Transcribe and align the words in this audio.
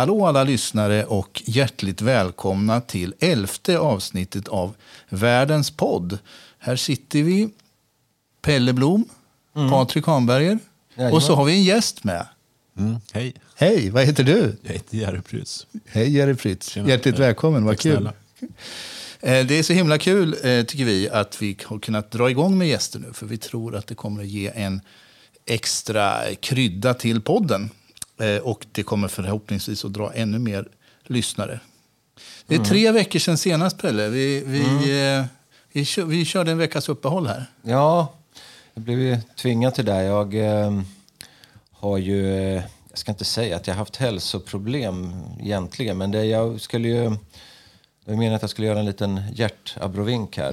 Hallå 0.00 0.26
alla 0.26 0.44
lyssnare 0.44 1.04
och 1.04 1.42
hjärtligt 1.46 2.02
välkomna 2.02 2.80
till 2.80 3.14
elfte 3.20 3.78
avsnittet 3.78 4.48
av 4.48 4.74
Världens 5.08 5.70
podd. 5.70 6.18
Här 6.58 6.76
sitter 6.76 7.22
vi, 7.22 7.48
Pelle 8.42 8.72
Blom, 8.72 9.04
Patrik 9.54 10.06
Hanberger 10.06 10.58
och 11.12 11.22
så 11.22 11.34
har 11.34 11.44
vi 11.44 11.52
en 11.52 11.62
gäst 11.62 12.04
med. 12.04 12.26
Mm, 12.78 12.96
hej, 13.12 13.34
Hej, 13.56 13.90
vad 13.90 14.04
heter 14.04 14.24
du? 14.24 14.56
jag 14.62 14.72
heter 14.72 14.96
Jerry 14.96 15.20
Prytz. 15.20 15.66
Hej 15.86 16.16
Jerry. 16.16 16.56
Tjena. 16.60 16.88
Hjärtligt 16.88 17.18
välkommen, 17.18 17.64
vad 17.64 17.78
kul. 17.78 17.92
snälla. 17.92 18.12
Eh, 19.20 19.46
Det 19.46 19.58
är 19.58 19.62
så 19.62 19.72
himla 19.72 19.98
kul, 19.98 20.36
eh, 20.42 20.64
tycker 20.64 20.84
vi, 20.84 21.10
att 21.10 21.42
vi 21.42 21.56
har 21.64 21.78
kunnat 21.78 22.10
dra 22.10 22.30
igång 22.30 22.58
med 22.58 22.68
gäster 22.68 22.98
nu. 22.98 23.12
För 23.12 23.26
vi 23.26 23.36
tror 23.38 23.76
att 23.76 23.86
det 23.86 23.94
kommer 23.94 24.22
att 24.22 24.28
ge 24.28 24.50
en 24.54 24.80
extra 25.46 26.34
krydda 26.40 26.94
till 26.94 27.20
podden. 27.20 27.70
Eh, 28.20 28.36
Och 28.42 28.66
det 28.72 28.82
kommer 28.82 29.08
förhoppningsvis 29.08 29.84
att 29.84 29.92
dra 29.92 30.12
ännu 30.14 30.38
mer 30.38 30.68
lyssnare. 31.04 31.60
Det 32.46 32.54
är 32.54 32.58
Mm. 32.58 32.68
tre 32.68 32.92
veckor 32.92 33.18
sedan 33.18 33.38
senast, 33.38 33.78
Pelle. 33.78 34.08
Vi, 34.08 34.42
vi, 34.46 34.60
eh, 35.18 35.24
vi, 35.72 35.86
vi 36.04 36.24
körde 36.24 36.50
en 36.50 36.58
veckas 36.58 36.88
uppehåll 36.88 37.26
här. 37.26 37.46
Ja, 37.62 38.12
jag 38.74 38.82
blev 38.84 38.98
ju 39.00 39.18
tvingad 39.36 39.74
till 39.74 39.84
det. 39.84 40.02
Jag 40.02 40.34
eh, 40.34 40.80
har 41.72 41.98
ju, 41.98 42.36
eh, 42.56 42.62
jag 42.88 42.98
ska 42.98 43.12
inte 43.12 43.24
säga 43.24 43.56
att 43.56 43.66
jag 43.66 43.74
har 43.74 43.78
haft 43.78 43.96
hälsoproblem 43.96 45.12
egentligen, 45.40 45.98
men 45.98 46.10
det, 46.10 46.24
jag 46.24 46.60
skulle 46.60 46.88
ju, 46.88 47.10
jag 48.10 48.18
menar 48.18 48.36
att 48.36 48.42
jag 48.42 48.50
skulle 48.50 48.66
göra 48.66 48.78
en 48.78 48.84
liten 48.86 49.20
hjärtabrovink 49.34 50.36
här 50.36 50.50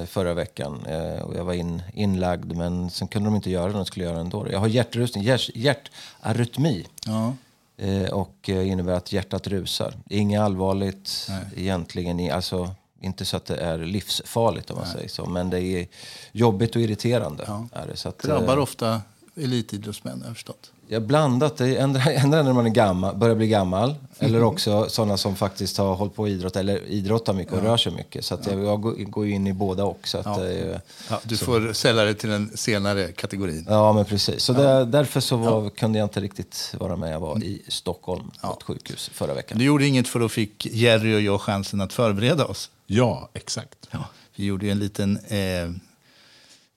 Eh, 0.00 0.06
förra 0.06 0.34
veckan. 0.34 0.86
Eh, 0.86 1.22
och 1.22 1.36
jag 1.36 1.44
var 1.44 1.52
in, 1.52 1.82
inlagd, 1.94 2.52
men 2.56 2.90
sen 2.90 3.08
kunde 3.08 3.26
de 3.26 3.36
inte 3.36 3.50
göra 3.50 3.66
det, 3.66 3.72
de 3.72 3.84
skulle 3.86 4.04
göra 4.04 4.14
det 4.14 4.20
ändå. 4.20 4.46
Jag 4.52 4.58
har 4.58 4.66
hjärtrusning, 4.68 5.24
hjärt, 5.24 5.50
hjärtarytmi. 5.54 6.86
Ja. 7.06 7.34
Eh, 7.76 8.10
och 8.12 8.48
eh, 8.50 8.68
innebär 8.68 8.92
att 8.92 9.12
hjärtat 9.12 9.46
rusar. 9.46 9.94
Inget 10.08 10.40
allvarligt 10.40 11.28
egentligen. 11.56 12.20
i- 12.20 12.30
Alltså, 12.30 12.70
inte 13.00 13.24
så 13.24 13.36
att 13.36 13.44
det 13.46 13.56
är 13.56 13.78
livsfarligt 13.78 14.70
om 14.70 14.76
man 14.78 14.86
säger 14.86 15.08
så. 15.08 15.26
Men 15.26 15.50
det 15.50 15.60
är 15.60 15.86
jobbigt 16.32 16.76
och 16.76 16.82
irriterande. 16.82 17.44
Är 17.72 17.86
det. 17.86 17.96
Så 17.96 18.08
att, 18.08 18.18
Drabbar 18.18 18.56
eh, 18.56 18.62
ofta 18.62 19.02
elitidrottsmän, 19.36 20.22
jag 20.26 20.34
förstått. 20.34 20.70
Jag 20.88 21.00
har 21.00 21.06
blandat 21.06 21.56
det. 21.56 21.76
Ändra, 21.76 22.02
ändra 22.12 22.42
när 22.42 22.52
man 22.52 22.66
är 22.66 22.70
gammal, 22.70 23.16
börjar 23.16 23.34
bli 23.34 23.48
gammal. 23.48 23.94
Eller 24.18 24.42
också 24.42 24.88
sådana 24.88 25.16
som 25.16 25.36
faktiskt 25.36 25.78
har 25.78 25.94
hållit 25.94 26.14
på 26.14 26.28
idrott 26.28 26.56
eller 26.56 26.86
idrottar 26.86 27.32
mycket 27.32 27.52
och 27.54 27.62
rör 27.62 27.76
sig 27.76 27.92
mycket. 27.92 28.24
Så 28.24 28.34
att 28.34 28.46
jag, 28.46 28.64
jag 28.64 29.10
går, 29.10 29.26
ju 29.26 29.32
in 29.32 29.46
i 29.46 29.52
båda 29.52 29.84
också. 29.84 30.18
Att, 30.18 30.26
ja. 30.26 30.80
Ja, 31.10 31.20
du 31.24 31.36
får 31.36 31.72
sälla 31.72 32.04
dig 32.04 32.14
till 32.14 32.28
den 32.28 32.50
senare 32.54 33.12
kategorin. 33.12 33.66
ja, 33.68 33.92
men 33.92 34.04
precis. 34.04 34.42
Så 34.42 34.52
där, 34.52 34.84
därför 34.84 35.20
så 35.20 35.36
var, 35.36 35.70
kunde 35.70 35.98
jag 35.98 36.06
inte 36.06 36.20
riktigt 36.20 36.74
vara 36.78 36.96
med. 36.96 37.12
Jag 37.12 37.20
var 37.20 37.44
i 37.44 37.62
Stockholm 37.68 38.30
på 38.40 38.52
ett 38.52 38.62
sjukhus 38.62 39.10
förra 39.14 39.34
veckan. 39.34 39.58
Du 39.58 39.64
gjorde 39.64 39.86
inget 39.86 40.08
för 40.08 40.20
då 40.20 40.28
fick 40.28 40.66
Jerry 40.66 41.16
och 41.16 41.20
jag 41.20 41.40
chansen 41.40 41.80
att 41.80 41.92
förbereda 41.92 42.44
oss. 42.44 42.70
Ja, 42.86 43.28
exakt. 43.34 43.78
Ja, 43.90 44.04
vi 44.36 44.44
gjorde 44.44 44.66
ju 44.66 44.72
en 44.72 44.78
liten 44.78 45.18
eh, 45.28 45.70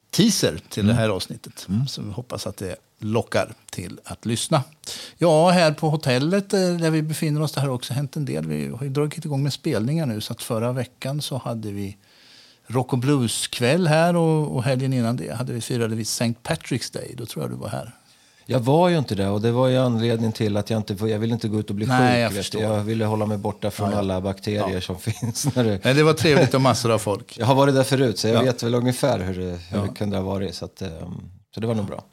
teaser 0.10 0.62
till 0.70 0.88
det 0.88 0.94
här 0.94 1.10
avsnittet. 1.10 1.68
Så 1.88 2.02
vi 2.02 2.12
hoppas 2.12 2.48
att 2.48 2.58
det 2.58 2.76
lockar 3.00 3.54
till 3.72 4.00
att 4.04 4.26
lyssna. 4.26 4.64
Ja, 5.18 5.50
här 5.50 5.72
på 5.72 5.90
hotellet 5.90 6.54
eh, 6.54 6.60
där 6.60 6.90
vi 6.92 7.02
befinner 7.02 7.42
oss, 7.42 7.52
det 7.52 7.62
har 7.62 7.70
också 7.70 7.94
hänt 7.94 8.16
en 8.16 8.26
del. 8.26 8.48
Vi 8.48 8.68
har 8.68 8.84
ju 8.84 8.90
dragit 8.90 9.26
igång 9.26 9.44
med 9.44 9.54
spelningar 9.54 10.06
nu. 10.06 10.22
Så 10.22 10.34
att 10.34 10.42
förra 10.44 10.72
veckan 10.72 11.22
så 11.22 11.38
hade 11.38 11.72
vi 11.72 11.98
rock 12.68 12.94
och 12.94 13.00
blues-kväll 13.00 13.88
här 13.88 14.16
och, 14.16 14.56
och 14.56 14.64
helgen 14.64 14.94
innan 14.94 15.18
det 15.18 15.36
hade 15.36 15.54
vi 15.54 15.62
firade 15.62 15.96
vi 15.96 16.02
St. 16.02 16.34
Patrick's 16.44 16.94
Day. 16.94 17.14
Då 17.18 17.26
tror 17.26 17.44
jag 17.44 17.52
du 17.52 17.56
var 17.56 17.70
här. 17.70 17.96
Jag 18.50 18.60
var 18.60 18.90
ju 18.90 18.98
inte 18.98 19.16
det 19.16 19.30
och 19.30 19.42
det 19.42 19.52
var 19.52 19.68
ju 19.68 19.78
anledningen 19.78 20.32
till 20.32 20.58
att 20.58 20.70
jag 20.70 20.80
inte 20.80 20.94
jag 21.08 21.20
ville 21.20 21.34
inte 21.34 21.48
gå 21.48 21.60
ut 21.60 21.70
och 21.70 21.76
bli 21.76 21.86
Nej, 21.86 22.22
jag 22.22 22.34
sjuk. 22.34 22.52
du. 22.52 22.60
jag 22.60 22.84
ville 22.84 23.06
hålla 23.06 23.26
mig 23.26 23.38
borta 23.38 23.72
från 23.72 23.94
alla 23.94 24.22
bakterier 24.22 24.80
som 24.82 24.96
finns. 25.00 25.56
När 25.56 25.64
det, 25.64 25.80
Men 25.84 25.96
det 25.96 26.04
var 26.04 26.14
trevligt 26.14 26.54
och 26.54 26.62
massor 26.62 26.92
av 26.92 27.00
folk. 27.00 27.38
jag 27.38 27.46
har 27.46 27.56
varit 27.56 27.76
där 27.76 27.84
förut 27.84 28.20
så 28.20 28.28
jag 28.28 28.36
Ja. 28.36 28.42
vet 28.42 28.64
väl 28.64 28.76
ungefär 28.76 29.20
hur 29.20 29.40
det, 29.40 29.58
hur 29.70 29.82
det 29.82 29.88
kunde 29.96 30.18
ha 30.18 30.24
varit. 30.24 30.56
Så, 30.56 30.66
att, 30.66 30.82
ehm, 30.82 30.90
så 31.56 31.60
det 31.60 31.68
var 31.68 31.76
nog 31.76 31.86
bra. 31.86 32.04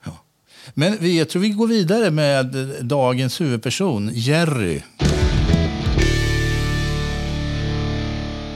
Men 0.75 0.97
vi, 1.01 1.19
jag 1.19 1.29
tror 1.29 1.43
vi 1.43 1.49
går 1.49 1.67
vidare 1.67 2.11
med 2.11 2.47
dagens 2.83 3.41
huvudperson, 3.41 4.11
Jerry. 4.13 4.83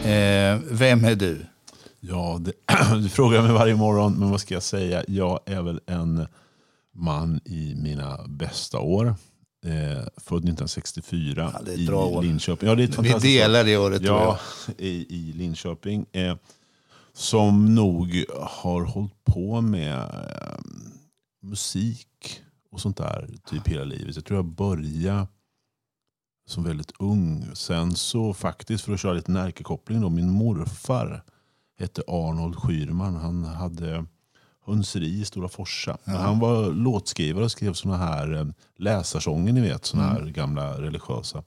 Eh, 0.05 0.59
vem 0.71 1.05
är 1.05 1.15
du? 1.15 1.47
Ja, 2.01 2.41
det, 2.41 2.53
du 3.03 3.09
frågar 3.09 3.43
mig 3.43 3.53
varje 3.53 3.75
morgon, 3.75 4.13
men 4.19 4.31
vad 4.31 4.41
ska 4.41 4.55
jag 4.55 4.63
säga? 4.63 5.05
Jag 5.09 5.41
är 5.47 5.63
väl 5.63 5.81
en 5.87 6.27
man 6.95 7.41
i 7.45 7.75
mina 7.75 8.19
bästa 8.29 8.79
år. 8.79 9.07
Eh, 9.67 10.03
född 10.17 10.39
1964 10.39 11.51
Ja, 11.55 11.61
det 11.65 11.71
är 11.71 11.75
ett 11.75 11.81
i 11.81 11.93
år. 11.93 12.23
Linköping. 12.23 12.69
Ja, 12.69 12.75
det 12.75 12.83
är 12.83 12.89
ett 12.89 13.23
Vi 13.23 13.37
delar 13.39 13.65
det 13.65 13.77
året, 13.77 14.03
Ja, 14.03 14.39
i, 14.79 14.89
i 14.89 15.33
Linköping. 15.37 16.07
Eh, 16.13 16.35
som 17.15 17.75
nog 17.75 18.25
har 18.41 18.85
hållit 18.85 19.25
på 19.25 19.61
med 19.61 19.99
eh, 19.99 20.59
musik 21.41 22.43
och 22.71 22.81
sånt 22.81 22.97
där 22.97 23.29
typ 23.47 23.69
hela 23.69 23.85
livet. 23.85 24.17
Jag 24.17 24.25
tror 24.25 24.39
jag 24.39 24.47
började 24.47 25.27
som 26.47 26.65
väldigt 26.65 26.93
ung. 26.99 27.47
Sen 27.55 27.97
så 27.97 28.35
faktiskt, 28.35 28.85
för 28.85 28.93
att 28.93 29.01
köra 29.01 29.13
lite 29.13 29.33
närkekoppling 29.33 30.01
då, 30.01 30.09
min 30.09 30.31
morfar 30.31 31.23
hette 31.79 32.03
Arnold 32.07 32.55
Schürman. 32.55 33.17
Han 33.17 33.45
hade 33.45 34.07
hönseri 34.67 35.21
i 35.21 35.25
Stora 35.25 35.49
Forsa. 35.49 35.99
Men 36.05 36.17
Han 36.17 36.39
var 36.39 36.71
låtskrivare 36.73 37.45
och 37.45 37.51
skrev 37.51 37.73
såna 37.73 37.97
här 37.97 38.35
eh, 38.35 38.47
läsarsånger, 38.77 39.53
ni 39.53 39.61
vet, 39.61 39.85
såna 39.85 40.03
här 40.03 40.27
gamla 40.27 40.81
religiösa. 40.81 41.45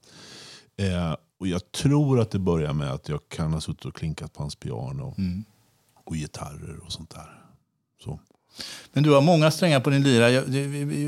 Eh, 0.76 1.16
och 1.38 1.46
jag 1.48 1.72
tror 1.72 2.20
att 2.20 2.30
det 2.30 2.38
börjar 2.38 2.72
med 2.72 2.90
att 2.92 3.08
jag 3.08 3.20
kan 3.28 3.52
ha 3.52 3.60
suttit 3.60 3.84
och 3.84 3.94
klinkat 3.94 4.32
på 4.32 4.42
hans 4.42 4.56
piano 4.56 5.14
och 6.04 6.14
gitarrer 6.14 6.80
och 6.84 6.92
sånt 6.92 7.10
där. 7.10 7.44
Så. 8.04 8.20
Men 8.92 9.02
du 9.02 9.10
har 9.10 9.20
många 9.20 9.50
strängar 9.50 9.80
på 9.80 9.90
din 9.90 10.02
lyra. 10.02 10.30
Jag, 10.30 10.54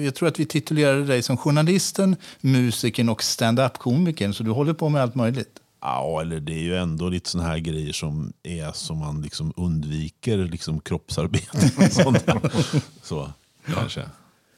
jag, 0.04 0.14
tror 0.14 0.28
att 0.28 0.40
vi 0.40 0.46
titulerade 0.46 1.04
dig 1.04 1.22
som 1.22 1.36
journalisten, 1.36 2.16
musikern 2.40 3.08
och 3.08 3.22
stand-up-komikern. 3.22 4.34
Så 4.34 4.42
du 4.42 4.50
håller 4.50 4.72
på 4.72 4.88
med 4.88 5.02
allt 5.02 5.14
möjligt. 5.14 5.60
Ja, 5.80 6.20
eller 6.20 6.40
det 6.40 6.52
är 6.52 6.62
ju 6.62 6.76
ändå 6.76 7.08
lite 7.08 7.30
såna 7.30 7.44
här 7.44 7.58
grejer 7.58 7.92
som 7.92 8.32
är 8.42 8.72
som 8.72 8.98
man 8.98 9.22
liksom 9.22 9.52
undviker 9.56 10.38
liksom 10.38 10.80
kroppsarbete. 10.80 11.90
sånt 11.90 12.26
där. 12.26 12.40
Så, 13.02 13.32
kanske. 13.74 14.02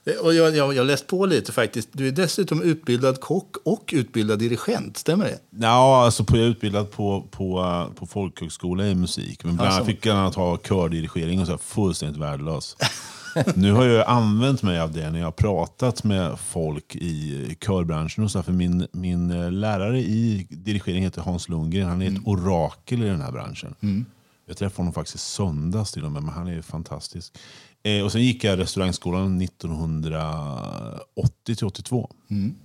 Eh, 0.07 0.15
Och 0.25 0.35
jag, 0.35 0.57
jag, 0.57 0.75
jag 0.75 0.87
läst 0.87 1.07
på 1.07 1.27
lite 1.27 1.53
faktiskt. 1.53 1.89
Du 1.93 2.09
är 2.09 2.13
dessutom 2.13 2.63
utbildad 2.63 3.21
kock 3.21 3.57
och 3.65 3.91
utbildad 3.93 4.39
dirigent. 4.39 4.97
Stämmer 4.97 5.25
det? 5.25 5.39
Ja, 5.51 6.05
alltså 6.05 6.25
på, 6.25 6.37
jag 6.37 6.45
är 6.45 6.49
utbildad 6.51 6.91
på, 6.91 7.25
på, 7.31 7.87
på 7.97 8.07
folkhögskola 8.07 8.87
i 8.87 8.95
musik. 8.95 9.45
Men 9.45 9.57
bland 9.57 9.69
annat 9.69 9.81
Alltså. 9.81 9.95
fick 9.95 10.07
jag 10.07 10.17
annat 10.17 10.35
ha 10.35 10.57
kördirigering 10.59 11.41
och 11.41 11.47
så 11.47 11.53
här, 11.53 11.59
fullständigt 11.59 12.21
värdelös. 12.21 12.77
nu 13.55 13.73
har 13.73 13.85
jag 13.85 14.09
använt 14.09 14.63
mig 14.63 14.81
av 14.81 14.93
det 14.93 15.11
när 15.11 15.19
jag 15.19 15.27
har 15.27 15.33
pratat 15.33 16.05
med 16.05 16.39
folk 16.39 16.97
i 16.97 17.57
körbranschen. 17.67 18.25
Och 18.25 18.31
så 18.31 18.39
här, 18.39 18.43
för 18.43 18.53
min, 18.53 18.87
min 18.93 19.31
eh, 19.31 19.51
lärare 19.51 19.99
i 20.01 20.47
dirigering 20.51 21.03
heter 21.03 21.23
Hans 21.23 21.49
Lundgren. 21.49 21.89
Han 21.89 22.03
är 22.03 22.11
ett 22.11 22.21
orakel 22.25 23.03
i 23.03 23.07
den 23.07 23.21
här 23.21 23.33
branschen. 23.33 23.75
Jag 24.49 24.57
träffade 24.57 24.77
honom 24.81 24.93
faktiskt 24.93 25.17
i 25.17 25.19
söndags 25.19 25.93
till 25.93 26.05
och 26.05 26.13
med, 26.13 26.23
men 26.23 26.35
han 26.35 26.49
är 26.49 26.63
fantastisk. 26.63 27.39
Eh, 27.87 28.05
och 28.05 28.13
sen 28.13 28.23
gick 28.23 28.45
jag 28.45 28.59
restaurangskolan 28.59 29.43
1980 29.43 31.57
till 31.57 31.67
82. 31.67 32.11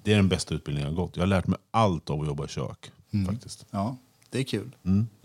Det 0.03 0.11
är 0.11 0.15
den 0.15 0.29
bästa 0.29 0.55
utbildningen 0.55 0.89
jag 0.89 0.97
har 0.97 1.05
gått. 1.05 1.17
Jag 1.17 1.21
har 1.21 1.27
lärt 1.27 1.47
mig 1.47 1.59
allt 1.71 2.09
av 2.09 2.21
att 2.21 2.27
jobba 2.27 2.45
i 2.45 2.47
kök. 2.47 2.91
Faktiskt. 3.27 3.65
Ja, 3.71 3.97
det 4.31 4.39
är 4.39 4.43
kul. 4.43 4.71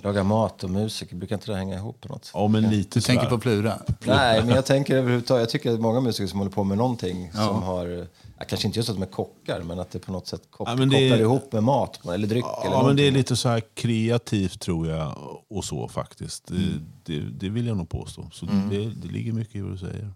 Laga 0.02 0.24
mat 0.24 0.64
och 0.64 0.70
musik, 0.70 1.12
brukar 1.12 1.36
inte 1.36 1.50
det 1.52 1.56
hänga 1.56 1.74
ihop 1.76 2.00
på 2.00 2.08
något 2.08 2.24
sätt? 2.24 2.30
Ja, 2.34 2.48
men 2.48 2.62
lite 2.70 2.98
Du 2.98 3.02
tänker 3.02 3.24
sådär. 3.24 3.36
på 3.36 3.40
Plura? 3.42 3.78
Nej, 4.06 4.40
men 4.44 4.54
jag 4.54 4.66
tänker 4.66 4.96
överhuvudtaget, 4.96 5.40
jag 5.40 5.48
tycker 5.50 5.72
att 5.74 5.80
många 5.80 6.00
musiker 6.00 6.26
som 6.26 6.38
håller 6.38 6.52
på 6.52 6.64
med 6.64 6.78
någonting 6.78 7.30
som 7.32 7.62
har, 7.62 8.06
ja, 8.38 8.44
kanske 8.48 8.66
inte 8.66 8.78
just 8.78 8.88
att 8.88 8.96
de 8.96 9.02
är 9.02 9.06
kockar, 9.06 9.62
men 9.62 9.80
att 9.80 9.90
det 9.90 9.98
på 9.98 10.12
något 10.12 10.26
sätt 10.26 10.40
kop- 10.50 10.68
Ja, 10.68 10.74
det 10.74 10.82
är- 10.82 11.10
kopplar 11.10 11.18
ihop 11.20 11.52
med 11.52 11.62
mat 11.62 12.00
eller 12.14 12.26
dryck. 12.28 12.44
eller 12.64 12.74
Ja, 12.76 12.86
men 12.86 12.96
det 12.96 13.06
är 13.06 13.10
lite 13.10 13.36
så 13.36 13.48
här 13.48 13.62
kreativt 13.74 14.60
tror 14.60 14.88
jag. 14.88 15.16
Och 15.50 15.64
så 15.64 15.88
faktiskt. 15.88 16.46
Det, 16.46 16.56
det, 17.04 17.20
det 17.20 17.48
vill 17.48 17.66
jag 17.66 17.76
nog 17.76 17.88
påstå. 17.88 18.28
Så 18.32 18.46
det, 18.46 18.78
det 19.02 19.08
ligger 19.08 19.32
mycket 19.32 19.56
i 19.56 19.60
vad 19.60 19.72
du 19.72 19.78
säger. 19.78 20.10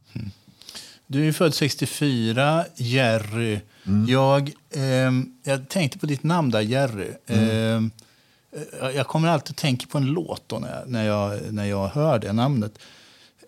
Du 1.06 1.28
är 1.28 1.32
född 1.32 1.54
64, 1.54 2.64
Jerry. 2.76 3.60
Jag, 4.08 4.52
ehm, 4.74 5.32
jag 5.44 5.68
tänkte 5.68 5.98
på 5.98 6.06
ditt 6.06 6.22
namn 6.22 6.50
där, 6.50 6.60
Jerry. 6.60 7.08
Eh, 7.26 7.80
jag 8.94 9.06
kommer 9.06 9.28
alltid 9.28 9.50
att 9.52 9.56
tänka 9.56 9.86
på 9.86 9.98
en 9.98 10.06
låt 10.06 10.52
när, 10.60 10.68
jag, 10.78 10.88
när, 10.90 11.04
jag, 11.06 11.52
när 11.52 11.64
jag 11.64 11.88
hör 11.88 12.18
det 12.18 12.32
namnet. 12.32 12.78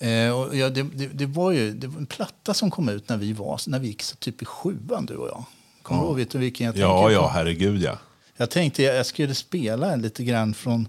Eh, 0.01 0.31
och 0.41 0.57
ja, 0.57 0.71
det, 0.71 0.83
det, 0.83 1.07
det 1.07 1.27
var 1.27 1.51
ju 1.53 1.73
det 1.73 1.87
var 1.87 1.99
en 1.99 2.07
platta 2.07 2.55
som 2.55 2.71
kom 2.71 2.89
ut 2.89 3.09
när 3.09 3.17
vi 3.17 3.33
var 3.33 3.61
när 3.67 3.79
vi 3.79 3.87
gick 3.87 4.03
så 4.03 4.17
typ 4.17 4.43
i 4.43 4.45
sjuan, 4.45 5.07
du 5.07 5.15
och 5.17 5.29
jag. 5.29 5.45
Kommer 5.83 6.01
du 6.01 6.07
ihåg 6.07 6.17
vet 6.17 6.31
du 6.31 6.39
vilken 6.39 6.67
jag 6.67 6.77
Ja, 6.77 6.99
tänker 6.99 7.15
ja, 7.15 7.23
på? 7.23 7.29
herregud 7.29 7.83
ja. 7.83 7.99
Jag 8.37 8.51
tänkte 8.51 8.83
jag, 8.83 8.97
jag 8.97 9.07
skulle 9.07 9.35
spela 9.35 9.93
en 9.93 10.03
lite 10.03 10.25
grann 10.25 10.55
från... 10.55 10.89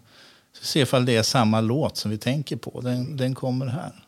Se 0.62 0.80
ifall 0.80 1.06
det 1.06 1.16
är 1.16 1.24
samma 1.24 1.62
låt 1.62 1.98
som 1.98 2.12
vi 2.12 2.18
tänker 2.18 2.56
på. 2.56 2.82
Den, 2.82 3.18
den 3.18 3.36
kommer 3.36 3.66
här. 3.68 4.03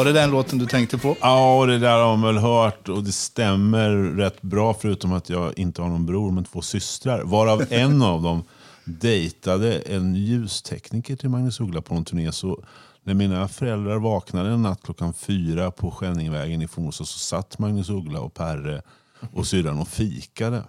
Var 0.00 0.04
det 0.04 0.12
den 0.12 0.30
låten 0.30 0.58
du 0.58 0.66
tänkte 0.66 0.98
på? 0.98 1.16
Ja, 1.20 1.66
det 1.66 1.78
där 1.78 1.98
har 1.98 2.16
man 2.16 2.34
väl 2.34 2.42
hört 2.42 2.88
och 2.88 3.04
det 3.04 3.12
stämmer 3.12 3.90
rätt 3.90 4.42
bra 4.42 4.74
förutom 4.74 5.12
att 5.12 5.30
jag 5.30 5.58
inte 5.58 5.82
har 5.82 5.88
någon 5.88 6.06
bror 6.06 6.30
men 6.30 6.44
två 6.44 6.62
systrar. 6.62 7.22
Varav 7.22 7.66
en 7.70 8.02
av 8.02 8.22
dem 8.22 8.44
dejtade 8.84 9.78
en 9.78 10.14
ljustekniker 10.14 11.16
till 11.16 11.28
Magnus 11.28 11.60
Uggla 11.60 11.80
på 11.80 11.94
någon 11.94 12.04
turné. 12.04 12.32
Så 12.32 12.64
när 13.02 13.14
mina 13.14 13.48
föräldrar 13.48 13.98
vaknade 13.98 14.50
en 14.50 14.62
natt 14.62 14.82
klockan 14.82 15.14
fyra 15.14 15.70
på 15.70 15.90
Skänningsvägen 15.90 16.62
i 16.62 16.68
Forsa 16.68 17.04
så 17.04 17.18
satt 17.18 17.58
Magnus 17.58 17.90
Uggla 17.90 18.20
och 18.20 18.34
Perre 18.34 18.82
och 19.32 19.46
syrran 19.46 19.78
och 19.78 19.88
fikade. 19.88 20.62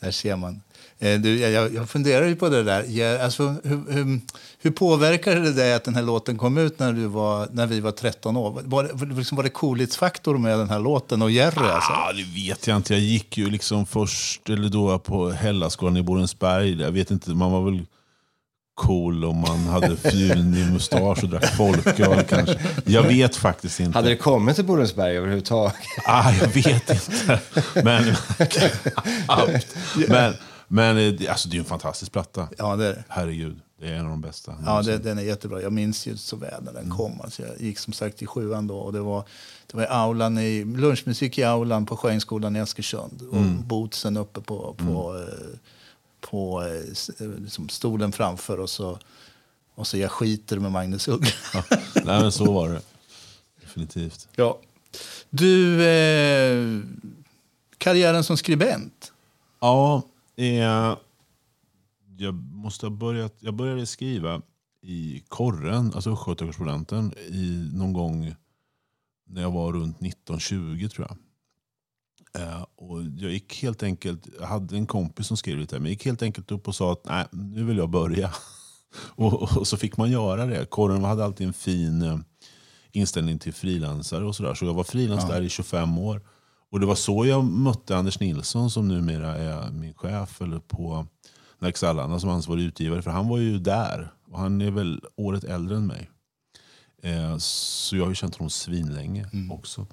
Där 0.00 0.10
ser 0.10 0.36
man. 0.36 0.60
Eh, 1.02 1.20
du, 1.20 1.38
jag, 1.38 1.74
jag 1.74 1.90
funderar 1.90 2.26
ju 2.26 2.36
på 2.36 2.48
det 2.48 2.62
där. 2.62 2.84
Ja, 2.88 3.24
alltså, 3.24 3.54
hur, 3.64 3.92
hur, 3.92 4.20
hur 4.58 4.70
påverkade 4.70 5.40
det 5.40 5.52
dig 5.52 5.74
att 5.74 5.84
den 5.84 5.94
här 5.94 6.02
låten 6.02 6.38
kom 6.38 6.58
ut 6.58 6.78
när, 6.78 6.92
du 6.92 7.06
var, 7.06 7.48
när 7.52 7.66
vi 7.66 7.80
var 7.80 7.90
13 7.90 8.36
år? 8.36 8.62
Var, 8.64 8.84
det, 8.84 9.14
liksom, 9.14 9.36
var 9.36 9.42
det 9.44 9.50
coolhetsfaktor 9.50 10.38
med 10.38 10.58
den 10.58 10.70
här 10.70 10.78
låten 10.78 11.22
och 11.22 11.30
Jerry? 11.30 11.68
Alltså? 11.68 11.92
Ah, 11.92 12.12
det 12.12 12.42
vet 12.42 12.66
jag 12.66 12.76
inte. 12.76 12.94
Jag 12.94 13.02
gick 13.02 13.38
ju 13.38 13.50
liksom 13.50 13.86
först 13.86 14.50
eller 14.50 14.68
då 14.68 14.98
på 14.98 15.30
Hällaskolan 15.30 15.96
i 15.96 16.02
Borensberg. 16.02 16.82
Jag 16.82 16.92
vet 16.92 17.10
inte, 17.10 17.30
man 17.30 17.52
var 17.52 17.64
väl 17.64 17.86
cool 18.74 19.24
om 19.24 19.36
man 19.36 19.58
hade 19.58 19.96
fjunig 20.10 20.72
mustasch 20.72 21.22
och 21.22 21.28
drack 21.28 21.56
folköl 21.56 22.22
kanske. 22.28 22.60
Jag 22.84 23.02
vet 23.02 23.36
faktiskt 23.36 23.80
inte. 23.80 23.98
Hade 23.98 24.08
det 24.08 24.16
kommit 24.16 24.56
till 24.56 24.64
Borensberg 24.64 25.16
överhuvudtaget? 25.16 25.76
Ah, 26.04 26.32
jag 26.40 26.48
vet 26.48 26.90
inte. 26.90 27.40
Men, 27.74 28.04
men, 30.08 30.34
men 30.72 30.96
eh, 30.98 31.30
alltså, 31.30 31.48
det 31.48 31.56
är 31.56 31.58
en 31.58 31.64
fantastisk 31.64 32.12
platta. 32.12 32.48
Ja, 32.58 32.76
det 32.76 32.86
är 32.86 32.92
det. 32.94 33.04
Herregud, 33.08 33.60
det 33.80 33.88
är 33.88 33.92
en 33.94 34.04
av 34.04 34.10
de 34.10 34.20
bästa. 34.20 34.54
Ja, 34.66 34.82
det, 34.82 34.98
den 34.98 35.18
är 35.18 35.22
jättebra. 35.22 35.62
Jag 35.62 35.72
minns 35.72 36.06
ju 36.06 36.16
så 36.16 36.36
väl 36.36 36.62
när 36.62 36.72
den 36.72 36.90
kom. 36.90 37.20
Alltså, 37.20 37.42
jag 37.42 37.60
gick 37.60 37.78
som 37.78 37.92
sagt 37.92 38.22
i 38.22 38.26
sjuan 38.26 38.66
då 38.66 38.78
och 38.78 38.92
det 38.92 39.00
var, 39.00 39.24
det 39.66 39.76
var 39.76 39.84
i 39.84 39.86
aulan 39.86 40.38
i, 40.38 40.64
lunchmusik 40.64 41.38
i 41.38 41.44
aulan 41.44 41.86
på 41.86 41.96
Sjöängsskolan 41.96 42.56
i 42.56 42.60
Askersund. 42.60 43.22
Och 43.30 43.36
bootsen 43.64 44.16
uppe 44.16 44.40
på, 44.40 44.74
på, 44.78 45.18
eh, 45.18 45.58
på 46.20 46.62
s- 46.92 47.10
eh, 47.20 47.28
liksom 47.38 47.68
stolen 47.68 48.12
framför 48.12 48.60
och 48.60 48.70
så, 48.70 48.98
och 49.74 49.86
så 49.86 49.98
jag 49.98 50.10
skiter 50.10 50.58
med 50.58 50.72
Magnus 50.72 51.08
Uggla. 51.08 51.30
Ja. 51.54 51.62
Nej, 51.94 52.20
men 52.22 52.32
så 52.32 52.52
var 52.52 52.68
det. 52.68 52.80
Definitivt. 53.60 54.28
Ja. 54.36 54.58
Du, 55.30 55.84
eh, 55.86 56.80
karriären 57.78 58.24
som 58.24 58.36
skribent. 58.36 59.12
Ja, 59.60 60.02
eh, 60.36 60.96
jag 62.16 62.34
måste 62.34 62.86
ha 62.86 62.90
börjat. 62.90 63.34
Jag 63.38 63.54
började 63.54 63.86
skriva 63.86 64.42
i 64.82 65.22
Korren, 65.28 65.92
alltså 65.94 66.12
Östgötakorrespondenten, 66.12 67.14
i 67.28 67.70
någon 67.72 67.92
gång 67.92 68.34
när 69.26 69.42
jag 69.42 69.50
var 69.50 69.72
runt 69.72 70.02
1920 70.02 70.88
tror 70.88 71.06
jag. 71.08 71.16
Eh, 72.34 72.66
och 72.76 73.02
jag 73.02 73.32
gick 73.32 73.62
helt 73.62 73.82
enkelt, 73.82 74.28
jag 74.40 74.46
hade 74.46 74.76
en 74.76 74.86
kompis 74.86 75.26
som 75.26 75.36
skrev 75.36 75.58
lite, 75.58 75.74
men 75.74 75.84
jag 75.84 75.90
gick 75.90 76.04
helt 76.04 76.22
enkelt 76.22 76.52
upp 76.52 76.68
och 76.68 76.74
sa 76.74 76.92
att 76.92 77.04
nej, 77.04 77.26
nu 77.30 77.64
vill 77.64 77.76
jag 77.76 77.90
börja. 77.90 78.30
och, 79.14 79.58
och 79.58 79.68
så 79.68 79.76
fick 79.76 79.96
man 79.96 80.10
göra 80.10 80.46
det. 80.46 80.66
Korren 80.70 81.04
hade 81.04 81.24
alltid 81.24 81.46
en 81.46 81.52
fin 81.52 82.02
eh, 82.02 82.18
inställning 82.92 83.38
till 83.38 83.52
frilansare 83.52 84.24
och 84.24 84.36
sådär. 84.36 84.54
Så 84.54 84.64
jag 84.64 84.74
var 84.74 84.84
frilans 84.84 85.28
där 85.28 85.42
i 85.42 85.48
25 85.48 85.98
år. 85.98 86.22
Och 86.72 86.80
det 86.80 86.86
var 86.86 86.94
så 86.94 87.26
jag 87.26 87.44
mötte 87.44 87.96
Anders 87.96 88.20
Nilsson 88.20 88.70
som 88.70 88.88
numera 88.88 89.36
är 89.36 89.70
min 89.70 89.94
chef 89.94 90.40
eller 90.40 90.58
på 90.58 91.06
Nerx 91.58 91.82
Allehanda 91.82 92.20
som 92.20 92.30
ansvarig 92.30 92.62
utgivare. 92.62 93.02
För 93.02 93.10
han 93.10 93.28
var 93.28 93.38
ju 93.38 93.58
där. 93.58 94.12
Och 94.30 94.38
han 94.38 94.60
är 94.60 94.70
väl 94.70 95.00
året 95.16 95.44
äldre 95.44 95.76
än 95.76 95.86
mig. 95.86 96.10
Eh, 97.02 97.36
så 97.38 97.96
jag 97.96 98.04
har 98.04 98.08
ju 98.08 98.14
känt 98.14 98.36
honom 98.36 98.50
svinlänge 98.50 99.30
också. 99.50 99.86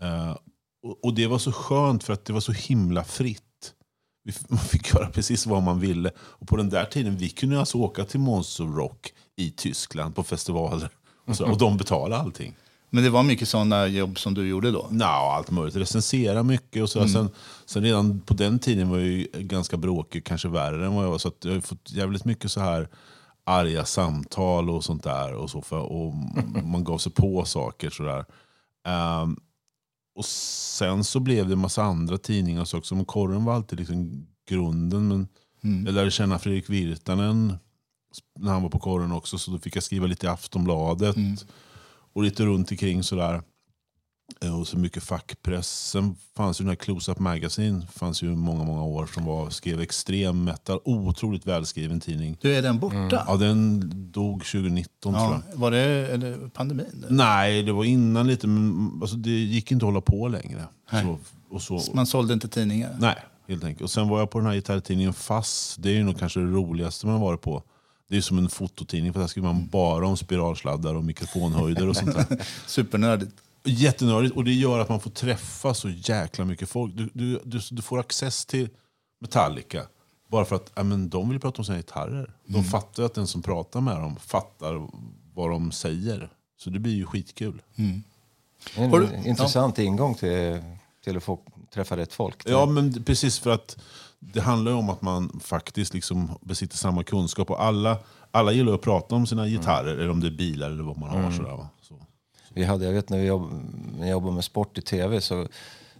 Eh, 0.00 0.36
och, 0.82 1.04
och 1.04 1.14
det 1.14 1.26
var 1.26 1.38
så 1.38 1.52
skönt 1.52 2.04
för 2.04 2.12
att 2.12 2.24
det 2.24 2.32
var 2.32 2.40
så 2.40 2.52
himla 2.52 3.04
fritt. 3.04 3.74
Man 4.48 4.58
fick 4.58 4.94
göra 4.94 5.10
precis 5.10 5.46
vad 5.46 5.62
man 5.62 5.80
ville. 5.80 6.10
Och 6.16 6.48
på 6.48 6.56
den 6.56 6.68
där 6.68 6.84
tiden 6.84 7.16
vi 7.16 7.28
kunde 7.28 7.58
alltså 7.60 7.78
åka 7.78 8.04
till 8.04 8.20
Monster 8.20 8.64
Rock 8.64 9.12
i 9.36 9.50
Tyskland 9.50 10.14
på 10.14 10.22
festivaler. 10.22 10.90
Och, 11.26 11.36
så, 11.36 11.50
och 11.50 11.58
de 11.58 11.76
betalade 11.76 12.22
allting. 12.22 12.56
Men 12.94 13.04
det 13.04 13.10
var 13.10 13.22
mycket 13.22 13.48
sådana 13.48 13.86
jobb 13.86 14.18
som 14.18 14.34
du 14.34 14.48
gjorde 14.48 14.70
då? 14.70 14.88
Nå, 14.90 15.04
allt 15.04 15.50
möjligt. 15.50 15.76
Recensera 15.76 16.42
mycket. 16.42 16.82
Och 16.82 16.90
så. 16.90 17.08
Sen, 17.08 17.28
sen 17.66 17.82
redan 17.82 18.20
på 18.20 18.34
den 18.34 18.58
tiden 18.58 18.90
var 18.90 18.98
jag 18.98 19.06
ju 19.06 19.28
ganska 19.32 19.76
bråkig, 19.76 20.24
kanske 20.24 20.48
värre 20.48 20.86
än 20.86 20.94
vad 20.94 21.04
jag 21.04 21.10
var. 21.10 21.18
Så 21.18 21.28
att 21.28 21.44
jag 21.44 21.52
har 21.52 21.60
fått 21.60 21.90
jävligt 21.90 22.24
mycket 22.24 22.52
så 22.52 22.60
här 22.60 22.88
arga 23.44 23.84
samtal 23.84 24.70
och 24.70 24.84
sånt 24.84 25.02
där. 25.02 25.34
Och, 25.34 25.50
så 25.50 25.62
för, 25.62 25.78
och 25.78 26.14
man 26.64 26.84
gav 26.84 26.98
sig 26.98 27.12
på 27.12 27.44
saker 27.44 27.90
sådär. 27.90 28.24
Um, 29.22 29.36
och 30.16 30.24
sen 30.24 31.04
så 31.04 31.20
blev 31.20 31.46
det 31.46 31.52
en 31.52 31.58
massa 31.58 31.82
andra 31.82 32.18
tidningar 32.18 32.60
och 32.60 32.68
saker. 32.68 33.04
Korren 33.04 33.44
var 33.44 33.54
alltid 33.54 33.78
liksom 33.78 34.26
grunden. 34.48 35.28
Men 35.60 35.84
jag 35.84 35.94
lärde 35.94 36.10
känna 36.10 36.38
Fredrik 36.38 36.70
Virtanen 36.70 37.58
när 38.38 38.52
han 38.52 38.62
var 38.62 38.70
på 38.70 38.78
korren 38.78 39.12
också. 39.12 39.38
Så 39.38 39.50
då 39.50 39.58
fick 39.58 39.76
jag 39.76 39.82
skriva 39.82 40.06
lite 40.06 40.26
i 40.26 40.28
Aftonbladet. 40.28 41.16
Och 42.14 42.22
lite 42.22 42.44
runt 42.44 42.70
omkring 42.70 43.02
sådär. 43.02 43.42
Eh, 44.42 44.60
Och 44.60 44.68
så 44.68 44.78
mycket 44.78 45.02
fackpress. 45.02 45.68
Sen 45.90 46.16
fanns 46.36 46.60
ju 46.60 46.62
den 46.62 46.68
här 46.68 46.76
Close-Up 46.76 47.18
Magazine. 47.18 47.86
fanns 47.92 48.22
ju 48.22 48.34
många, 48.36 48.64
många 48.64 48.82
år 48.82 49.06
som 49.06 49.24
var, 49.24 49.50
skrev 49.50 49.80
extrem 49.80 50.44
metal. 50.44 50.80
Otroligt 50.84 51.46
välskriven 51.46 52.00
tidning. 52.00 52.36
Du, 52.40 52.54
är 52.54 52.62
den 52.62 52.78
borta? 52.78 53.24
Ja, 53.28 53.36
den 53.36 53.82
dog 54.12 54.44
2019 54.44 55.12
tror 55.12 55.16
Ja, 55.24 55.42
jag. 55.50 55.58
var 55.58 55.70
det 55.70 55.78
eller 55.80 56.48
pandemin? 56.48 56.86
eller? 56.96 57.10
Nej, 57.10 57.62
det 57.62 57.72
var 57.72 57.84
innan 57.84 58.26
lite. 58.26 58.46
Men 58.46 58.90
alltså, 59.00 59.16
det 59.16 59.30
gick 59.30 59.72
inte 59.72 59.84
att 59.86 59.92
hålla 59.92 60.00
på 60.00 60.28
längre. 60.28 60.64
Så, 60.90 61.18
och 61.50 61.62
så, 61.62 61.80
Man 61.94 62.06
sålde 62.06 62.34
inte 62.34 62.48
tidningar? 62.48 62.96
nej, 62.98 63.16
helt 63.48 63.64
enkelt. 63.64 63.82
Och 63.82 63.90
sen 63.90 64.08
var 64.08 64.18
jag 64.18 64.30
på 64.30 64.38
den 64.38 64.46
här 64.46 64.54
gitarrtidningen 64.54 65.12
Fass. 65.12 65.76
Det 65.78 65.88
är 65.88 65.94
ju 65.94 66.04
nog 66.04 66.18
kanske 66.18 66.40
det 66.40 66.46
roligaste 66.46 67.06
man 67.06 67.20
varit 67.20 67.40
på. 67.42 67.62
Det 68.14 68.18
är 68.18 68.22
som 68.22 68.38
en 68.38 68.48
fototidning 68.48 69.12
för 69.12 69.20
där 69.20 69.26
skriver 69.26 69.48
man 69.52 69.66
bara 69.66 70.06
om 70.06 70.16
spiralsladdar 70.16 70.94
och 70.94 71.04
mikrofonhöjder 71.04 71.88
och 71.88 71.96
sånt 71.96 72.14
där. 72.14 72.46
Supernördigt. 72.66 73.32
Jättenördigt 73.64 74.36
och 74.36 74.44
det 74.44 74.52
gör 74.52 74.78
att 74.78 74.88
man 74.88 75.00
får 75.00 75.10
träffa 75.10 75.74
så 75.74 75.88
jäkla 75.90 76.44
mycket 76.44 76.68
folk. 76.68 76.94
Du, 76.96 77.10
du, 77.14 77.40
du, 77.44 77.60
du 77.70 77.82
får 77.82 78.00
access 78.00 78.46
till 78.46 78.68
Metallica 79.20 79.82
bara 80.28 80.44
för 80.44 80.56
att 80.56 80.72
ja, 80.74 80.82
men 80.82 81.08
de 81.08 81.28
vill 81.28 81.40
prata 81.40 81.58
om 81.58 81.64
sina 81.64 81.78
gitarrer. 81.78 82.34
De 82.46 82.64
fattar 82.64 83.02
ju 83.02 83.06
att 83.06 83.14
den 83.14 83.26
som 83.26 83.42
pratar 83.42 83.80
med 83.80 83.96
dem 83.96 84.16
fattar 84.16 84.88
vad 85.34 85.50
de 85.50 85.72
säger. 85.72 86.28
Så 86.58 86.70
det 86.70 86.78
blir 86.78 86.94
ju 86.94 87.06
skitkul. 87.06 87.62
Det 88.76 88.82
är 88.82 88.88
Har 88.88 89.00
du- 89.00 89.06
en 89.06 89.26
intressant 89.26 89.78
ingång 89.78 90.14
till, 90.14 90.62
till 91.04 91.16
att 91.16 91.22
få 91.24 91.40
träffa 91.74 91.96
rätt 91.96 92.12
folk. 92.12 92.42
Ja, 92.46 92.66
men 92.66 93.04
precis 93.04 93.38
för 93.38 93.50
att 93.50 93.76
det 94.32 94.40
handlar 94.40 94.72
ju 94.72 94.78
om 94.78 94.90
att 94.90 95.02
man 95.02 95.40
faktiskt 95.44 95.94
liksom 95.94 96.30
besitter 96.40 96.76
samma 96.76 97.04
kunskap. 97.04 97.50
Och 97.50 97.62
alla, 97.62 97.98
alla 98.30 98.52
gillar 98.52 98.74
att 98.74 98.82
prata 98.82 99.14
om 99.14 99.26
sina 99.26 99.48
gitarrer, 99.48 99.92
eller 99.96 100.10
om 100.10 100.20
det 100.20 100.26
är 100.26 100.30
bilar 100.36 100.70
eller 100.70 100.84
vad 100.84 100.98
man 100.98 101.10
har. 101.24 101.30
Sådär, 101.30 101.50
va? 101.56 101.68
Så. 101.82 101.94
Vi 102.48 102.64
hade, 102.64 102.84
jag 102.84 102.92
vet 102.92 103.08
när 103.10 103.18
vi 103.18 103.26
jobb, 103.26 103.50
när 103.98 104.06
jag 104.06 104.10
jobbade 104.10 104.34
med 104.34 104.44
sport 104.44 104.78
i 104.78 104.82
tv 104.82 105.20
så 105.20 105.46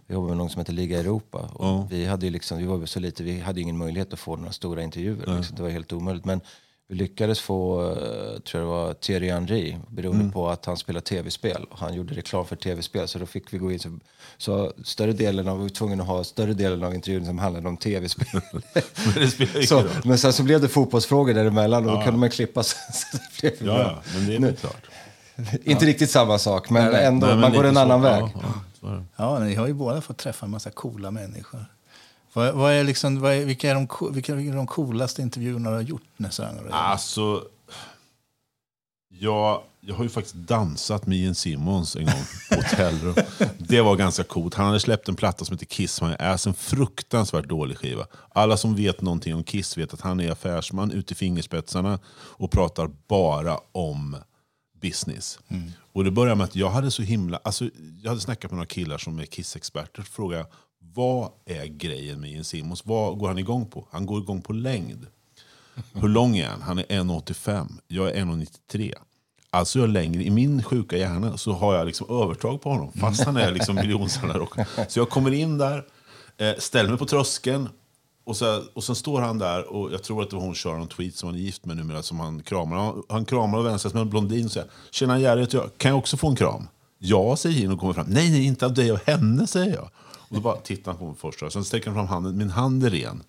vi 0.07 0.13
jobbade 0.13 0.29
med 0.29 0.37
något 0.37 0.51
som 0.51 0.59
heter 0.59 0.73
Liga 0.73 0.99
Europa. 0.99 1.49
Och 1.53 1.65
Ja. 1.65 1.87
vi, 1.89 2.05
hade 2.05 2.29
liksom, 2.29 2.57
vi 2.57 2.65
var 2.65 2.85
så 2.85 2.99
lite, 2.99 3.23
vi 3.23 3.39
hade 3.39 3.61
ingen 3.61 3.77
möjlighet 3.77 4.13
att 4.13 4.19
få 4.19 4.35
några 4.35 4.51
stora 4.51 4.83
intervjuer. 4.83 5.35
Liksom, 5.37 5.55
det 5.55 5.61
var 5.63 5.69
helt 5.69 5.93
omöjligt. 5.93 6.25
Men 6.25 6.41
vi 6.87 6.95
lyckades 6.95 7.39
få, 7.39 7.81
eh, 7.91 8.39
tror 8.39 8.43
jag 8.53 8.61
det 8.61 8.65
var 8.65 8.93
Thierry 8.93 9.29
Henry, 9.29 9.75
beroende 9.89 10.31
på 10.33 10.49
att 10.49 10.65
han 10.65 10.77
spelar 10.77 11.01
tv-spel. 11.01 11.65
Och 11.71 11.79
han 11.79 11.93
gjorde 11.93 12.13
reklam 12.15 12.45
för 12.45 12.55
tv-spel, 12.55 13.07
så 13.07 13.19
då 13.19 13.25
fick 13.25 13.53
vi 13.53 13.57
gå 13.57 13.71
in. 13.71 13.79
Så, 13.79 13.97
så 14.37 14.71
större 14.83 15.13
delen 15.13 15.47
av, 15.47 15.57
vi 15.57 15.63
var 15.63 15.69
tvungna 15.69 16.03
att 16.03 16.09
ha 16.09 16.23
större 16.23 16.53
delen 16.53 16.83
av 16.83 16.95
intervjun 16.95 17.25
som 17.25 17.39
handlade 17.39 17.67
om 17.69 17.77
tv-spel. 17.77 18.27
Men 18.53 19.31
det 19.53 19.67
så, 19.67 19.83
men 20.03 20.17
sen 20.17 20.33
så 20.33 20.43
blev 20.43 20.61
det 20.61 20.67
fotbollsfrågor 20.67 21.33
däremellan 21.33 21.89
och 21.89 21.97
då 21.97 22.03
kunde 22.03 22.19
man 22.19 22.29
klippa. 22.29 22.63
Så 22.63 22.75
det 23.11 23.41
blev 23.59 23.67
Ja, 23.73 23.79
ja, 23.81 24.01
men 24.15 24.27
det 24.27 24.35
är 24.35 24.39
väl 24.39 24.55
klart. 24.55 24.83
Inte 25.63 25.85
riktigt 25.85 26.09
samma 26.09 26.37
sak, 26.39 26.69
men 26.69 26.95
ändå, 26.95 27.27
Nej, 27.27 27.35
men 27.35 27.41
man 27.41 27.53
går 27.53 27.63
en 27.63 27.73
så. 27.75 27.79
annan 27.79 28.03
Ja, 28.03 28.09
väg. 28.09 28.23
ja, 28.35 28.41
så 28.79 28.87
det. 28.87 29.03
Ja, 29.15 29.39
ni 29.39 29.55
har 29.55 29.67
ju 29.67 29.73
båda 29.73 30.01
fått 30.01 30.17
träffa 30.17 30.45
en 30.45 30.51
massa 30.51 30.69
coola 30.69 31.11
människor. 31.11 31.65
Vad, 32.35 32.53
vad 32.53 32.73
är 32.73 32.83
liksom, 32.83 33.19
vad 33.19 33.33
är, 33.33 33.45
vilka, 33.45 33.69
är 33.69 33.75
de, 33.75 34.13
vilka 34.13 34.33
är 34.33 34.55
de 34.55 34.67
coolaste 34.67 35.21
intervjuerna 35.21 35.69
du 35.69 35.75
har 35.75 35.81
gjort? 35.81 36.03
Nästan? 36.17 36.59
Alltså, 36.71 37.43
jag, 39.09 39.61
jag 39.79 39.95
har 39.95 40.03
ju 40.03 40.09
faktiskt 40.09 40.35
dansat 40.35 41.07
med 41.07 41.17
Ian 41.17 41.35
Simmons 41.35 41.95
en 41.95 42.05
gång 42.05 42.23
på 42.49 42.55
hotellrum. 42.55 43.15
Det 43.57 43.81
var 43.81 43.95
ganska 43.95 44.23
coolt. 44.23 44.53
Han 44.53 44.65
hade 44.65 44.79
släppt 44.79 45.09
en 45.09 45.15
platta 45.15 45.45
som 45.45 45.53
heter 45.53 45.65
Kiss 45.65 46.01
My 46.01 46.15
Ass, 46.19 46.47
en 46.47 46.53
fruktansvärt 46.53 47.45
dålig 47.45 47.77
skiva. 47.77 48.07
Alla 48.29 48.57
som 48.57 48.75
vet 48.75 49.01
någonting 49.01 49.35
om 49.35 49.43
Kiss 49.43 49.77
vet 49.77 49.93
att 49.93 50.01
han 50.01 50.19
är 50.19 50.31
affärsman 50.31 50.91
ut 50.91 51.11
i 51.11 51.15
fingerspetsarna 51.15 51.99
och 52.15 52.51
pratar 52.51 52.89
bara 53.07 53.59
om 53.71 54.17
business. 54.81 55.39
Och 55.93 56.03
det 56.03 56.11
började 56.11 56.35
med 56.35 56.45
att 56.45 56.55
jag 56.55 56.69
hade 56.69 56.91
så 56.91 57.01
himla... 57.01 57.39
Alltså, 57.43 57.69
jag 58.03 58.09
hade 58.09 58.21
snackat 58.21 58.51
med 58.51 58.57
några 58.57 58.67
killar 58.67 58.97
som 58.97 59.19
är 59.19 59.25
Kiss-experter 59.25 60.01
och 60.01 60.07
frågade 60.07 60.45
vad 60.93 61.31
är 61.45 61.65
grejen 61.65 62.21
med 62.21 62.31
Ian 62.31 62.43
Simmons? 62.43 62.85
Vad 62.85 63.17
går 63.17 63.27
han 63.27 63.37
igång 63.37 63.65
på? 63.65 63.87
Han 63.91 64.05
går 64.05 64.21
igång 64.21 64.41
på 64.41 64.53
längd. 64.53 65.07
Hur 65.93 66.09
lång 66.09 66.37
är 66.37 66.47
han? 66.47 66.61
Han 66.61 66.79
är 66.79 66.83
1,85. 66.83 67.67
Jag 67.87 68.09
är 68.09 68.25
1,93. 68.25 68.93
Alltså 69.49 69.79
jag 69.79 69.89
längre, 69.89 70.23
i 70.23 70.29
min 70.29 70.63
sjuka 70.63 70.97
hjärna 70.97 71.37
så 71.37 71.51
har 71.51 71.75
jag 71.75 71.85
liksom 71.87 72.23
övertag 72.23 72.61
på 72.61 72.69
honom. 72.69 72.91
Fast 72.91 73.23
han 73.23 73.37
är 73.37 73.51
liksom 73.51 73.75
miljonsäljare. 73.75 74.65
Så 74.87 74.99
jag 74.99 75.09
kommer 75.09 75.31
in 75.31 75.57
där, 75.57 75.85
eh, 76.37 76.53
ställer 76.57 76.89
mig 76.89 76.97
på 76.97 77.05
tröskeln. 77.05 77.69
Och, 78.25 78.37
så, 78.37 78.63
och 78.73 78.83
sen 78.83 78.95
står 78.95 79.21
han 79.21 79.37
där 79.37 79.73
och 79.73 79.93
jag 79.93 80.03
tror 80.03 80.23
att 80.23 80.29
det 80.29 80.35
var 80.35 80.43
hon 80.43 80.55
kör 80.55 80.69
Sharon 80.69 80.87
Tweet 80.87 81.15
som 81.15 81.29
han 81.29 81.35
är 81.35 81.39
gift 81.39 81.65
med 81.65 81.77
numera 81.77 82.03
som 82.03 82.19
han 82.19 82.43
kramar. 82.43 82.77
Han, 82.77 83.03
han 83.09 83.25
kramar 83.25 83.57
och 83.57 83.65
vänder 83.65 83.77
sig 83.79 83.91
en 84.01 84.09
blondin 84.09 84.45
och 84.45 84.51
säger 84.51 84.69
Tjena 84.91 85.19
Jerry, 85.19 85.45
kan 85.77 85.89
jag 85.91 85.97
också 85.97 86.17
få 86.17 86.27
en 86.27 86.35
kram? 86.35 86.67
Ja, 86.97 87.35
säger 87.35 87.59
Gino 87.59 87.73
och 87.73 87.79
kommer 87.79 87.93
fram. 87.93 88.07
Nej, 88.09 88.29
nej, 88.29 88.45
inte 88.45 88.65
av 88.65 88.73
dig 88.73 88.91
och 88.91 88.99
henne, 89.05 89.47
säger 89.47 89.73
jag. 89.73 89.89
Och 90.29 90.35
då 90.35 90.41
bara 90.41 90.57
tittar 90.57 90.91
han 90.91 90.99
på 90.99 91.05
mig 91.05 91.15
först. 91.17 91.53
Sen 91.53 91.65
sträcker 91.65 91.87
han 91.87 91.95
fram 91.95 92.07
handen. 92.07 92.37
Min 92.37 92.49
hand 92.49 92.83
är 92.83 92.89
ren. 92.89 93.23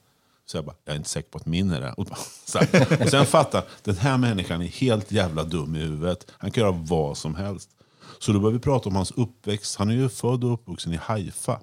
Så 0.47 0.57
jag 0.57 0.65
bara, 0.65 0.77
jag 0.85 0.93
är 0.93 0.97
inte 0.97 1.09
säker 1.09 1.31
på 1.31 1.39
att 1.39 1.47
min 1.47 1.71
är 1.71 1.81
det. 1.81 1.93
Och, 1.93 2.09
så 2.45 2.59
här. 2.59 3.03
och 3.03 3.09
sen 3.09 3.27
fattar 3.27 3.65
den 3.83 3.97
här 3.97 4.19
människan 4.19 4.63
är 4.63 4.67
helt 4.67 5.13
jävla 5.13 5.45
dum 5.45 5.77
i 5.77 5.79
huvudet. 5.79 6.31
Han 6.39 6.51
kan 6.51 6.61
göra 6.63 6.73
vad 6.73 7.19
som 7.19 7.35
helst. 7.35 7.71
Så 8.19 8.33
då 8.33 8.41
börjar 8.41 8.53
vi 8.53 8.59
prata 8.59 8.89
om 8.89 8.97
hans 8.97 9.11
uppväxt. 9.11 9.77
Han 9.77 9.91
är 9.91 9.95
ju 9.95 10.09
född 10.09 10.45
och 10.45 10.53
uppvuxen 10.53 10.93
i 10.93 10.97
Haifa. 10.97 11.61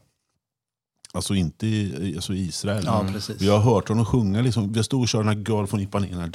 Alltså 1.13 1.35
inte 1.35 1.67
i 1.67 2.13
alltså 2.15 2.33
Israel. 2.33 2.83
Ja, 2.85 3.07
precis. 3.11 3.41
Vi 3.41 3.49
har 3.49 3.59
hört 3.59 3.89
honom 3.89 4.05
sjunga. 4.05 4.41
Liksom, 4.41 4.73
vi 4.73 4.83
stod 4.83 5.01
och 5.01 5.07
körde 5.07 5.29
den 5.29 5.37
här 5.37 5.45
Girl 5.53 5.65
från 5.65 5.79
Ipanema. 5.79 6.27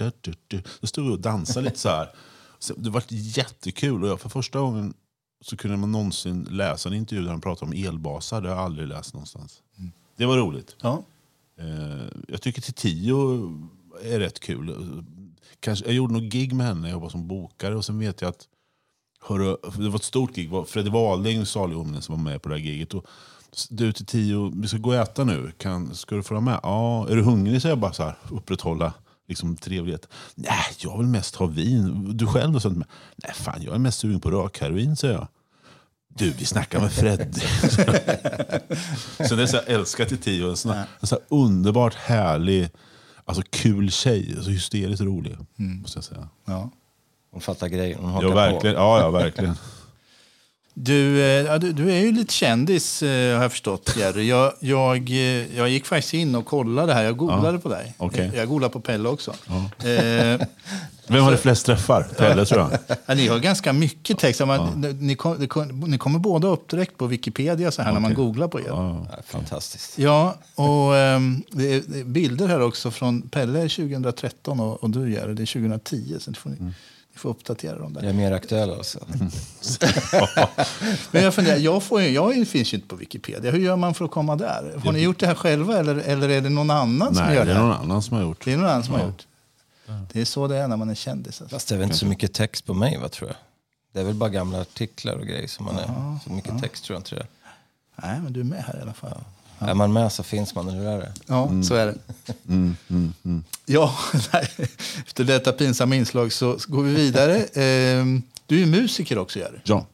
Då 0.80 0.86
stod 0.86 1.06
vi 1.06 1.12
och 1.12 1.20
dansade 1.20 1.64
lite 1.64 1.78
så 1.78 1.88
här. 1.88 2.10
Det 2.76 2.90
var 2.90 3.02
jättekul. 3.08 4.02
Och 4.02 4.08
jag, 4.08 4.20
för 4.20 4.28
första 4.28 4.60
gången 4.60 4.94
så 5.40 5.56
kunde 5.56 5.76
man 5.76 5.92
någonsin 5.92 6.48
läsa 6.50 6.88
en 6.88 6.94
intervju 6.94 7.24
där 7.24 7.30
han 7.30 7.40
pratade 7.40 7.72
om 7.72 7.84
elbasar. 7.86 8.40
Det 8.40 8.48
har 8.48 8.56
jag 8.56 8.64
aldrig 8.64 8.88
läst 8.88 9.14
någonstans. 9.14 9.62
Mm. 9.78 9.92
Det 10.16 10.26
var 10.26 10.36
roligt. 10.36 10.76
Ja. 10.80 11.04
Eh, 11.58 12.06
jag 12.28 12.42
tycker 12.42 12.62
till 12.62 12.74
tio 12.74 13.16
är 14.02 14.18
rätt 14.18 14.40
kul. 14.40 14.74
Kanske, 15.60 15.84
jag 15.84 15.94
gjorde 15.94 16.12
nog 16.12 16.22
gig 16.22 16.52
med 16.52 16.66
henne 16.66 16.80
när 16.80 16.88
jag 16.88 16.92
jobbade 16.92 17.12
som 17.12 17.28
bokare. 17.28 17.76
Och 17.76 17.84
sen 17.84 17.98
vet 17.98 18.20
jag 18.20 18.28
att 18.28 18.48
hörru, 19.20 19.56
det 19.76 19.88
var 19.88 19.96
ett 19.96 20.04
stort 20.04 20.34
gig. 20.34 20.50
Fredrik 20.66 20.92
Wahlling, 20.92 21.46
salig 21.46 22.02
som 22.02 22.16
var 22.16 22.30
med 22.30 22.42
på 22.42 22.48
det 22.48 22.54
här 22.54 22.62
giget. 22.62 22.94
Och, 22.94 23.06
du 23.70 23.92
till 23.92 24.06
tio, 24.06 24.52
vi 24.54 24.68
ska 24.68 24.78
gå 24.78 24.90
och 24.90 24.96
äta 24.96 25.24
nu. 25.24 25.52
Kan, 25.58 25.94
ska 25.94 26.16
du 26.16 26.22
följa 26.22 26.40
med? 26.40 26.60
Ja. 26.62 27.08
Är 27.08 27.16
du 27.16 27.22
hungrig? 27.22 27.62
Så 27.62 27.68
jag 27.68 27.78
bara 27.78 27.92
så 27.92 28.02
här, 28.02 28.16
upprätthålla 28.30 28.94
liksom, 29.28 29.56
trevlighet. 29.56 30.08
Nej, 30.34 30.64
jag 30.78 30.98
vill 30.98 31.06
mest 31.06 31.36
ha 31.36 31.46
vin. 31.46 32.16
Du 32.16 32.26
själv 32.26 32.52
då? 32.52 32.68
Nej, 32.68 33.34
fan, 33.34 33.62
jag 33.62 33.74
är 33.74 33.78
mest 33.78 33.98
sugen 33.98 34.20
på 34.20 34.30
rökheroin, 34.30 34.96
säger 34.96 35.14
jag. 35.14 35.28
Du, 36.08 36.30
vi 36.30 36.44
snackar 36.44 36.80
med 36.80 36.92
Freddy. 36.92 37.40
så 39.28 39.34
det 39.34 39.42
är 39.42 39.46
så 39.46 39.56
jag 39.56 39.68
älskar 39.68 40.04
till 40.04 40.18
tio. 40.18 40.48
En 40.48 40.56
sån, 40.56 40.72
här, 40.72 40.86
en 41.00 41.06
sån 41.06 41.18
här 41.18 41.38
underbart 41.38 41.94
härlig, 41.94 42.70
alltså 43.24 43.42
kul 43.50 43.90
tjej. 43.90 44.34
Alltså 44.36 44.50
hysteriskt 44.50 45.02
rolig, 45.02 45.36
mm. 45.58 45.80
måste 45.80 45.96
jag 45.96 46.04
säga. 46.04 46.28
Ja. 46.44 46.70
Hon 47.30 47.40
fattar 47.40 47.68
grejen, 47.68 47.98
hon 48.00 48.10
hakar 48.10 48.28
ja, 48.28 48.34
verkligen. 48.34 48.76
på. 48.76 48.80
Ja, 48.80 49.00
ja, 49.00 49.10
verkligen. 49.10 49.54
Du, 50.80 51.22
eh, 51.22 51.58
du, 51.58 51.72
du, 51.72 51.92
är 51.92 52.00
ju 52.00 52.12
lite 52.12 52.34
kändis 52.34 53.02
eh, 53.02 53.36
har 53.36 53.42
jag 53.42 53.50
förstått 53.50 53.94
Jerry. 53.96 54.28
Jag, 54.28 54.52
jag, 54.60 55.10
eh, 55.10 55.56
jag 55.56 55.68
gick 55.68 55.86
faktiskt 55.86 56.14
in 56.14 56.34
och 56.34 56.46
kollade 56.46 56.94
här. 56.94 57.04
Jag 57.04 57.16
googlade 57.16 57.52
ja. 57.52 57.58
på 57.58 57.68
dig. 57.68 57.94
Okay. 57.98 58.30
Jag 58.34 58.48
googlade 58.48 58.72
på 58.72 58.80
Pelle 58.80 59.08
också. 59.08 59.34
Ja. 59.46 59.88
Eh, 59.88 60.40
Vem 61.06 61.22
har 61.22 61.30
det 61.30 61.36
flest 61.36 61.66
träffar? 61.66 62.02
Pelle 62.02 62.44
tror 62.44 62.60
jag. 62.60 62.96
Ja, 63.06 63.14
ni 63.14 63.28
har 63.28 63.38
ganska 63.38 63.72
mycket 63.72 64.18
text. 64.18 64.46
Man, 64.46 64.80
ni, 65.00 65.14
kom, 65.14 65.36
ni, 65.86 65.98
kommer 65.98 66.18
båda 66.18 66.48
upp 66.48 66.68
direkt 66.68 66.96
på 66.96 67.06
Wikipedia 67.06 67.70
så 67.70 67.82
här, 67.82 67.90
okay. 67.90 67.94
när 67.94 68.08
man 68.08 68.14
googlar 68.14 68.48
på 68.48 68.60
er. 68.60 68.64
Ja, 68.66 69.06
fantastiskt. 69.26 69.98
Ja, 69.98 70.38
och 70.54 70.92
um, 70.92 71.42
det 71.50 71.74
är 71.74 72.04
bilder 72.04 72.48
här 72.48 72.60
också 72.60 72.90
från 72.90 73.22
Pelle 73.22 73.60
2013 73.68 74.60
och, 74.60 74.82
och 74.82 74.90
du 74.90 75.12
Jerry, 75.12 75.34
det 75.34 75.42
är 75.42 75.46
2010. 75.46 76.16
Så 76.20 76.32
får 76.32 76.50
ni, 76.50 76.56
mm 76.56 76.72
får 77.18 77.28
uppdatera 77.30 77.78
dem 77.78 77.92
där. 77.92 78.02
Jag 78.02 78.10
är 78.10 78.14
mer 78.14 78.32
aktuell 78.32 78.70
alltså. 78.70 78.98
Men 81.10 81.22
jag 81.22 81.34
funderar, 81.34 81.56
jag, 81.56 81.82
får, 81.82 82.02
jag 82.02 82.48
finns 82.48 82.72
ju 82.72 82.76
inte 82.76 82.88
på 82.88 82.96
Wikipedia. 82.96 83.50
Hur 83.50 83.58
gör 83.58 83.76
man 83.76 83.94
för 83.94 84.04
att 84.04 84.10
komma 84.10 84.36
där? 84.36 84.80
Har 84.84 84.92
ni 84.92 85.00
gjort 85.00 85.18
det 85.18 85.26
här 85.26 85.34
själva 85.34 85.78
eller, 85.78 85.96
eller 85.96 86.28
är 86.28 86.40
det 86.40 86.48
någon 86.48 86.70
annan 86.70 87.12
Nej, 87.12 87.14
som 87.14 87.34
gör 87.34 87.44
det? 87.44 87.44
Nej, 87.44 87.46
det 87.46 87.52
är 87.52 87.58
någon 87.58 87.72
annan 87.72 88.02
som 88.02 88.16
har 88.16 88.22
gjort 88.24 88.44
det. 88.44 88.52
är 88.52 88.56
någon 88.56 88.66
annan 88.66 88.84
som 88.84 88.94
ja. 88.94 89.00
har 89.00 89.06
gjort 89.06 89.26
det. 90.12 90.20
är 90.20 90.24
så 90.24 90.48
det 90.48 90.56
är 90.56 90.68
när 90.68 90.76
man 90.76 90.90
är 90.90 90.94
kändis. 90.94 91.40
Alltså. 91.40 91.56
Fast 91.56 91.68
det 91.68 91.74
är 91.74 91.76
väl 91.76 91.84
inte 91.84 91.96
så 91.96 92.06
mycket 92.06 92.32
text 92.32 92.66
på 92.66 92.74
mig, 92.74 92.98
va, 92.98 93.08
tror 93.08 93.30
jag. 93.30 93.36
Det 93.92 94.00
är 94.00 94.04
väl 94.04 94.14
bara 94.14 94.30
gamla 94.30 94.60
artiklar 94.60 95.14
och 95.14 95.26
grejer 95.26 95.48
som 95.48 95.64
man 95.64 95.74
ja, 95.74 95.82
är. 95.82 96.18
Så 96.24 96.32
mycket 96.32 96.52
ja. 96.54 96.60
text 96.60 96.84
tror 96.84 96.94
jag 96.94 97.00
inte 97.00 97.14
det 97.14 97.20
är. 97.20 97.28
Nej, 98.02 98.20
men 98.20 98.32
du 98.32 98.40
är 98.40 98.44
med 98.44 98.64
här 98.64 98.78
i 98.78 98.82
alla 98.82 98.92
fall. 98.92 99.10
Ja. 99.14 99.37
Är 99.58 99.74
man 99.74 99.92
med 99.92 100.12
så 100.12 100.22
finns 100.22 100.54
man, 100.54 100.68
eller 100.68 100.78
hur 100.78 100.88
är 100.88 100.98
det? 100.98 101.12
Ja, 101.26 101.46
mm. 101.46 101.64
så 101.64 101.74
är 101.74 101.86
det. 101.86 101.94
Mm, 102.48 102.76
mm, 102.90 103.12
mm. 103.24 103.44
ja, 103.66 103.94
efter 105.06 105.24
detta 105.24 105.52
pinsamma 105.52 105.96
inslag 105.96 106.32
så 106.32 106.58
går 106.66 106.82
vi 106.82 106.94
vidare. 106.94 107.44
Ehm, 107.54 108.22
du 108.46 108.62
är 108.62 108.66
musiker 108.66 109.18
också, 109.18 109.38
Jerry. 109.38 109.58
Ja. 109.64 109.86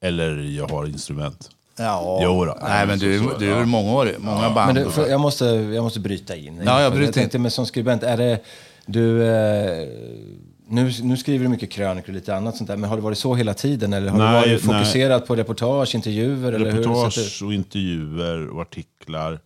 Eller 0.00 0.36
jag 0.36 0.68
har 0.68 0.86
instrument. 0.86 1.50
Ja, 1.76 2.20
jo 2.22 2.44
då. 2.44 2.58
Nej, 2.62 2.86
men 2.86 2.98
du, 2.98 3.30
du 3.38 3.52
är 3.52 3.58
väl 3.58 3.66
mångårig? 3.66 4.14
Många 4.18 4.42
ja. 4.42 4.50
band. 4.50 4.74
Men 4.74 4.84
det, 4.84 5.08
jag, 5.08 5.20
måste, 5.20 5.44
jag 5.44 5.82
måste 5.82 6.00
bryta 6.00 6.36
in. 6.36 6.62
Ja, 6.64 6.82
jag 6.82 6.92
bryter 6.92 7.06
jag 7.06 7.14
tänkte, 7.14 7.36
in. 7.36 7.42
Men 7.42 7.50
som 7.50 7.66
skribent, 7.66 8.02
är 8.02 8.16
det... 8.16 8.40
Du... 8.86 9.24
Eh, 9.24 9.88
nu, 10.72 10.92
nu 11.02 11.16
skriver 11.16 11.44
du 11.44 11.48
mycket 11.48 11.70
krönikor 11.70 12.08
och 12.08 12.14
lite 12.14 12.36
annat 12.36 12.56
sånt 12.56 12.68
där, 12.68 12.76
men 12.76 12.90
har 12.90 12.96
det 12.96 13.02
varit 13.02 13.18
så 13.18 13.34
hela 13.34 13.54
tiden? 13.54 13.92
Eller 13.92 14.08
har 14.08 14.18
nej, 14.18 14.42
du 14.44 14.50
varit 14.50 14.62
fokuserad 14.62 15.20
nej. 15.20 15.26
på 15.26 15.36
reportage, 15.36 15.94
intervjuer? 15.94 16.52
Reportage 16.52 17.18
eller 17.18 17.40
hur 17.40 17.46
och 17.46 17.54
intervjuer 17.54 18.48
och 18.48 18.62
artiklar. 18.62 19.40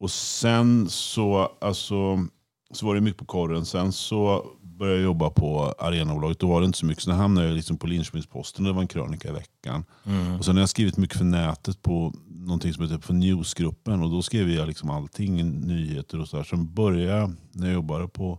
Och 0.00 0.10
sen 0.10 0.88
så, 0.88 1.52
alltså, 1.60 2.26
så 2.70 2.86
var 2.86 2.94
det 2.94 3.00
mycket 3.00 3.18
på 3.18 3.24
korren. 3.24 3.66
Sen 3.66 3.92
så 3.92 4.46
började 4.62 4.98
jag 4.98 5.04
jobba 5.04 5.30
på 5.30 5.74
Arenabolaget. 5.78 6.38
Då 6.38 6.46
var 6.46 6.60
det 6.60 6.66
inte 6.66 6.78
så 6.78 6.86
mycket. 6.86 7.04
Sen 7.04 7.14
hamnade 7.14 7.46
jag 7.46 7.56
liksom 7.56 7.76
på 7.76 7.86
Linköpingsposten. 7.86 8.64
Det 8.64 8.72
var 8.72 8.80
en 8.80 8.88
krönika 8.88 9.28
i 9.28 9.32
veckan. 9.32 9.84
Mm. 10.06 10.36
Och 10.36 10.44
sen 10.44 10.56
har 10.56 10.62
jag 10.62 10.68
skrivit 10.68 10.96
mycket 10.96 11.18
för 11.18 11.24
nätet 11.24 11.82
på 11.82 12.12
någonting 12.28 12.72
som 12.72 12.82
heter 12.84 12.98
för 12.98 13.14
Newsgruppen. 13.14 14.02
Och 14.02 14.10
då 14.10 14.22
skrev 14.22 14.50
jag 14.50 14.68
liksom 14.68 14.90
allting, 14.90 15.60
nyheter 15.60 16.20
och 16.20 16.28
sådär. 16.28 16.44
Sen 16.44 16.74
började 16.74 17.18
jag, 17.18 17.32
när 17.52 17.66
jag 17.66 17.74
jobbade 17.74 18.08
på 18.08 18.38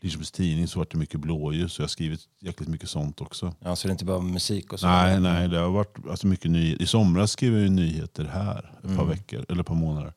Linköpings 0.00 0.30
Tidning 0.30 0.68
så 0.68 0.78
var 0.78 0.86
det 0.90 0.98
mycket 0.98 1.20
blåljus. 1.20 1.72
Så 1.72 1.82
jag 1.82 1.84
har 1.84 1.88
skrivit 1.88 2.20
jäkligt 2.40 2.68
mycket 2.68 2.88
sånt 2.88 3.20
också. 3.20 3.54
Ja, 3.60 3.76
så 3.76 3.88
det 3.88 3.90
är 3.90 3.92
inte 3.92 4.04
bara 4.04 4.20
musik 4.20 4.72
och 4.72 4.80
så? 4.80 4.86
Nej, 4.86 5.20
nej 5.20 5.48
det 5.48 5.58
har 5.58 5.70
varit 5.70 5.96
alltså 6.10 6.26
mycket 6.26 6.50
nyheter. 6.50 6.82
I 6.82 6.86
somras 6.86 7.30
skrev 7.30 7.58
jag 7.58 7.72
nyheter 7.72 8.24
här 8.24 8.72
ett 8.78 8.84
mm. 8.84 8.96
par 8.96 9.04
veckor, 9.04 9.44
eller 9.48 9.60
ett 9.60 9.66
par 9.66 9.74
månader. 9.74 10.12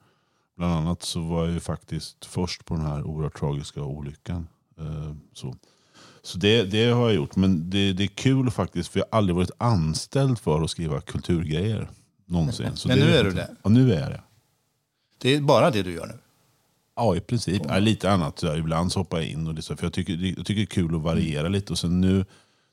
Bland 0.58 0.74
annat 0.74 1.04
så 1.04 1.22
var 1.22 1.46
jag 1.46 1.54
ju 1.54 1.60
faktiskt 1.60 2.26
först 2.26 2.66
på 2.66 2.76
den 2.76 2.86
här 2.86 3.04
oerhört 3.04 3.40
tragiska 3.40 3.82
olyckan. 3.82 4.48
Eh, 4.80 5.16
så 5.34 5.56
så 6.22 6.38
det, 6.38 6.64
det 6.64 6.86
har 6.86 7.02
jag 7.02 7.14
gjort. 7.14 7.36
Men 7.36 7.70
det, 7.70 7.94
det 7.94 8.04
är 8.04 8.08
kul 8.08 8.52
faktiskt, 8.52 8.92
för 8.92 9.00
jag 9.00 9.08
har 9.12 9.18
aldrig 9.18 9.36
varit 9.36 9.52
anställd 9.58 10.40
för 10.40 10.62
att 10.62 10.70
skriva 10.70 11.02
kulturgrejer. 11.02 11.90
Någonsin. 12.26 12.76
Så 12.76 12.88
men 12.88 13.00
nu 13.00 13.16
är 13.16 13.24
du 13.24 13.32
det? 13.32 13.56
Ja, 13.64 13.70
nu 13.70 13.94
är 13.94 14.00
jag 14.00 14.10
det. 14.10 14.22
Det 15.18 15.36
är 15.36 15.42
bara 15.42 15.72
det 15.72 15.84
du 15.84 15.94
gör 15.94 16.08
nu? 16.08 16.18
Ja, 17.00 17.16
i 17.16 17.20
princip. 17.20 17.62
Ja, 17.68 17.80
lite 17.80 18.12
annat. 18.12 18.40
Så 18.40 18.56
ibland 18.56 18.92
så 18.92 19.00
hoppar 19.00 19.18
jag 19.18 19.28
in. 19.28 19.48
Och 19.48 19.56
det, 19.56 19.62
så, 19.62 19.76
för 19.76 19.86
jag 19.86 19.94
tycker, 19.94 20.14
jag 20.38 20.46
tycker 20.46 20.56
det 20.56 20.62
är 20.62 20.66
kul 20.66 20.96
att 20.96 21.02
variera 21.02 21.40
mm. 21.40 21.52
lite. 21.52 21.74
Och 21.74 21.80
sen 21.80 22.02
nu, 22.02 22.26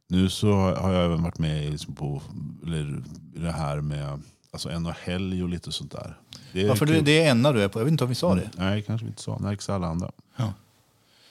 nu 0.09 0.28
så 0.28 0.52
har 0.52 0.92
jag 0.92 1.04
även 1.04 1.23
varit 1.23 1.38
med 1.38 1.71
liksom 1.71 1.95
på 1.95 2.23
eller, 2.66 3.02
det 3.35 3.50
här 3.50 3.80
med 3.80 4.21
alltså 4.50 4.71
en 4.71 4.87
och 4.87 4.92
helg 4.92 5.42
och 5.42 5.49
lite 5.49 5.73
sånt 5.73 5.92
där. 5.92 6.16
Det 6.52 6.62
är, 6.62 6.68
Varför 6.68 6.87
det 6.87 7.21
är 7.21 7.30
ena 7.30 7.52
du 7.52 7.62
är 7.62 7.68
på? 7.68 7.80
Jag 7.80 7.85
vet 7.85 7.92
inte 7.92 8.04
om 8.04 8.11
vi 8.11 8.14
sa 8.14 8.33
mm. 8.33 8.45
det. 8.45 8.62
Nej, 8.64 8.83
kanske 8.83 9.04
vi 9.04 9.11
inte 9.11 9.23
sa. 9.23 9.38
Närks 9.38 9.71
alla 9.71 9.87
andra. 9.87 10.11
Ja. 10.37 10.52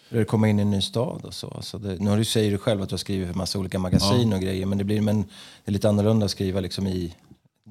Det 0.09 0.25
komma 0.25 0.47
in 0.47 0.59
i 0.59 0.61
en 0.61 0.71
ny 0.71 0.81
stad 0.81 1.25
och 1.25 1.33
så. 1.33 1.47
Alltså 1.47 1.77
det, 1.77 1.99
nu 1.99 2.09
har 2.09 2.17
du 2.17 2.25
säger 2.25 2.51
du 2.51 2.57
själv 2.57 2.81
att 2.81 2.89
du 2.89 2.93
har 2.93 2.97
skrivit 2.97 3.27
för 3.27 3.35
massa 3.35 3.59
olika 3.59 3.79
magasin 3.79 4.29
ja. 4.29 4.35
och 4.35 4.41
grejer. 4.41 4.65
Men 4.65 4.77
det, 4.77 4.83
blir, 4.83 5.01
men 5.01 5.21
det 5.21 5.27
är 5.65 5.71
lite 5.71 5.89
annorlunda 5.89 6.25
att 6.25 6.31
skriva 6.31 6.59
liksom 6.59 6.87
i 6.87 7.15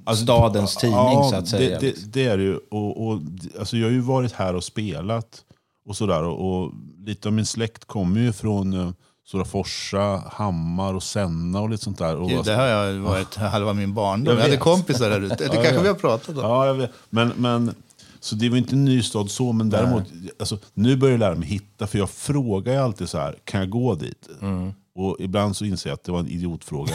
alltså, 0.04 0.24
stadens 0.24 0.76
tidning 0.76 0.98
ja, 0.98 1.28
så 1.30 1.36
att 1.36 1.48
säga. 1.48 1.80
Det, 1.80 1.86
det, 1.86 2.12
det 2.12 2.26
är 2.26 2.36
det 2.36 2.42
ju. 2.42 2.56
Och, 2.70 3.06
och, 3.06 3.20
alltså 3.58 3.76
jag 3.76 3.86
har 3.86 3.92
ju 3.92 4.00
varit 4.00 4.32
här 4.32 4.54
och 4.54 4.64
spelat 4.64 5.44
och 5.86 5.96
sådär. 5.96 6.22
Och, 6.22 6.62
och 6.64 6.72
lite 7.04 7.28
av 7.28 7.34
min 7.34 7.46
släkt 7.46 7.84
kommer 7.84 8.20
ju 8.20 8.32
från 8.32 8.74
uh, 8.74 8.90
Stora 9.26 9.44
Forsa, 9.44 10.22
Hammar 10.32 10.94
och 10.94 11.02
Senna 11.02 11.60
och 11.60 11.70
lite 11.70 11.84
sånt 11.84 11.98
där. 11.98 12.16
Och, 12.16 12.28
det, 12.28 12.42
det 12.42 12.54
har 12.54 12.66
jag 12.66 12.94
varit 12.94 13.34
halva 13.34 13.72
min 13.72 13.94
barndom. 13.94 14.26
Jag, 14.26 14.38
jag 14.38 14.42
hade 14.42 14.56
kompisar 14.56 15.10
där 15.10 15.20
ute. 15.20 15.36
Det 15.48 15.48
kanske 15.48 15.82
vi 15.82 15.88
har 15.88 15.94
pratat 15.94 16.28
om. 16.28 16.44
Ja. 16.44 16.88
Men, 17.10 17.32
men, 17.36 17.74
så 18.20 18.34
det 18.34 18.48
var 18.48 18.56
inte 18.56 18.74
en 18.74 18.84
ny 18.84 19.02
stad 19.02 19.30
så, 19.30 19.52
men 19.52 19.70
däremot, 19.70 20.04
alltså, 20.38 20.58
nu 20.74 20.96
börjar 20.96 21.12
jag 21.12 21.18
lära 21.18 21.34
mig 21.34 21.48
hitta. 21.48 21.86
För 21.86 21.98
jag 21.98 22.10
frågar 22.10 22.72
ju 22.72 22.78
alltid 22.78 23.08
så 23.08 23.18
här, 23.18 23.38
kan 23.44 23.60
jag 23.60 23.70
gå 23.70 23.94
dit? 23.94 24.28
Mm. 24.40 24.72
Och 24.94 25.16
ibland 25.18 25.56
så 25.56 25.64
inser 25.64 25.90
jag 25.90 25.94
att 25.94 26.04
det 26.04 26.12
var 26.12 26.18
en 26.18 26.28
idiotfråga. 26.28 26.94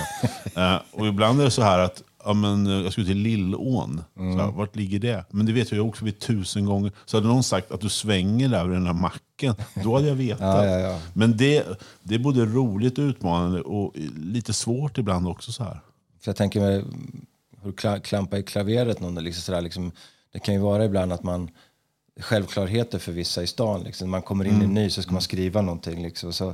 uh, 0.57 0.75
och 0.91 1.07
ibland 1.07 1.39
är 1.39 1.45
det 1.45 1.51
så 1.51 1.61
här 1.61 1.79
att 1.79 2.03
ja, 2.23 2.33
men, 2.33 2.67
eh, 2.67 2.73
jag 2.73 2.91
skulle 2.91 3.07
till 3.07 3.17
Lillån. 3.17 4.01
Mm. 4.17 4.37
Så 4.37 4.43
här, 4.43 4.51
vart 4.51 4.75
ligger 4.75 4.99
det? 4.99 5.25
Men 5.29 5.45
det 5.45 5.53
vet 5.53 5.71
jag 5.71 5.87
också 5.87 6.05
vid 6.05 6.19
tusen 6.19 6.65
gånger. 6.65 6.91
Så 7.05 7.17
hade 7.17 7.27
någon 7.27 7.43
sagt 7.43 7.71
att 7.71 7.81
du 7.81 7.89
svänger 7.89 8.49
där 8.49 8.65
vid 8.65 8.77
den 8.77 8.85
här 8.85 8.93
macken, 8.93 9.55
då 9.83 9.95
hade 9.95 10.07
jag 10.07 10.15
vetat. 10.25 10.41
ja, 10.41 10.65
ja, 10.65 10.79
ja. 10.79 10.99
Men 11.13 11.37
det, 11.37 11.65
det 12.03 12.15
är 12.15 12.19
både 12.19 12.45
roligt 12.45 12.97
och 12.97 13.03
utmanande 13.03 13.61
och 13.61 13.93
lite 14.17 14.53
svårt 14.53 14.97
ibland 14.97 15.27
också. 15.27 15.51
så 15.51 15.63
här. 15.63 15.79
För 16.21 16.29
jag 16.29 16.35
tänker 16.35 16.59
mig, 16.59 16.83
hur 17.63 17.99
klampa 17.99 18.37
i 18.37 18.43
klaveret 18.43 18.99
någon, 18.99 19.15
liksom 19.15 19.41
sådär, 19.41 19.61
liksom, 19.61 19.91
det 20.33 20.39
kan 20.39 20.53
ju 20.53 20.59
vara 20.59 20.85
ibland 20.85 21.13
att 21.13 21.23
man 21.23 21.49
självklarheter 22.19 22.99
för 22.99 23.11
vissa 23.11 23.43
i 23.43 23.47
stan. 23.47 23.83
Liksom. 23.83 24.09
Man 24.09 24.21
kommer 24.21 24.45
in 24.45 24.51
mm. 24.51 24.61
i 24.61 24.65
en 24.65 24.73
ny 24.73 24.89
så 24.89 25.01
ska 25.01 25.11
man 25.11 25.21
skriva 25.21 25.61
någonting. 25.61 26.03
Liksom, 26.03 26.33
så 26.33 26.53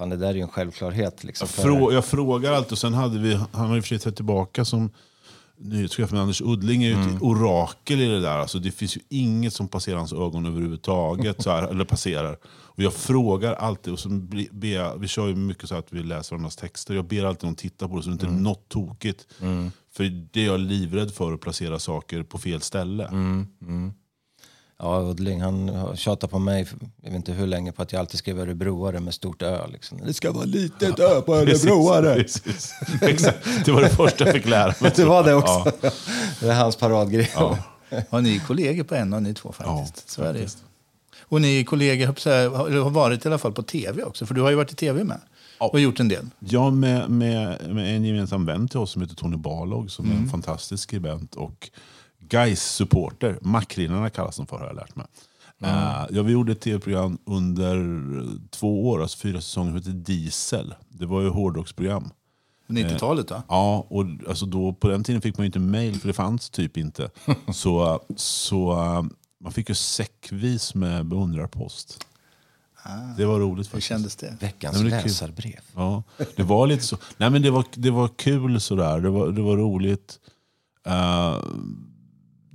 fan 0.00 0.08
det 0.10 0.16
där 0.16 0.28
är 0.28 0.34
ju 0.34 0.40
en 0.40 0.48
självklarhet. 0.48 1.24
Liksom, 1.24 1.48
Jag, 1.56 1.64
frå, 1.64 1.92
jag 1.92 2.04
frågar 2.04 2.52
alltid, 2.52 2.72
och 2.72 2.78
sen 2.78 2.94
hade 2.94 3.18
vi, 3.18 3.34
han 3.52 3.68
har 3.70 3.78
och 3.78 3.84
för 3.84 3.88
sig 3.88 3.98
tagit 3.98 4.16
tillbaka 4.16 4.64
som 4.64 4.90
nyhetschef, 5.58 6.10
men 6.12 6.20
Anders 6.20 6.40
Uddling 6.42 6.82
är 6.82 6.88
ju 6.88 6.94
Mm. 6.94 7.16
ett 7.16 7.22
orakel 7.22 8.00
i 8.00 8.06
det 8.06 8.20
där. 8.20 8.38
Alltså, 8.38 8.58
det 8.58 8.70
finns 8.70 8.96
ju 8.96 9.00
inget 9.08 9.52
som 9.52 9.68
passerar 9.68 9.96
hans 9.98 10.12
ögon 10.12 10.46
överhuvudtaget. 10.46 11.42
så 11.42 11.50
här, 11.50 11.62
eller 11.62 11.84
passerar. 11.84 12.36
Och 12.44 12.82
jag 12.82 12.94
frågar 12.94 13.54
alltid, 13.54 13.92
och 13.92 13.98
så 13.98 14.08
be, 14.08 14.46
ber 14.52 14.98
vi 14.98 15.08
kör 15.08 15.28
ju 15.28 15.34
mycket 15.36 15.68
så 15.68 15.74
att 15.74 15.86
vi 15.92 16.02
läser 16.02 16.30
varandras 16.36 16.56
texter. 16.56 16.94
Jag 16.94 17.04
ber 17.04 17.24
alltid 17.24 17.44
någon 17.44 17.54
titta 17.54 17.88
på 17.88 17.96
det 17.96 18.02
så 18.02 18.08
det 18.08 18.12
inte 18.12 18.26
Mm. 18.26 18.38
är 18.38 18.42
något 18.42 18.68
tokigt. 18.68 19.26
För 19.92 20.28
det 20.32 20.40
är 20.40 20.46
jag 20.46 20.60
livrädd 20.60 21.10
för, 21.14 21.32
att 21.32 21.40
placera 21.40 21.78
saker 21.78 22.22
på 22.22 22.38
fel 22.38 22.60
ställe. 22.60 23.04
Mm. 23.06 23.92
Ja, 24.82 25.00
Uddling 25.00 25.40
han 25.40 25.68
har 25.68 25.96
tjatat 25.96 26.30
på 26.30 26.38
mig, 26.38 26.66
jag 27.02 27.10
vet 27.10 27.16
inte 27.16 27.32
hur 27.32 27.46
länge, 27.46 27.72
på 27.72 27.82
att 27.82 27.92
jag 27.92 28.00
alltid 28.00 28.18
skriver 28.18 28.42
örebroare 28.42 29.00
med 29.00 29.14
stort 29.14 29.42
ö. 29.42 29.66
Liksom. 29.72 30.00
Det 30.04 30.14
ska 30.14 30.32
vara 30.32 30.44
litet 30.44 30.98
ö 30.98 31.20
på 31.20 31.36
örebroare. 31.36 32.14
Precis, 32.22 32.42
precis. 32.42 33.02
Exakt. 33.02 33.64
Det 33.64 33.72
var 33.72 33.82
det 33.82 33.88
första 33.88 34.24
jag 34.24 34.34
fick 34.34 34.46
lära 34.46 34.74
mig. 34.80 34.92
Det 34.96 35.04
var 35.04 35.24
det 35.24 35.34
också. 35.34 35.72
Ja. 35.80 35.90
Det 36.40 36.48
är 36.48 36.54
hans 36.54 36.76
paradgrej. 36.76 37.30
Ja. 37.34 37.58
Ja, 38.10 38.20
ni 38.20 38.36
är 38.36 38.40
kollegor 38.40 38.84
på 38.84 38.94
en 38.94 39.14
av 39.14 39.22
ni 39.22 39.34
två 39.34 39.52
faktiskt. 39.52 40.04
Ja, 40.06 40.12
så 40.14 40.22
är 40.22 40.32
det. 40.32 40.56
Och 41.22 41.40
ni 41.40 41.60
är 41.60 41.64
kollegor, 41.64 42.06
har 42.82 42.90
varit 42.90 43.24
i 43.24 43.28
alla 43.28 43.38
fall 43.38 43.52
på 43.52 43.62
tv 43.62 44.02
också. 44.02 44.26
För 44.26 44.34
du 44.34 44.40
har 44.40 44.50
ju 44.50 44.56
varit 44.56 44.72
i 44.72 44.74
tv 44.74 45.04
med. 45.04 45.20
Och 45.58 45.80
gjort 45.80 46.00
en 46.00 46.08
del. 46.08 46.26
Ja, 46.38 46.70
med, 46.70 47.10
med, 47.10 47.70
med 47.74 47.96
en 47.96 48.04
gemensam 48.04 48.46
vän 48.46 48.68
till 48.68 48.78
oss 48.78 48.90
som 48.90 49.02
heter 49.02 49.14
Tony 49.14 49.36
Barlog 49.36 49.90
som 49.90 50.10
är 50.10 50.14
en 50.14 50.28
fantastisk 50.28 50.82
skribent 50.82 51.34
och 51.34 51.70
guys 52.30 52.62
supporter 52.62 53.38
Makrillarna 53.40 54.10
kallas 54.10 54.36
de 54.36 54.46
för 54.46 54.58
har 54.58 54.66
jag 54.66 54.76
lärt 54.76 54.96
mig. 54.96 55.06
Eh, 55.62 56.06
ja, 56.10 56.22
vi 56.22 56.32
gjorde 56.32 56.52
ett 56.52 56.60
tv-program 56.60 57.18
under 57.24 57.76
två 58.50 58.88
år, 58.88 59.02
alltså 59.02 59.18
fyra 59.18 59.40
säsonger, 59.40 59.70
som 59.70 59.76
hette 59.76 59.90
Diesel. 59.90 60.74
Det 60.88 61.06
var 61.06 61.20
ju 61.20 61.28
hårdrocksprogram. 61.28 62.10
90-talet 62.66 63.30
va? 63.30 63.42
Ja, 63.48 63.86
och 63.88 64.04
alltså 64.28 64.46
då, 64.46 64.72
på 64.72 64.88
den 64.88 65.04
tiden 65.04 65.20
fick 65.22 65.38
man 65.38 65.44
ju 65.44 65.46
inte 65.46 65.58
mail 65.58 66.00
för 66.00 66.08
det 66.08 66.14
fanns 66.14 66.50
typ 66.50 66.76
inte. 66.76 67.10
så 67.54 68.00
så 68.16 68.72
eh, 68.72 69.02
man 69.40 69.52
fick 69.52 69.68
ju 69.68 69.74
säckvis 69.74 70.74
med 70.74 71.06
beundrarpost. 71.06 72.06
Det 73.16 73.24
var 73.24 73.40
roligt 73.40 73.66
Hur 73.66 73.70
faktiskt. 73.70 73.88
kändes 73.88 74.16
det? 74.16 74.36
Veckans 74.40 74.76
Nej, 74.76 74.84
det 74.84 74.90
kul. 74.90 75.02
läsarbrev. 75.02 75.60
Ja, 75.74 76.02
det 76.36 76.42
var 76.42 76.66
lite 76.66 76.84
så. 76.84 76.96
Nej, 77.16 77.30
men 77.30 77.42
det 77.42 77.50
var, 77.50 77.64
det 77.72 77.90
var 77.90 78.08
kul 78.08 78.60
sådär. 78.60 79.00
Det 79.00 79.10
var, 79.10 79.28
det 79.28 79.42
var 79.42 79.56
roligt. 79.56 80.18
Eh, 80.86 81.36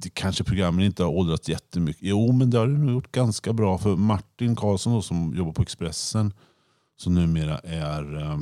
kanske 0.09 0.43
programmen 0.43 0.85
inte 0.85 1.03
har 1.03 1.09
åldrats 1.09 1.49
jättemycket. 1.49 2.03
Jo, 2.03 2.31
men 2.31 2.49
det 2.49 2.57
har 2.57 2.67
det 2.67 2.77
nog 2.77 2.91
gjort 2.91 3.11
ganska 3.11 3.53
bra. 3.53 3.77
För 3.77 3.95
Martin 3.95 4.55
Karlsson 4.55 4.93
då, 4.93 5.01
som 5.01 5.35
jobbar 5.37 5.53
på 5.53 5.61
Expressen, 5.61 6.33
som 6.97 7.15
numera 7.15 7.59
är 7.59 8.15
uh, 8.15 8.39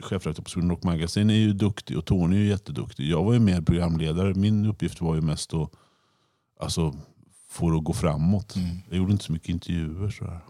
chefredaktör 0.00 0.42
på 0.42 0.50
Sweden 0.50 0.70
Rock 0.70 0.82
Magazine, 0.82 1.32
är 1.32 1.38
ju 1.38 1.52
duktig 1.52 1.98
och 1.98 2.04
Tony 2.04 2.36
är 2.36 2.40
ju 2.40 2.48
jätteduktig. 2.48 3.10
Jag 3.10 3.24
var 3.24 3.32
ju 3.32 3.38
mer 3.38 3.60
programledare. 3.60 4.34
Min 4.34 4.66
uppgift 4.66 5.00
var 5.00 5.14
ju 5.14 5.20
mest 5.20 5.54
att 5.54 5.70
alltså, 6.60 6.94
få 7.48 7.70
det 7.70 7.76
att 7.76 7.84
gå 7.84 7.92
framåt. 7.92 8.54
Jag 8.88 8.98
gjorde 8.98 9.12
inte 9.12 9.24
så 9.24 9.32
mycket 9.32 9.48
intervjuer. 9.48 10.10
Sådär. 10.10 10.40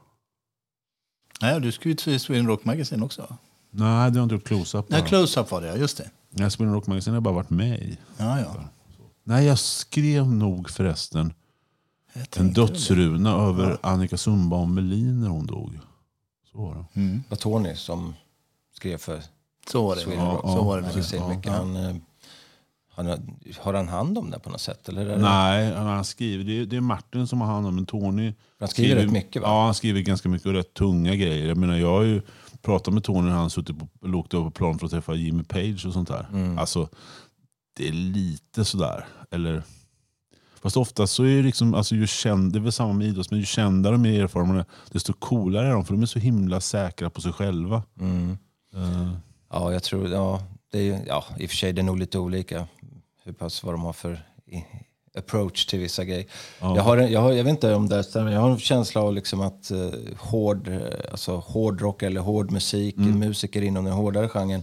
Nej, 1.40 1.60
du 1.60 1.72
skrev 1.72 1.94
till 1.94 2.20
Sweden 2.20 2.46
Rock 2.46 2.64
Magazine 2.64 3.04
också. 3.04 3.36
Nej, 3.70 4.10
det 4.10 4.18
har 4.18 4.24
inte 4.24 4.34
gjort 4.34 4.44
close-up. 4.44 4.88
Nej. 4.88 5.02
Close-Up 5.02 5.50
var 5.50 5.60
det. 5.60 5.76
Just 5.76 5.96
det. 5.96 6.10
Nej, 6.30 6.50
Sweden 6.50 6.74
Rock 6.74 6.86
Magazine 6.86 7.12
har 7.12 7.16
jag 7.16 7.22
bara 7.22 7.34
varit 7.34 7.50
med 7.50 7.80
i. 7.80 7.98
Ja, 8.16 8.40
ja. 8.40 8.64
Nej, 9.24 9.46
jag 9.46 9.58
skrev 9.58 10.26
nog 10.32 10.70
förresten 10.70 11.32
en 12.14 12.22
väl 12.44 12.54
det. 12.54 12.60
dödsruna 12.60 13.30
över 13.30 13.78
Annika 13.82 14.16
Sundbaum 14.16 14.74
Melin 14.74 15.20
när 15.20 15.28
hon 15.28 15.46
dog. 15.46 15.78
Så 16.52 16.58
var 16.58 16.74
det. 16.74 17.00
Mm. 17.00 17.16
Det 17.16 17.30
var 17.30 17.36
Tony 17.36 17.74
som 17.74 18.14
skrev 18.76 18.98
för 18.98 19.22
Så 19.70 19.86
var 19.86 19.96
det. 19.96 20.02
Sweden 20.02 20.24
Ja, 20.24 20.30
Rock. 20.32 20.42
så 20.42 20.64
var 20.64 20.80
det. 20.80 21.16
Ja. 21.16 21.28
mycket. 21.28 21.52
Han, 21.52 21.76
eh, 21.76 21.94
han, 22.94 23.06
har- 23.60 23.74
han 23.74 23.88
hand 23.88 24.18
om 24.18 24.30
det 24.30 24.38
på 24.38 24.50
något 24.50 24.60
sätt? 24.60 24.88
Eller 24.88 25.06
är 25.06 25.16
det, 25.16 25.22
Nej, 25.22 25.74
han 25.74 26.04
skriver, 26.04 26.44
det, 26.44 26.58
är, 26.58 26.66
det 26.66 26.76
är 26.76 26.80
Martin 26.80 27.26
som 27.26 27.40
har 27.40 27.48
hand 27.48 27.66
om 27.66 27.74
men 27.74 27.86
Tony 27.86 28.34
Han 28.58 28.68
skriver 28.68 28.96
rätt 29.02 29.10
mycket, 29.12 29.42
va? 29.42 29.48
Ja, 29.48 29.64
han 29.64 29.74
skriver 29.74 30.00
ganska 30.00 30.28
mycket 30.28 30.46
och 30.46 30.52
rätt 30.52 30.74
tunga 30.74 31.14
grejer. 31.14 31.48
Jag 31.48 31.56
menar, 31.56 31.76
jag 31.76 31.88
har 31.90 32.02
ju 32.02 32.22
pratat 32.62 32.94
med 32.94 33.04
Tony 33.04 33.28
när 33.28 33.36
han 33.36 33.50
suttit 33.50 33.78
på, 33.78 33.88
åkt 34.18 34.34
över 34.34 34.44
på 34.44 34.50
plan 34.50 34.78
för 34.78 34.86
att 34.86 34.92
träffa 34.92 35.14
Jimmy 35.14 35.42
Page 35.42 35.86
och 35.86 35.92
sånt 35.92 36.08
där. 36.08 36.26
Mm. 36.32 36.58
Alltså, 36.58 36.88
det 37.72 37.88
är 37.88 37.92
lite 37.92 38.64
sådär. 38.64 39.06
Eller, 39.30 39.62
fast 40.62 40.76
oftast 40.76 41.12
så 41.14 41.22
är 41.24 41.36
det 41.36 41.42
liksom, 41.42 41.74
alltså 41.74 41.94
ju 41.94 42.06
känd, 42.06 42.52
det 42.52 42.58
är 42.58 42.60
väl 42.60 42.72
samma 42.72 42.92
med 42.92 43.06
idrott, 43.06 43.30
men 43.30 43.40
ju 43.40 43.46
kändare 43.46 43.94
och 43.94 44.00
mer 44.00 44.22
erfarna 44.24 44.64
desto 44.90 45.12
coolare 45.12 45.66
är 45.66 45.72
de. 45.72 45.84
För 45.84 45.92
de 45.94 46.02
är 46.02 46.06
så 46.06 46.18
himla 46.18 46.60
säkra 46.60 47.10
på 47.10 47.20
sig 47.20 47.32
själva. 47.32 47.82
Mm. 48.00 48.38
Eh, 48.74 49.10
Ja, 49.54 49.72
jag 49.72 49.82
tror, 49.82 50.08
ja, 50.08 50.42
det 50.72 50.78
är, 50.90 51.04
ja, 51.06 51.24
i 51.38 51.46
och 51.46 51.50
för 51.50 51.56
sig 51.56 51.72
det 51.72 51.80
är 51.80 51.82
nog 51.84 51.98
lite 51.98 52.18
olika 52.18 52.66
hur 53.24 53.32
pass 53.32 53.62
vad 53.64 53.74
de 53.74 53.82
har 53.82 53.92
för 53.92 54.12
i, 54.46 54.64
approach 55.18 55.66
till 55.66 55.78
vissa 55.78 56.04
grejer. 56.04 56.26
Ja. 56.60 56.76
Jag, 56.76 56.82
har, 56.82 56.96
jag, 56.96 57.20
har, 57.20 57.32
jag 57.32 57.44
vet 57.44 57.50
inte 57.50 57.74
om 57.74 57.88
det 57.88 58.04
stämmer, 58.04 58.32
jag 58.32 58.40
har 58.40 58.50
en 58.50 58.58
känsla 58.58 59.00
av 59.00 59.14
liksom 59.14 59.40
att 59.40 59.70
eh, 59.70 59.88
hård, 60.18 60.68
eh, 60.68 60.80
alltså 61.10 61.36
hårdrock 61.36 62.02
eller 62.02 62.20
hård 62.20 62.50
musik, 62.50 62.96
Mm. 62.96 63.18
musiker 63.18 63.62
inom 63.62 63.84
den 63.84 63.94
hårdare 63.94 64.28
genren 64.28 64.62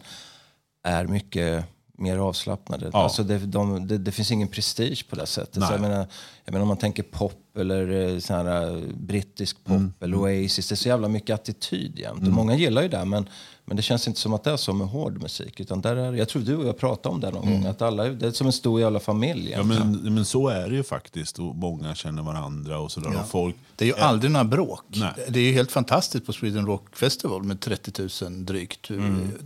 är 0.84 1.08
mycket 1.08 1.65
mer 1.99 2.17
avslappnade. 2.17 2.89
Ja. 2.93 3.03
Alltså 3.03 3.23
det, 3.23 3.38
de, 3.38 3.88
det, 3.88 3.97
det 3.97 4.12
finns 4.12 4.31
ingen 4.31 4.47
prestige 4.47 5.05
på 5.09 5.15
det 5.15 5.25
sättet. 5.25 5.53
Så 5.55 5.62
jag, 5.62 5.81
Nej. 5.81 5.89
menar, 5.89 6.07
jag 6.45 6.51
menar 6.53 6.62
om 6.62 6.67
man 6.67 6.77
tänker 6.77 7.03
pop 7.03 7.57
eller 7.57 8.13
eh, 8.13 8.19
sån 8.19 8.35
här, 8.35 8.75
eh, 8.77 8.83
brittisk 8.93 9.63
pop 9.63 9.75
Mm. 9.75 9.93
eller 9.99 10.17
Oasis. 10.17 10.67
Det 10.69 10.73
är 10.73 10.77
så 10.77 10.88
jävla 10.89 11.07
mycket 11.07 11.33
attityd 11.33 11.99
jämt. 11.99 12.27
Och 12.27 12.33
många 12.33 12.55
gillar 12.55 12.81
ju 12.81 12.88
det 12.88 13.05
men, 13.05 13.29
men 13.65 13.77
det 13.77 13.83
känns 13.83 14.07
inte 14.07 14.19
som 14.19 14.33
att 14.33 14.43
det 14.43 14.51
är 14.51 14.57
så 14.57 14.73
med 14.73 14.88
hård 14.88 15.21
musik. 15.21 15.59
Utan 15.59 15.81
där 15.81 15.95
är, 15.95 16.13
jag 16.13 16.29
tror 16.29 16.41
du 16.41 16.55
och 16.55 16.67
jag 16.67 16.77
pratade 16.77 17.15
om 17.15 17.21
det 17.21 17.31
någon 17.31 17.51
gång. 17.51 17.65
Att 17.65 17.81
alla, 17.81 18.03
det 18.03 18.27
är 18.27 18.31
som 18.31 18.47
en 18.47 18.53
stor 18.53 18.81
jävla 18.81 18.99
familj. 18.99 19.53
Mm. 19.53 19.71
Ja, 19.71 19.83
men, 19.85 20.13
men 20.13 20.25
så 20.25 20.47
är 20.47 20.69
det 20.69 20.75
ju 20.75 20.83
faktiskt. 20.83 21.39
Och 21.39 21.55
många 21.55 21.95
känner 21.95 22.23
varandra 22.23 22.79
och 22.79 22.91
sådär. 22.91 23.12
Ja. 23.13 23.21
Och 23.21 23.27
folk, 23.27 23.55
Det 23.75 23.85
är 23.85 23.88
ju 23.88 23.95
aldrig 24.03 24.31
några 24.31 24.43
bråk. 24.45 24.83
Nej. 24.88 25.13
Det 25.29 25.39
är 25.39 25.43
ju 25.43 25.51
helt 25.53 25.71
fantastiskt 25.71 26.25
på 26.25 26.33
Sweden 26.33 26.65
Rock 26.65 26.95
Festival 26.95 27.43
med 27.43 27.59
30 27.59 28.23
000 28.25 28.45
drygt. 28.45 28.89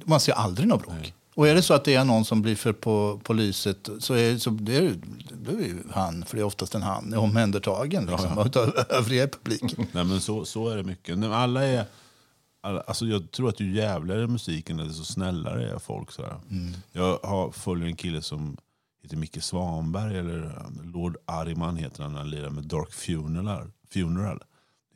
Man 0.06 0.20
ser 0.20 0.34
aldrig 0.34 0.68
några 0.68 0.82
bråk. 0.82 1.14
Och 1.36 1.48
är 1.48 1.56
det 1.56 1.62
så 1.62 1.74
att 1.74 1.84
det 1.84 1.96
är 1.96 2.06
någon 2.06 2.26
som 2.26 2.42
blir 2.42 2.56
för 2.56 2.74
på, 2.74 3.22
på 3.24 3.34
lyset 3.34 3.90
så 4.00 4.14
är, 4.14 4.38
så 4.38 4.50
det 4.50 4.78
är, 4.78 4.96
det 5.32 5.52
är 5.52 5.58
ju 5.58 5.84
han, 5.92 6.26
för 6.26 6.38
det 6.38 6.42
är 6.42 6.46
oftast 6.46 6.76
en 6.76 6.82
han, 6.82 7.14
är 7.14 7.18
omhändertagen 7.18 8.06
liksom, 8.06 8.38
av 8.38 8.74
övriga 8.90 9.28
publiken. 9.28 9.88
nej, 9.92 10.06
men 10.06 10.22
så, 10.22 10.46
så 10.46 10.70
är 10.70 10.78
det 10.78 10.84
mycket. 10.84 11.18
Nej, 11.18 11.34
alla 11.34 11.64
är, 11.64 11.86
alla, 12.62 12.82
alltså 12.82 13.06
jag 13.06 13.32
tror 13.32 13.50
att 13.50 13.60
ju 13.60 13.76
jävligare 13.76 14.28
musiken 14.28 14.80
är, 14.80 14.86
desto 14.86 15.04
snällare 15.04 15.70
är 15.70 15.80
folk. 15.80 16.12
Sådär. 16.12 16.36
Jag 16.92 17.20
har, 17.24 17.52
följer 17.52 17.88
en 17.88 17.96
kille 17.96 18.22
som 18.22 18.58
heter 19.04 19.18
Micke 19.18 19.44
Svanberg, 19.44 20.18
eller 20.18 20.66
Lord 20.84 21.18
Ariman 21.26 21.78
heter 21.78 22.04
han, 22.04 22.16
han 22.16 22.30
lirar 22.30 22.50
med 22.50 22.64
Dark 22.64 22.92
Funeral. 22.92 23.72
Funeral. 23.94 24.44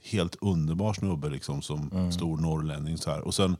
Helt 0.03 0.35
underbar 0.41 0.93
snubbe 0.93 1.29
liksom, 1.29 1.61
som 1.61 2.11
stor 2.11 2.37
norrlänning. 2.37 2.97
Så 2.97 3.11
här. 3.11 3.21
Och 3.21 3.35
sen 3.35 3.57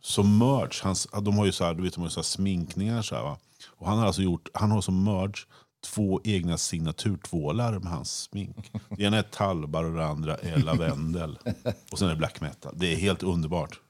som 0.00 0.38
merch, 0.38 0.82
hans, 0.82 1.08
de 1.22 1.38
har 1.38 1.46
ju 1.46 1.52
så 1.52 1.64
här, 1.64 1.74
du 1.74 1.82
vet, 1.82 1.94
de 1.94 2.00
har 2.00 2.06
ju 2.06 2.10
så 2.10 2.20
här 2.20 2.24
sminkningar. 2.24 3.02
Så 3.02 3.14
här, 3.14 3.22
va? 3.22 3.38
Och 3.68 3.86
han 3.86 3.98
har 3.98 4.06
alltså 4.06 4.22
gjort, 4.22 4.48
han 4.54 4.70
har 4.70 4.80
som 4.80 5.04
merch 5.04 5.46
två 5.84 6.20
egna 6.24 6.58
signaturtvålar 6.58 7.78
med 7.78 7.92
hans 7.92 8.20
smink. 8.22 8.72
Det 8.88 9.02
ena 9.02 9.18
är 9.18 9.22
talbar 9.22 9.84
och 9.84 9.96
det 9.96 10.06
andra 10.06 10.36
är 10.36 10.56
lavendel. 10.56 11.38
Och 11.92 11.98
sen 11.98 12.08
är 12.08 12.12
det 12.12 12.18
black 12.18 12.40
metal. 12.40 12.74
Det 12.76 12.92
är 12.92 12.96
helt 12.96 13.22
underbart. 13.22 13.80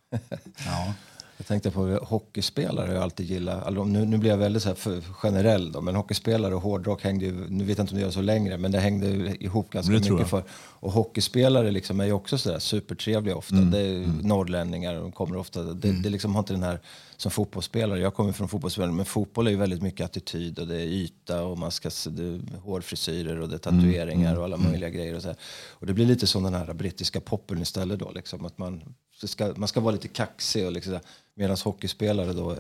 Ja. 0.67 0.95
Jag 1.41 1.47
tänkte 1.47 1.71
på 1.71 1.99
hockeyspelare 2.03 2.93
jag 2.95 3.03
alltid 3.03 3.27
gillar. 3.27 3.61
Alltså, 3.63 3.85
nu, 3.85 4.05
nu 4.05 4.19
blir 4.19 4.31
jag 4.31 4.37
väldigt 4.39 4.63
så 4.63 4.69
här 4.69 5.01
generell 5.13 5.73
då, 5.73 5.81
men 5.81 5.95
hockeyspelare 5.95 6.55
och 6.55 6.63
hårdrock 6.63 7.03
hängde 7.05 7.25
ju, 7.25 7.33
nu 7.51 7.65
vet 7.65 7.79
jag 7.79 7.85
inte 7.85 7.93
om 7.95 7.99
det 7.99 8.05
gör 8.05 8.11
så 8.11 8.21
längre, 8.23 8.59
men 8.59 8.73
det 8.73 8.79
hängde 8.79 9.09
ihop 9.45 9.71
ganska 9.71 9.93
det 9.93 10.11
mycket 10.11 10.29
för. 10.29 10.43
Och 10.81 10.93
hockeyspelare 10.93 11.71
liksom 11.71 12.01
är 12.01 12.05
ju 12.05 12.13
också 12.13 12.39
sådär 12.39 12.59
supertrevliga 12.59 13.37
ofta. 13.37 13.57
Mm, 13.57 13.71
Det 13.71 13.79
är 13.81 14.07
norrlänningar, 14.23 14.95
de 14.95 15.13
kommer 15.13 15.37
ofta, 15.37 15.63
det, 15.63 15.93
det 16.03 16.09
liksom 16.11 16.35
har 16.35 16.39
inte 16.39 16.53
den 16.53 16.63
här 16.63 16.81
som 17.17 17.31
fotbollsspelare, 17.31 18.01
jag 18.01 18.15
kommer 18.15 18.33
från 18.33 18.49
fotbollsspelare, 18.49 18.93
men 18.93 19.05
fotboll 19.05 19.47
är 19.47 19.51
ju 19.51 19.57
väldigt 19.57 19.83
mycket 19.83 20.05
attityd 20.05 20.59
och 20.59 20.67
det 20.67 20.77
är 20.77 20.87
yta 20.87 21.43
och 21.43 21.59
man 21.59 21.71
ska, 21.71 21.91
se- 21.91 22.11
det 22.11 22.23
är 22.25 22.41
hårfrisyrer 22.65 23.41
och 23.41 23.49
det 23.49 23.67
är 23.67 23.69
Mm, 23.73 23.83
tatueringar 23.85 24.37
och 24.39 24.45
alla 24.45 24.57
möjliga 24.57 24.91
grejer. 24.91 25.15
Och, 25.17 25.23
så 25.23 25.29
här. 25.29 25.37
och 25.71 25.87
det 25.87 25.93
blir 25.93 26.07
lite 26.07 26.27
som 26.27 26.43
den 26.43 26.55
här 26.55 26.73
brittiska 26.75 27.21
poppen 27.21 27.63
istället 27.63 27.99
då, 27.99 28.11
liksom, 28.15 28.45
att 28.45 28.59
man 28.59 28.83
ska, 29.27 29.53
man 29.57 29.69
ska 29.69 29.81
vara 29.81 29.93
lite 29.93 30.09
kaxig 30.09 30.67
och 30.67 30.73
liksom, 30.73 30.99
medan 31.35 31.57
hockeyspelare 31.65 32.33
då, 32.33 32.57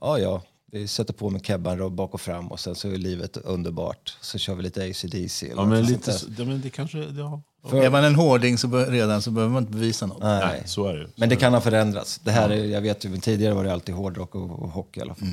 ja 0.00 0.18
ja, 0.18 0.42
vi 0.72 0.88
sätter 0.88 1.12
på 1.14 1.30
med 1.30 1.46
kebban 1.46 1.96
bak 1.96 2.14
och 2.14 2.20
fram 2.20 2.48
och 2.52 2.60
sen 2.60 2.74
så 2.74 2.88
är 2.88 2.96
livet 2.96 3.36
underbart. 3.36 4.16
Så 4.20 4.38
kör 4.38 4.54
vi 4.54 4.62
lite 4.62 4.80
ACDC. 4.84 5.46
eller 5.46 5.62
Ja, 5.62 5.66
men 5.66 5.84
lite, 5.84 6.12
så- 6.12 6.26
ja, 6.38 6.44
men 6.44 6.60
det 6.60 6.70
kanske, 6.70 6.98
ja. 6.98 7.42
Är 7.72 7.90
man 7.90 8.04
en 8.04 8.14
hårding 8.14 8.58
så 8.58 8.68
bör, 8.68 8.86
redan 8.86 9.22
så 9.22 9.30
behöver 9.30 9.52
man 9.52 9.62
inte 9.62 9.72
bevisa 9.72 10.06
något. 10.06 10.22
Nej. 10.22 10.46
Nej, 10.46 10.62
så 10.66 10.86
är 10.86 10.94
det 10.94 11.00
ju. 11.00 11.08
Men 11.16 11.28
det 11.28 11.36
kan 11.36 11.52
ha 11.54 11.60
förändrats. 11.60 12.18
Det 12.24 12.30
här 12.30 12.50
är, 12.50 12.64
jag 12.64 12.80
vet 12.80 13.04
ju, 13.04 13.08
men 13.08 13.20
tidigare 13.20 13.54
var 13.54 13.64
det 13.64 13.72
alltid 13.72 13.94
hårdrock 13.94 14.34
och, 14.34 14.50
och 14.62 14.70
hockey 14.70 15.00
i 15.00 15.02
alla 15.02 15.14
fall. 15.14 15.28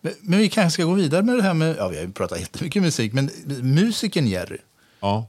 Men, 0.00 0.12
men 0.20 0.38
vi 0.38 0.48
kanske 0.48 0.74
ska 0.74 0.84
gå 0.84 0.94
vidare 0.94 1.22
med 1.22 1.36
det 1.36 1.42
här 1.42 1.54
med, 1.54 1.76
ja 1.78 1.88
vi 1.88 1.96
har 1.96 2.04
ju 2.04 2.12
pratat 2.12 2.40
jättemycket 2.40 2.82
musik, 2.82 3.12
men 3.12 3.30
musiken 3.62 4.26
Jerry. 4.26 4.58
Ja. 5.00 5.26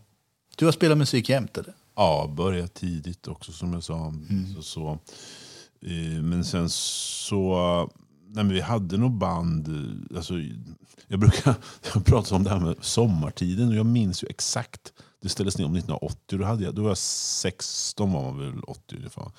Du 0.57 0.65
har 0.65 0.71
spelat 0.71 0.97
musik 0.97 1.29
jämt 1.29 1.57
eller? 1.57 1.73
Ja, 1.95 2.33
började 2.37 2.67
tidigt 2.67 3.27
också 3.27 3.51
som 3.51 3.73
jag 3.73 3.83
sa. 3.83 4.13
Så, 4.55 4.61
så. 4.61 4.99
Eh, 5.81 6.21
Men 6.21 6.45
sen 6.45 6.69
så... 6.69 7.89
Nej, 8.33 8.43
men 8.43 8.53
vi 8.53 8.61
hade 8.61 8.97
nog 8.97 9.11
band... 9.11 9.69
Alltså, 10.15 10.33
jag 11.07 11.19
brukar 11.19 11.55
jag 11.93 12.05
pratar 12.05 12.35
om 12.35 12.43
det 12.43 12.49
här 12.49 12.59
med 12.59 12.75
sommartiden 12.81 13.67
och 13.67 13.75
jag 13.75 13.85
minns 13.85 14.23
ju 14.23 14.27
exakt. 14.27 14.93
Det 15.21 15.29
ställdes 15.29 15.57
ner 15.57 15.65
om 15.65 15.75
1980. 15.75 16.37
Då, 16.39 16.45
hade 16.45 16.63
jag, 16.63 16.75
då 16.75 16.81
var 16.81 16.89
jag 16.89 16.97
16, 16.97 18.11
var 18.11 18.23
man 18.23 18.39
väl 18.39 18.63
80 18.63 18.95
ungefär. 18.95 19.31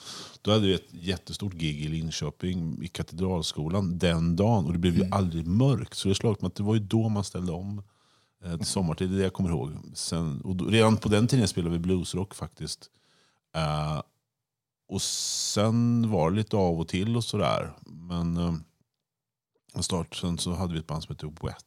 Då 0.42 0.50
hade 0.50 0.66
vi 0.66 0.74
ett 0.74 0.88
jättestort 0.90 1.54
gig 1.54 1.84
i 1.84 1.88
Linköping 1.88 2.82
i 2.82 2.88
Katedralskolan 2.88 3.98
den 3.98 4.36
dagen. 4.36 4.66
Och 4.66 4.72
det 4.72 4.78
blev 4.78 4.98
ju 4.98 5.08
aldrig 5.10 5.46
mörkt. 5.46 5.94
Så 5.94 6.08
det 6.08 6.14
slog 6.14 6.42
mig 6.42 6.46
att 6.46 6.54
det 6.54 6.62
var 6.62 6.74
ju 6.74 6.80
då 6.80 7.08
man 7.08 7.24
ställde 7.24 7.52
om 7.52 7.82
till 8.42 8.66
sommartid. 8.66 9.11
Det 9.11 9.14
är 9.14 9.18
det 9.18 9.22
jag 9.24 9.33
kommer 9.33 9.50
ihåg. 9.50 9.72
Sen, 9.94 10.40
och 10.40 10.57
då, 10.57 10.64
redan 10.64 10.96
på 10.96 11.09
den 11.09 11.26
tiden 11.26 11.48
spelade 11.48 11.72
vi 11.72 11.78
bluesrock 11.78 12.35
faktiskt. 12.35 12.90
Eh, 13.57 14.02
och 14.88 15.02
sen 15.02 16.11
var 16.11 16.31
det 16.31 16.37
lite 16.37 16.57
av 16.57 16.81
och 16.81 16.88
till 16.88 17.16
och 17.16 17.24
sådär. 17.24 17.72
Men 17.87 18.37
eh, 18.37 19.81
start, 19.81 20.14
sen 20.16 20.38
så 20.38 20.52
hade 20.55 20.72
vi 20.72 20.78
ett 20.78 20.87
band 20.87 21.02
som 21.02 21.14
hette 21.14 21.26
Wet. 21.26 21.64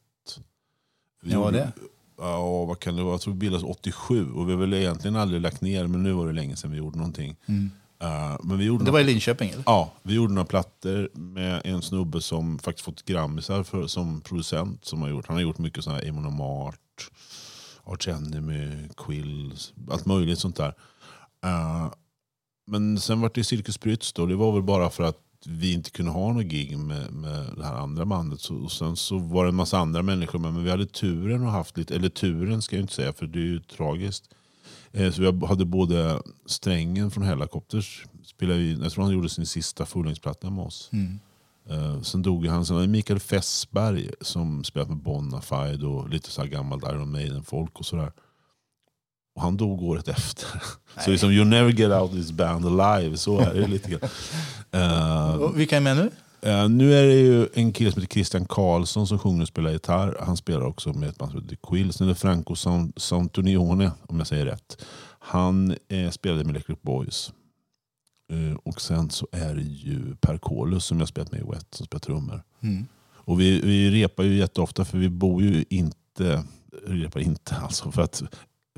Vi 1.22 1.32
Ja, 1.32 1.38
gjorde- 1.44 1.56
det. 1.58 1.72
Ja, 2.18 2.64
vad 2.64 2.78
kan 2.80 2.96
det 2.96 3.02
vara? 3.02 3.14
Jag 3.14 3.20
tror 3.20 3.32
vi 3.34 3.38
bildades 3.38 3.64
87 3.64 4.32
och 4.32 4.48
vi 4.48 4.52
har 4.52 4.58
väl 4.60 4.74
egentligen 4.74 5.16
aldrig 5.16 5.40
lagt 5.40 5.60
ner 5.60 5.86
men 5.86 6.02
nu 6.02 6.12
var 6.12 6.26
det 6.26 6.32
länge 6.32 6.56
sedan 6.56 6.70
vi 6.70 6.76
gjorde 6.78 6.98
någonting. 6.98 7.36
Eh, 8.02 8.36
men 8.42 8.58
vi 8.58 8.64
gjorde 8.64 8.84
Det 8.84 8.90
var 8.90 9.00
i 9.00 9.04
Linköping 9.04 9.50
eller? 9.50 9.62
Ja, 9.66 9.92
vi 10.02 10.14
gjorde 10.14 10.34
några 10.34 10.46
plattor 10.46 11.10
med 11.14 11.60
en 11.64 11.82
snubbe 11.82 12.20
som 12.20 12.58
faktiskt 12.58 12.84
fått 12.84 13.04
grammisar 13.04 13.62
för, 13.62 13.86
som 13.86 14.20
producent. 14.20 14.84
Som 14.84 15.02
har 15.02 15.08
gjort. 15.08 15.26
Han 15.26 15.36
har 15.36 15.42
gjort 15.42 15.58
mycket 15.58 15.84
sådana 15.84 16.00
här 16.00 16.08
Amon 16.08 16.26
Amart, 16.26 17.10
Arch 17.84 18.08
Enemy, 18.08 18.88
Quill, 18.96 19.54
allt 19.90 20.06
möjligt 20.06 20.38
sånt 20.38 20.56
där. 20.56 20.74
Eh, 21.44 21.92
men 22.66 23.00
sen 23.00 23.20
var 23.20 23.30
det 23.34 23.44
Cirkus 23.44 23.78
Prytz 23.78 24.12
då. 24.12 24.26
Det 24.26 24.36
var 24.36 24.52
väl 24.52 24.62
bara 24.62 24.90
för 24.90 25.02
att 25.02 25.22
vi 25.46 25.72
inte 25.72 25.90
kunde 25.90 26.12
ha 26.12 26.32
något 26.32 26.44
gig 26.44 26.78
med, 26.78 27.12
med 27.12 27.46
det 27.56 27.64
här 27.64 27.74
andra 27.74 28.04
bandet. 28.04 28.40
Så, 28.40 28.54
och 28.54 28.72
sen 28.72 28.96
så 28.96 29.18
var 29.18 29.44
det 29.44 29.48
en 29.48 29.54
massa 29.54 29.78
andra 29.78 30.02
människor 30.02 30.38
med. 30.38 30.52
Men 30.52 30.64
vi 30.64 30.70
hade 30.70 30.86
turen 30.86 31.42
och 31.42 31.50
haft 31.50 31.78
lite, 31.78 31.94
eller 31.94 32.08
turen 32.08 32.62
ska 32.62 32.76
jag 32.76 32.82
inte 32.82 32.94
säga 32.94 33.12
för 33.12 33.26
det 33.26 33.38
är 33.38 33.42
ju 33.42 33.60
tragiskt. 33.60 34.30
Eh, 34.96 35.12
Så 35.12 35.22
vi 35.22 35.46
hade 35.46 35.64
både 35.64 36.22
Strängen 36.46 37.10
från 37.10 37.24
Hellacopters, 37.24 38.04
spelade 38.24 38.58
vi, 38.58 38.72
jag 38.82 38.92
tror 38.92 39.04
han 39.04 39.12
gjorde 39.12 39.28
sin 39.28 39.46
sista 39.46 39.86
fullängdsplatta 39.86 40.50
med 40.50 40.64
oss. 40.64 40.90
Eh, 41.70 42.02
Sen 42.02 42.22
dog 42.22 42.46
han. 42.46 42.66
Sen 42.66 42.76
hade 42.76 42.86
vi 42.86 42.92
Mikael 42.92 43.20
Fessberg 43.20 44.10
som 44.20 44.64
spelat 44.64 44.88
med 44.88 44.96
Bonafide 44.98 45.86
och 45.86 46.08
lite 46.08 46.30
så 46.30 46.40
här 46.40 46.48
gammalt 46.48 46.84
Iron 46.84 47.12
Maiden-folk 47.12 47.78
och 47.78 47.86
sådär. 47.86 48.12
Och 49.34 49.42
han 49.42 49.56
dog 49.56 49.82
året 49.82 50.08
efter. 50.08 50.48
Så 51.04 51.10
liksom, 51.10 51.30
you 51.30 51.44
never 51.44 51.70
get 51.72 51.90
out 51.92 52.10
this 52.12 52.32
band 52.32 52.80
alive. 52.80 53.16
Så 53.16 53.38
är 53.40 53.54
det 53.54 53.66
lite 53.66 53.90
grann. 53.90 54.10
Och 55.40 55.60
vilka 55.60 55.76
är 55.76 55.80
med 55.80 55.96
nu? 55.96 56.10
Eh, 56.46 56.68
nu 56.68 56.94
är 56.94 57.06
det 57.06 57.14
ju 57.14 57.48
en 57.54 57.72
kille 57.72 57.92
som 57.92 58.02
heter 58.02 58.14
Christian 58.14 58.46
Karlsson 58.46 59.06
som 59.06 59.18
sjunger 59.18 59.42
och 59.42 59.48
spelar 59.48 59.70
gitarr. 59.70 60.16
Han 60.20 60.36
spelar 60.36 60.60
också 60.66 60.92
med 60.92 61.08
ett 61.08 61.18
band 61.18 61.32
som 61.32 61.42
heter 61.42 61.58
Quill. 61.62 61.92
Sen 61.92 62.06
är 62.06 62.08
det 62.08 62.14
Franco 62.14 62.54
Sant- 62.54 62.92
Santonione, 63.00 63.92
om 64.06 64.18
jag 64.18 64.26
säger 64.26 64.46
rätt. 64.46 64.84
Han 65.18 65.76
eh, 65.88 66.10
spelade 66.10 66.44
med 66.44 66.50
Electric 66.50 66.78
Boys. 66.82 67.32
Eh, 68.32 68.56
och 68.62 68.80
sen 68.80 69.10
så 69.10 69.28
är 69.32 69.54
det 69.54 69.62
ju 69.62 70.16
Per 70.16 70.38
Kolus 70.38 70.84
som 70.84 70.98
jag 70.98 71.08
spelat 71.08 71.32
med 71.32 71.40
i 71.40 71.44
Wet 71.44 71.66
som 71.70 71.86
spelar 71.86 72.00
trummor. 72.00 72.42
Mm. 72.60 72.86
Och 73.14 73.40
vi, 73.40 73.60
vi 73.60 73.90
repar 73.90 74.24
ju 74.24 74.36
jätteofta 74.36 74.84
för 74.84 74.98
vi 74.98 75.08
bor 75.08 75.42
ju 75.42 75.64
inte, 75.70 76.44
repar 76.86 77.20
inte 77.20 77.56
alltså 77.56 77.90
för 77.92 78.02
att 78.02 78.22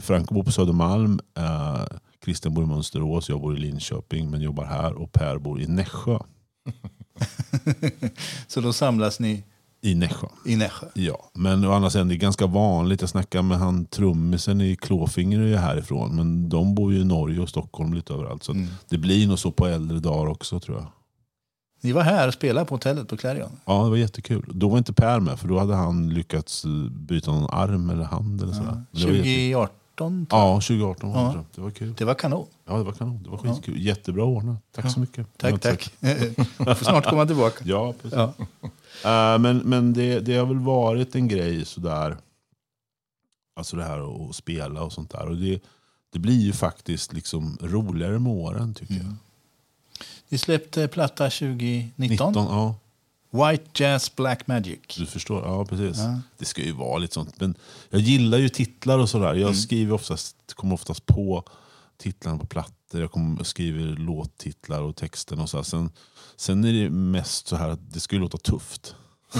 Franco 0.01 0.35
bor 0.35 0.43
på 0.45 0.53
Södermalm, 0.53 1.21
eh, 1.39 1.85
Christian 2.25 2.55
bor 2.55 2.65
i 2.65 2.67
Mönsterås, 2.67 3.29
jag 3.29 3.41
bor 3.41 3.57
i 3.57 3.61
Linköping 3.61 4.31
men 4.31 4.41
jobbar 4.41 4.65
här 4.65 4.93
och 4.95 5.13
Per 5.13 5.39
bor 5.39 5.61
i 5.61 5.67
Nässjö. 5.67 6.19
Så 8.47 8.61
då 8.61 8.73
samlas 8.73 9.21
ni 9.21 9.45
I 9.81 9.95
Nässjö. 9.95 10.27
i 10.47 10.57
Nässjö? 10.57 10.87
Ja, 10.95 11.31
men 11.35 11.65
å 11.65 11.73
andra 11.73 11.91
sidan 11.91 12.09
det 12.09 12.15
är 12.15 12.17
ganska 12.17 12.47
vanligt. 12.47 13.01
Jag 13.01 13.11
snackar 13.11 13.43
med 13.43 13.59
han 13.59 13.85
trummisen 13.87 14.61
i 14.61 14.77
Klåfinger 14.77 15.41
är 15.41 15.47
ju 15.47 15.57
härifrån. 15.57 16.17
Men 16.17 16.49
de 16.49 16.75
bor 16.75 16.93
ju 16.93 17.01
i 17.01 17.05
Norge 17.05 17.41
och 17.41 17.49
Stockholm 17.49 17.95
lite 17.95 18.13
överallt. 18.13 18.43
Så 18.43 18.53
att 18.53 18.59
det 18.89 18.99
blir 18.99 19.27
nog 19.29 19.39
så 19.39 19.51
på 19.53 19.67
äldre 19.67 19.99
dagar 19.99 20.31
också 20.31 20.61
tror 20.61 20.77
jag. 20.77 20.87
Ni 21.81 21.93
var 21.93 22.03
här 22.03 22.29
och 22.29 22.35
spelade 22.35 22.67
på 22.67 22.75
hotellet 22.75 23.09
på 23.09 23.17
Clarion? 23.17 23.51
Ja, 23.65 23.85
det 23.85 23.91
var 23.91 23.97
jättekul. 23.97 24.51
Då 24.55 24.69
var 24.69 24.79
inte 24.79 24.93
Per 24.93 25.21
med 25.21 25.39
för 25.39 25.49
då 25.49 25.59
hade 25.59 25.75
han 25.75 26.09
lyckats 26.15 26.65
byta 26.91 27.33
någon 27.33 27.51
arm 27.51 27.91
eller 27.91 28.05
hand 28.05 28.43
eller 28.43 28.53
sådär. 28.53 28.83
Var 28.91 29.01
jätte- 29.01 29.29
2018? 29.99 30.27
tror 30.27 30.41
jag. 30.41 30.49
Ja, 30.49 30.61
2018 30.61 31.13
var 31.13 31.33
det. 31.33 31.39
Ja. 31.39 31.45
Det 31.55 31.61
var 31.61 31.71
kul. 31.71 31.95
Det 31.95 32.05
var 32.05 32.15
kanon. 32.15 32.47
Ja, 32.65 32.77
det 32.77 32.83
var 32.85 32.93
kanon. 32.93 33.23
Det 33.23 33.31
var 33.31 33.39
skitkul. 33.39 33.83
Jättebra 33.83 34.25
ordnat. 34.25 34.59
Tack 34.73 34.93
så 34.93 35.01
mycket. 35.01 35.27
Tack, 35.37 35.61
tack. 35.61 35.93
Jag 36.59 36.79
får 36.79 36.85
snart 36.85 37.07
komma 37.07 37.27
tillbaka. 37.27 37.65
Ja, 37.67 37.95
precis. 38.03 38.19
Ja. 38.19 38.33
Eh, 39.05 39.39
men 39.39 39.59
men 39.59 39.93
det, 39.93 40.21
det 40.21 40.37
har 40.37 40.47
väl 40.47 40.59
varit 40.59 41.15
en 41.15 41.29
grej 41.29 41.65
sådär. 41.65 42.17
Alltså 43.57 43.77
det 43.77 43.85
här 43.85 44.29
att 44.29 44.37
spela 44.37 44.83
och 44.83 44.93
sånt 44.93 45.11
där. 45.11 45.27
Och 45.27 45.37
det, 45.37 45.63
det 46.13 46.19
blir 46.19 46.41
ju 46.41 46.53
faktiskt 46.53 47.13
liksom 47.13 47.59
roligare 47.61 48.19
med 48.19 48.33
åren 48.33 48.75
tycker 48.75 48.95
jag. 48.95 49.15
Ni 50.29 50.39
släppte 50.39 50.89
platta 50.89 51.25
2019. 51.25 52.09
19, 52.11 52.35
ja. 52.35 52.75
White 53.31 53.65
Jazz 53.75 54.17
Black 54.17 54.47
Magic. 54.47 54.79
Du 54.97 55.07
förstår? 55.07 55.43
Ja, 55.45 55.65
precis. 55.65 55.99
Ja. 55.99 56.21
Det 56.39 56.45
ska 56.45 56.63
ju 56.63 56.73
vara 56.73 56.99
lite 56.99 57.15
sånt. 57.15 57.41
Men 57.41 57.55
jag 57.91 58.01
gillar 58.01 58.39
ju 58.39 58.49
titlar 58.49 58.99
och 58.99 59.09
sådär. 59.09 59.35
Jag 59.35 59.57
skriver 59.57 59.93
oftast, 59.93 60.37
kommer 60.55 60.75
oftast 60.75 61.07
på 61.07 61.45
titlarna 61.99 62.39
på 62.39 62.47
plattor. 62.47 63.01
Jag 63.01 63.13
kommer, 63.13 63.45
skriver 63.45 63.97
låttitlar 63.97 64.83
och 64.83 64.97
texten 64.97 65.41
och 65.41 65.51
så. 65.51 65.65
Sen, 65.65 65.91
sen 66.37 66.65
är 66.65 66.73
det 66.73 66.91
mest 66.91 67.47
så 67.47 67.57
här 67.57 67.69
att 67.69 67.93
det 67.93 68.01
ska 68.01 68.17
ju 68.17 68.21
låta 68.21 68.39
tufft. 68.39 68.95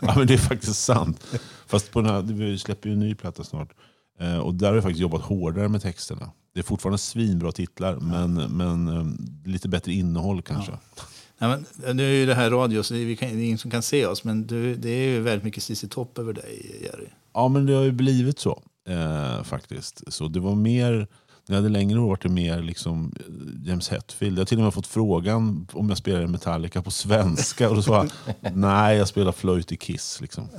ja, 0.00 0.14
men 0.16 0.26
det 0.26 0.34
är 0.34 0.38
faktiskt 0.38 0.84
sant. 0.84 1.24
Fast 1.66 1.90
på 1.90 2.00
den 2.00 2.10
här, 2.10 2.22
vi 2.22 2.58
släpper 2.58 2.88
ju 2.88 2.92
en 2.92 3.00
ny 3.00 3.14
platta 3.14 3.44
snart. 3.44 3.72
Eh, 4.20 4.38
och 4.38 4.54
där 4.54 4.68
har 4.68 4.74
jag 4.74 4.82
faktiskt 4.82 5.00
jobbat 5.00 5.22
hårdare 5.22 5.68
med 5.68 5.82
texterna. 5.82 6.30
Det 6.54 6.60
är 6.60 6.64
fortfarande 6.64 6.98
svinbra 6.98 7.52
titlar, 7.52 7.96
men, 7.96 8.34
men 8.34 8.88
eh, 8.88 9.06
lite 9.50 9.68
bättre 9.68 9.92
innehåll 9.92 10.42
kanske. 10.42 10.72
Ja, 10.72 11.02
men, 11.38 11.66
nu 11.96 12.04
är 12.04 12.14
ju 12.14 12.26
det 12.26 12.34
här 12.34 12.50
radio 12.50 12.82
så 12.82 12.94
vi 12.94 13.16
kan, 13.16 13.28
det 13.28 13.34
är 13.34 13.44
ingen 13.44 13.58
som 13.58 13.70
kan 13.70 13.82
se 13.82 14.06
oss. 14.06 14.24
Men 14.24 14.46
du, 14.46 14.74
det 14.74 14.90
är 14.90 15.08
ju 15.08 15.20
väldigt 15.20 15.44
mycket 15.44 15.62
Cissi 15.62 15.88
Topp 15.88 16.18
över 16.18 16.32
dig, 16.32 16.80
Jerry. 16.82 17.08
Ja, 17.34 17.48
men 17.48 17.66
det 17.66 17.72
har 17.74 17.82
ju 17.82 17.92
blivit 17.92 18.38
så 18.38 18.62
eh, 18.88 19.42
faktiskt. 19.42 20.12
Så 20.12 20.28
det 20.28 20.40
var 20.40 20.54
mer, 20.54 21.08
jag 21.48 21.56
hade 21.56 21.68
längre 21.68 22.00
år 22.00 22.18
det 22.22 22.28
mer 22.28 22.62
liksom 22.62 23.12
eh, 23.20 23.68
James 23.68 23.88
Hetfield. 23.88 24.38
Jag 24.38 24.40
har 24.40 24.46
till 24.46 24.58
och 24.58 24.64
med 24.64 24.74
fått 24.74 24.86
frågan 24.86 25.66
om 25.72 25.88
jag 25.88 25.98
spelar 25.98 26.22
i 26.22 26.26
Metallica 26.26 26.82
på 26.82 26.90
svenska. 26.90 27.68
Och 27.68 27.76
då 27.76 27.82
sa 27.82 27.96
jag, 27.96 28.10
nej 28.54 28.96
jag 28.96 29.08
spelar 29.08 29.32
flöjt 29.32 29.72
i 29.72 29.76
Kiss. 29.76 30.20
Liksom. 30.20 30.48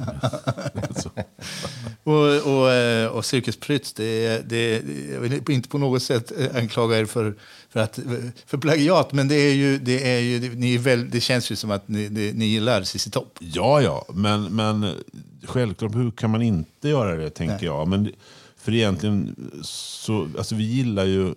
Och, 2.03 2.53
och, 2.53 2.71
eh, 2.71 3.07
och 3.07 3.25
Cirkus 3.25 3.59
Prytz, 3.59 3.93
det, 3.93 4.49
det, 4.49 4.83
jag 5.13 5.19
vill 5.19 5.41
inte 5.49 5.69
på 5.69 5.77
något 5.77 6.03
sätt 6.03 6.31
eh, 6.39 6.55
anklaga 6.55 6.99
er 6.99 7.05
för, 7.05 7.35
för, 7.69 7.79
att, 7.79 7.99
för 8.45 8.57
plagiat, 8.57 9.13
men 9.13 9.27
det, 9.27 9.35
är 9.35 9.53
ju, 9.53 9.77
det, 9.77 10.11
är 10.13 10.19
ju, 10.19 10.55
ni 10.55 10.75
är 10.75 10.79
väl, 10.79 11.09
det 11.09 11.21
känns 11.21 11.51
ju 11.51 11.55
som 11.55 11.71
att 11.71 11.87
ni, 11.87 12.09
det, 12.09 12.33
ni 12.33 12.45
gillar 12.45 12.83
CC 12.83 13.11
Topp. 13.11 13.37
Ja, 13.39 13.81
ja, 13.81 14.05
men, 14.13 14.43
men 14.43 14.95
självklart, 15.43 15.95
hur 15.95 16.11
kan 16.11 16.29
man 16.29 16.41
inte 16.41 16.89
göra 16.89 17.15
det 17.15 17.29
tänker 17.29 17.55
Nej. 17.55 17.65
jag. 17.65 17.87
Men, 17.87 18.11
för 18.67 18.73
egentligen, 18.73 19.35
så, 19.63 20.29
alltså 20.37 20.55
vi 20.55 20.63
gillar 20.63 21.05
ju 21.05 21.33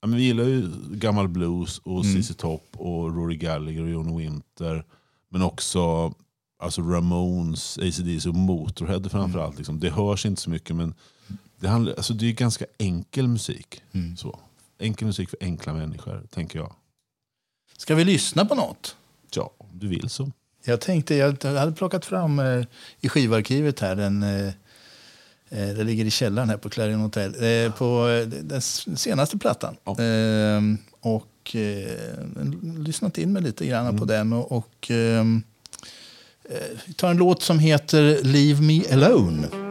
ja, 0.00 0.06
men 0.06 0.16
vi 0.16 0.22
gillar 0.22 0.44
ju 0.44 0.70
gammal 0.90 1.28
blues 1.28 1.78
och 1.78 2.04
Mm. 2.04 2.22
ZZ 2.22 2.36
Top 2.36 2.66
och 2.72 3.16
Rory 3.16 3.36
Gallagher 3.36 3.82
och 3.82 3.90
Johnny 3.90 4.18
Winter. 4.18 4.84
Men 5.28 5.42
också 5.42 6.14
alltså 6.58 6.82
Ramones, 6.82 7.78
ACDC 7.78 8.28
och 8.28 8.34
Motorhead 8.34 9.08
framförallt. 9.08 9.52
Mm. 9.52 9.58
Liksom. 9.58 9.80
Det 9.80 9.90
hörs 9.90 10.26
inte 10.26 10.42
så 10.42 10.50
mycket 10.50 10.76
men 10.76 10.94
det, 11.60 11.68
handlar, 11.68 11.94
alltså 11.94 12.14
det 12.14 12.26
är 12.26 12.32
ganska 12.32 12.64
enkel 12.78 13.28
musik. 13.28 13.82
Mm. 13.92 14.16
Så. 14.16 14.38
Enkel 14.78 15.06
musik 15.06 15.30
för 15.30 15.38
enkla 15.40 15.72
människor, 15.72 16.22
tänker 16.30 16.58
jag. 16.58 16.72
Ska 17.76 17.94
vi 17.94 18.04
lyssna 18.04 18.44
på 18.44 18.54
något? 18.54 18.96
Ja, 19.34 19.50
om 19.58 19.68
du 19.72 19.88
vill 19.88 20.08
så. 20.08 20.30
Jag 20.64 20.80
tänkte, 20.80 21.14
jag 21.14 21.44
hade 21.44 21.72
plockat 21.72 22.04
fram 22.04 22.38
eh, 22.38 22.64
i 23.00 23.08
skivarkivet 23.08 23.80
här, 23.80 23.98
eh, 23.98 24.46
eh, 24.46 24.54
det 25.54 25.84
ligger 25.84 26.04
i 26.04 26.10
källaren 26.10 26.48
här 26.48 26.56
på 26.56 26.70
Clarion 26.70 27.00
Hotel, 27.00 27.34
eh, 27.34 27.72
på 27.72 28.08
eh, 28.08 28.28
den 28.28 28.60
senaste 28.96 29.38
plattan. 29.38 29.76
Ja. 29.84 29.90
Eh, 30.02 30.60
och 31.00 31.56
eh, 31.56 32.78
lyssnat 32.78 33.18
in 33.18 33.32
mig 33.32 33.42
lite 33.42 33.66
grann 33.66 33.98
på 33.98 34.04
den. 34.04 34.32
Och, 34.32 34.52
och 34.52 34.90
ehm, 34.90 35.42
eh, 36.50 36.94
tar 36.96 37.10
en 37.10 37.16
låt 37.16 37.42
som 37.42 37.58
heter 37.58 38.22
Leave 38.22 38.60
Me 38.60 38.82
Alone. 38.92 39.63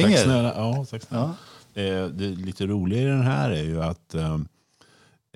Svänger. 0.00 0.16
Tack 0.16 0.24
snälla. 0.24 0.52
Ja, 0.56 0.84
tack 0.90 1.02
snälla. 1.02 1.34
Eh, 1.74 2.06
det 2.06 2.26
lite 2.28 2.66
roliga 2.66 3.02
i 3.02 3.04
den 3.04 3.22
här 3.22 3.50
är 3.50 3.62
ju 3.62 3.82
att 3.82 4.14
eh, 4.14 4.34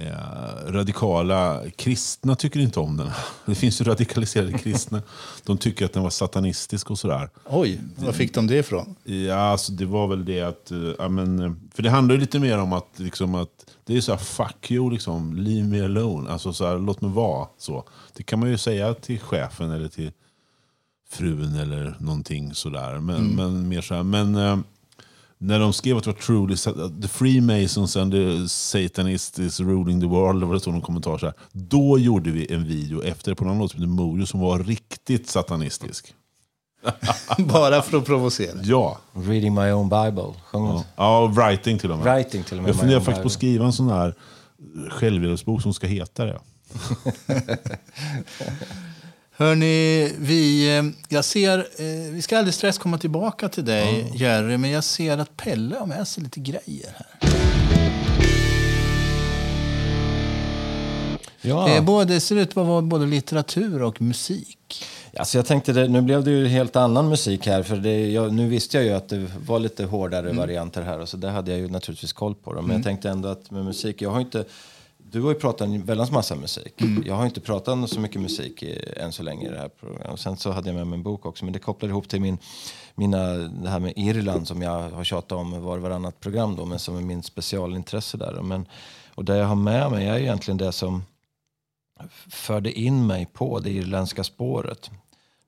eh, 0.00 0.72
radikala 0.72 1.60
kristna 1.76 2.34
tycker 2.36 2.60
inte 2.60 2.80
om 2.80 2.96
den. 2.96 3.10
Det 3.46 3.54
finns 3.54 3.80
ju 3.80 3.84
radikaliserade 3.84 4.52
kristna. 4.58 5.02
De 5.44 5.58
tycker 5.58 5.84
att 5.84 5.92
den 5.92 6.02
var 6.02 6.10
satanistisk 6.10 6.90
och 6.90 6.98
sådär. 6.98 7.30
Oj, 7.48 7.80
var 7.96 8.12
fick 8.12 8.34
de 8.34 8.46
det 8.46 8.56
ifrån? 8.56 8.94
Ja, 9.04 9.34
alltså 9.36 9.72
det 9.72 9.84
var 9.86 10.06
väl 10.08 10.24
det 10.24 10.40
att... 10.42 10.70
eh, 10.70 10.78
Ja, 10.98 11.08
men, 11.08 11.60
för 11.74 11.82
det 11.82 11.90
handlar 11.90 12.14
ju 12.14 12.20
lite 12.20 12.38
mer 12.38 12.58
om 12.58 12.72
att, 12.72 12.88
liksom, 12.98 13.34
att 13.34 13.66
det 13.84 13.96
är 13.96 14.00
så 14.00 14.12
här, 14.12 14.18
fuck 14.18 14.70
you, 14.70 14.90
liksom, 14.90 15.34
leave 15.36 15.68
me 15.68 15.84
alone. 15.84 16.30
Alltså 16.30 16.52
så 16.52 16.66
här, 16.66 16.78
låt 16.78 17.00
mig 17.00 17.10
vara. 17.10 17.48
Så. 17.58 17.84
Det 18.12 18.22
kan 18.22 18.38
man 18.40 18.48
ju 18.50 18.58
säga 18.58 18.94
till 18.94 19.20
chefen 19.20 19.70
eller 19.70 19.88
till 19.88 20.12
frun 21.14 21.54
eller 21.54 21.96
någonting 21.98 22.54
sådär. 22.54 22.98
Men, 22.98 23.26
men 23.26 23.68
mer 23.68 23.80
så 23.80 23.94
här, 23.94 24.02
men 24.02 24.34
eh, 24.34 24.58
när 25.38 25.60
de 25.60 25.72
skrev 25.72 25.96
att 25.96 26.04
det 26.04 26.10
var 26.10 26.18
truly 26.18 26.56
the 27.02 27.08
Freemasons 27.08 27.96
and 27.96 28.12
the 28.12 28.48
Satanists 28.48 29.38
is 29.38 29.60
ruling 29.60 30.00
the 30.00 30.06
world, 30.06 30.44
var 30.44 30.54
det 30.54 30.60
stod 30.60 30.72
någon 30.72 30.82
kommentar 30.82 31.18
så 31.18 31.26
här. 31.26 31.34
Då 31.52 31.98
gjorde 31.98 32.30
vi 32.30 32.52
en 32.52 32.64
video 32.64 33.02
efter 33.02 33.34
på 33.34 33.44
någon 33.44 33.58
låt 33.58 33.70
som 33.70 33.90
Mojo 33.90 34.26
som 34.26 34.40
var 34.40 34.58
riktigt 34.58 35.28
satanistisk. 35.28 36.14
Bara 37.38 37.82
för 37.82 37.98
att 37.98 38.04
provocera. 38.04 38.58
Ja. 38.62 38.98
Reading 39.12 39.54
my 39.54 39.72
own 39.72 39.88
bible. 39.88 40.34
Sjöng 40.44 40.66
Ja, 40.66 40.84
ja 40.96 41.32
writing 41.36 41.78
till 41.78 41.90
och 41.90 41.98
med. 41.98 42.14
Writing 42.14 42.42
till 42.42 42.56
och 42.56 42.62
med. 42.62 42.68
Jag 42.68 42.76
funderar 42.76 43.00
faktiskt 43.00 43.22
på 43.22 43.26
att 43.26 43.32
skriva 43.32 43.64
en 43.64 43.72
sån 43.72 43.88
här 43.88 44.14
självhjälpsbok 44.90 45.62
som 45.62 45.74
ska 45.74 45.86
heta 45.86 46.24
det. 46.24 46.38
Hörni, 49.36 50.12
vi, 50.18 50.76
eh, 50.78 50.84
jag 51.08 51.24
ser, 51.24 51.58
eh, 51.58 52.12
vi 52.12 52.22
ska 52.22 52.38
alldeles 52.38 52.56
strax 52.56 52.78
komma 52.78 52.98
tillbaka 52.98 53.48
till 53.48 53.64
dig, 53.64 54.12
Jerry, 54.14 54.56
men 54.56 54.70
jag 54.70 54.84
ser 54.84 55.18
att 55.18 55.36
Pelle 55.36 55.76
har 55.76 55.86
med 55.86 56.08
sig 56.08 56.22
lite 56.22 56.40
grejer 56.40 56.90
här. 56.96 57.30
Ja. 61.40 61.68
Eh, 61.68 61.84
både, 61.84 62.14
det 62.14 62.20
ser 62.20 62.36
ut 62.36 62.48
att 62.48 62.66
vara 62.66 62.82
både 62.82 63.06
litteratur 63.06 63.82
och 63.82 64.02
musik. 64.02 64.84
Alltså 65.16 65.38
jag 65.38 65.46
tänkte, 65.46 65.72
det, 65.72 65.88
nu 65.88 66.00
blev 66.00 66.24
det 66.24 66.30
ju 66.30 66.46
helt 66.46 66.76
annan 66.76 67.08
musik 67.08 67.46
här. 67.46 67.62
För 67.62 67.76
det, 67.76 68.10
jag, 68.10 68.32
nu 68.32 68.48
visste 68.48 68.76
jag 68.76 68.86
ju 68.86 68.92
att 68.92 69.08
det 69.08 69.26
var 69.46 69.58
lite 69.58 69.84
hårdare 69.84 70.32
varianter 70.32 70.82
här. 70.82 71.00
Och 71.00 71.08
så 71.08 71.16
där 71.16 71.30
hade 71.30 71.50
jag 71.50 71.60
ju 71.60 71.68
naturligtvis 71.68 72.12
koll 72.12 72.34
på. 72.34 72.52
Dem. 72.52 72.66
Men 72.66 72.76
jag 72.76 72.84
tänkte 72.84 73.10
ändå 73.10 73.28
att 73.28 73.50
med 73.50 73.64
musik, 73.64 74.02
jag 74.02 74.10
har 74.10 74.20
inte... 74.20 74.44
Du 75.10 75.22
har 75.22 75.28
ju 75.28 75.34
pratat 75.34 75.68
en 75.68 75.84
väldans 75.84 76.10
massa 76.10 76.36
musik. 76.36 76.74
Jag 77.04 77.14
har 77.14 77.24
inte 77.24 77.40
pratat 77.40 77.90
så 77.90 78.00
mycket 78.00 78.20
musik 78.20 78.62
i, 78.62 78.94
än 78.96 79.12
så 79.12 79.22
länge 79.22 79.46
i 79.46 79.50
det 79.50 79.58
här 79.58 79.68
programmet. 79.68 80.12
Och 80.12 80.18
sen 80.18 80.36
så 80.36 80.50
hade 80.50 80.68
jag 80.68 80.76
med 80.76 80.86
mig 80.86 80.96
en 80.96 81.02
bok 81.02 81.26
också. 81.26 81.44
Men 81.44 81.52
det 81.52 81.58
kopplar 81.58 81.88
ihop 81.88 82.08
till 82.08 82.20
min, 82.20 82.38
mina, 82.94 83.32
det 83.34 83.68
här 83.68 83.78
med 83.78 83.92
Irland 83.96 84.48
som 84.48 84.62
jag 84.62 84.90
har 84.90 85.04
tjatat 85.04 85.32
om 85.32 85.62
var 85.62 85.76
och 85.76 85.82
varannat 85.82 86.20
program 86.20 86.56
då. 86.56 86.64
Men 86.64 86.78
som 86.78 86.96
är 86.96 87.00
min 87.00 87.22
specialintresse 87.22 88.16
där. 88.16 88.42
Men, 88.42 88.66
och 89.14 89.24
det 89.24 89.36
jag 89.36 89.46
har 89.46 89.54
med 89.54 89.90
mig 89.90 90.06
är 90.06 90.18
egentligen 90.18 90.58
det 90.58 90.72
som 90.72 91.02
förde 92.28 92.72
in 92.72 93.06
mig 93.06 93.26
på 93.32 93.58
det 93.58 93.70
irländska 93.70 94.24
spåret. 94.24 94.90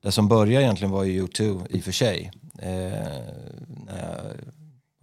Det 0.01 0.11
som 0.11 0.27
började 0.27 0.65
egentligen 0.65 0.91
var 0.91 1.03
ju 1.03 1.25
U2 1.25 1.67
i 1.69 1.79
och 1.79 1.83
för 1.83 1.91
sig. 1.91 2.31
Eh, 2.59 2.69
när, 3.85 4.01
jag, 4.01 4.21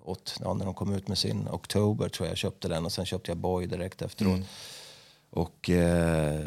åt, 0.05 0.37
ja, 0.41 0.55
när 0.55 0.65
de 0.65 0.75
kom 0.75 0.93
ut 0.95 1.09
med 1.09 1.19
sin 1.19 1.49
Oktober 1.49 2.09
tror 2.09 2.27
jag 2.27 2.31
jag 2.31 2.39
köpte 2.39 2.69
den 2.69 2.85
och 2.85 2.93
sen 2.93 3.07
köpte 3.07 3.31
jag 3.31 3.39
Boy 3.39 3.67
direkt 3.67 4.03
efteråt. 4.03 4.41
Och 5.31 5.71
eh, 5.71 6.41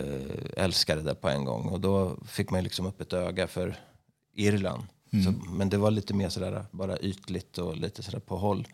älskade 0.58 1.02
det 1.02 1.16
på 1.16 1.30
en 1.30 1.46
gång. 1.46 1.68
Och 1.70 1.80
då 1.80 2.18
fick 2.28 2.50
man 2.50 2.64
liksom 2.64 2.86
upp 2.86 3.02
ett 3.02 3.14
öga 3.14 3.48
för 3.48 3.80
Irland. 4.36 4.84
Så, 5.26 5.34
men 5.52 5.70
det 5.70 5.78
var 5.78 5.92
lite 5.92 6.14
mer 6.14 6.30
sådär 6.30 6.66
bara 6.72 7.00
ytligt 7.00 7.58
och 7.58 7.78
lite 7.78 8.04
sådär 8.04 8.20
på 8.20 8.38
håll. 8.38 8.68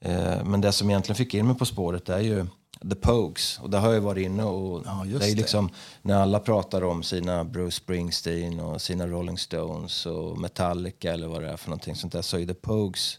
Eh, 0.00 0.44
men 0.44 0.60
det 0.60 0.72
som 0.72 0.90
egentligen 0.90 1.16
fick 1.16 1.34
in 1.34 1.46
mig 1.46 1.56
på 1.56 1.66
spåret 1.66 2.08
är 2.08 2.20
ju 2.20 2.46
The 2.90 2.94
Pogues. 2.94 3.58
Och 3.62 3.70
där 3.70 3.78
har 3.80 3.92
jag 3.92 4.00
varit 4.00 4.24
inne 4.24 4.44
och 4.44 4.82
Ja, 4.86 5.02
det 5.06 5.14
är 5.14 5.18
det. 5.18 5.34
liksom 5.34 5.70
när 6.02 6.14
alla 6.22 6.40
pratar 6.40 6.84
om 6.84 7.02
sina 7.02 7.44
Bruce 7.44 7.76
Springsteen 7.76 8.60
och 8.60 8.82
sina 8.82 9.06
Rolling 9.06 9.38
Stones 9.38 10.06
och 10.06 10.38
Metallica 10.38 11.12
eller 11.12 11.26
vad 11.28 11.42
det 11.42 11.48
är 11.50 11.56
för 11.56 11.68
någonting 11.70 11.94
sånt 11.96 12.12
där 12.12 12.22
så 12.22 12.38
är 12.38 12.46
The 12.46 12.54
Pogues 12.54 13.18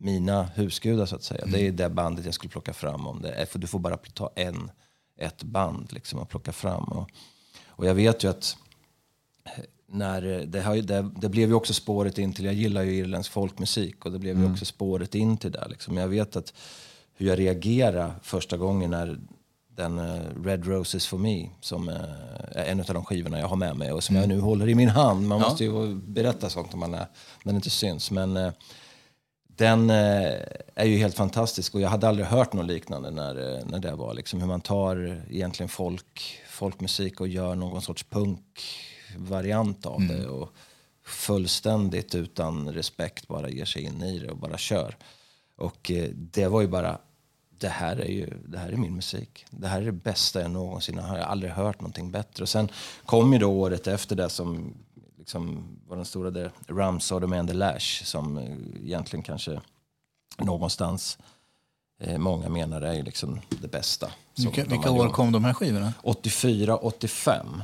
mina 0.00 0.42
husgudar 0.42 1.06
så 1.06 1.16
att 1.16 1.22
säga. 1.22 1.46
Det 1.46 1.66
är 1.66 1.72
det 1.72 1.88
bandet 1.90 2.24
jag 2.24 2.34
skulle 2.34 2.50
plocka 2.50 2.72
fram 2.72 3.06
om 3.06 3.22
det. 3.22 3.46
För 3.46 3.58
du 3.58 3.66
får 3.66 3.78
bara 3.78 3.96
ta 3.96 4.30
en, 4.36 4.70
ett 5.18 5.42
band 5.42 5.92
liksom 5.92 6.18
att 6.20 6.28
plocka 6.28 6.52
fram. 6.52 6.84
Och, 6.84 7.10
och 7.66 7.86
jag 7.86 7.94
vet 7.94 8.24
ju 8.24 8.30
att 8.30 8.56
när 9.86 10.46
det, 10.46 10.60
har, 10.60 10.74
ju- 10.74 10.82
det, 10.82 11.10
det 11.16 11.28
blev 11.28 11.48
ju 11.48 11.54
också 11.54 11.74
spåret 11.74 12.18
in 12.18 12.32
till, 12.32 12.44
jag 12.44 12.54
gillar 12.54 12.82
ju 12.82 12.92
irländsk 12.96 13.32
folkmusik 13.32 14.04
och 14.04 14.12
det 14.12 14.18
blev 14.18 14.38
ju 14.40 14.52
också 14.52 14.64
spåret 14.64 15.14
in 15.14 15.36
till 15.36 15.52
det. 15.52 15.66
Liksom. 15.70 15.96
Jag 15.96 16.08
vet 16.08 16.36
att 16.36 16.52
hur 17.14 17.26
jag 17.26 17.38
reagerade 17.38 18.12
första 18.22 18.56
gången 18.56 18.90
när 18.90 19.20
den 19.76 19.98
eh, 19.98 20.20
Red 20.44 20.66
Roses 20.66 21.06
for 21.06 21.18
Me, 21.18 21.48
som 21.60 21.88
eh, 21.88 21.94
är 22.52 22.64
en 22.64 22.80
av 22.80 22.86
de 22.86 23.04
skivorna 23.04 23.38
jag 23.38 23.48
har 23.48 23.56
med 23.56 23.76
mig 23.76 23.92
och 23.92 24.04
som 24.04 24.16
jag 24.16 24.28
nu 24.28 24.40
håller 24.40 24.68
i 24.68 24.74
min 24.74 24.88
hand. 24.88 25.26
Man 25.28 25.38
Ja. 25.40 25.48
måste 25.48 25.64
ju 25.64 25.94
berätta 25.94 26.50
sånt 26.50 26.74
om 26.74 26.80
man 26.80 26.94
är, 26.94 27.06
när 27.44 27.52
det 27.52 27.56
inte 27.56 27.70
syns. 27.70 28.10
Men 28.10 28.36
eh, 28.36 28.52
den 29.60 29.90
eh, 29.90 30.40
är 30.74 30.84
ju 30.84 30.96
helt 30.96 31.14
fantastisk 31.14 31.74
och 31.74 31.80
jag 31.80 31.88
hade 31.88 32.08
aldrig 32.08 32.26
hört 32.26 32.52
något 32.52 32.66
liknande 32.66 33.10
när, 33.10 33.58
eh, 33.58 33.66
när 33.66 33.78
det 33.78 33.94
var. 33.94 34.14
Liksom, 34.14 34.40
hur 34.40 34.46
man 34.46 34.60
tar 34.60 35.22
egentligen 35.30 35.68
folk, 35.68 36.40
folkmusik 36.48 37.20
och 37.20 37.28
gör 37.28 37.54
någon 37.54 37.82
sorts 37.82 38.04
punkvariant 38.04 39.86
av 39.86 40.00
det. 40.06 40.26
Och 40.26 40.48
fullständigt 41.04 42.14
utan 42.14 42.72
respekt 42.72 43.28
bara 43.28 43.48
ger 43.48 43.64
sig 43.64 43.82
in 43.82 44.02
i 44.02 44.18
det 44.18 44.30
och 44.30 44.36
bara 44.36 44.58
kör. 44.58 44.96
Och 45.56 45.90
eh, 45.90 46.08
det 46.14 46.48
var 46.48 46.60
ju 46.60 46.68
bara, 46.68 46.98
det 47.58 47.68
här 47.68 47.96
är 47.96 48.10
ju 48.10 48.26
det 48.46 48.58
här 48.58 48.68
är 48.68 48.76
min 48.76 48.94
musik. 48.94 49.46
Det 49.50 49.68
här 49.68 49.80
är 49.80 49.86
det 49.86 49.92
bästa 49.92 50.40
jag 50.40 50.50
någonsin 50.50 50.98
har. 50.98 51.16
Jag 51.16 51.24
har 51.24 51.30
aldrig 51.30 51.52
hört 51.52 51.80
någonting 51.80 52.10
bättre. 52.10 52.42
Och 52.42 52.48
sen 52.48 52.68
kom 53.06 53.32
ju 53.32 53.38
då 53.38 53.48
året 53.48 53.86
efter 53.86 54.16
det 54.16 54.28
som 54.28 54.74
liksom 55.30 55.78
var 55.88 55.96
den 55.96 56.04
stora, 56.04 56.30
där, 56.30 56.50
Ramsod 56.68 57.32
and 57.32 57.48
the 57.48 57.54
Lash, 57.54 58.04
som 58.04 58.38
eh, 58.38 58.84
egentligen 58.84 59.22
kanske 59.22 59.60
någonstans 60.38 61.18
eh, 62.00 62.18
många 62.18 62.48
menar 62.48 62.82
är 62.82 63.02
liksom 63.02 63.40
det 63.60 63.68
bästa. 63.68 64.10
Vilka, 64.36 64.64
vilka 64.64 64.90
år 64.90 65.06
gjort. 65.06 65.14
kom 65.14 65.32
de 65.32 65.44
här 65.44 65.54
skivorna? 65.54 65.92
84, 66.02 66.76
85 66.76 67.62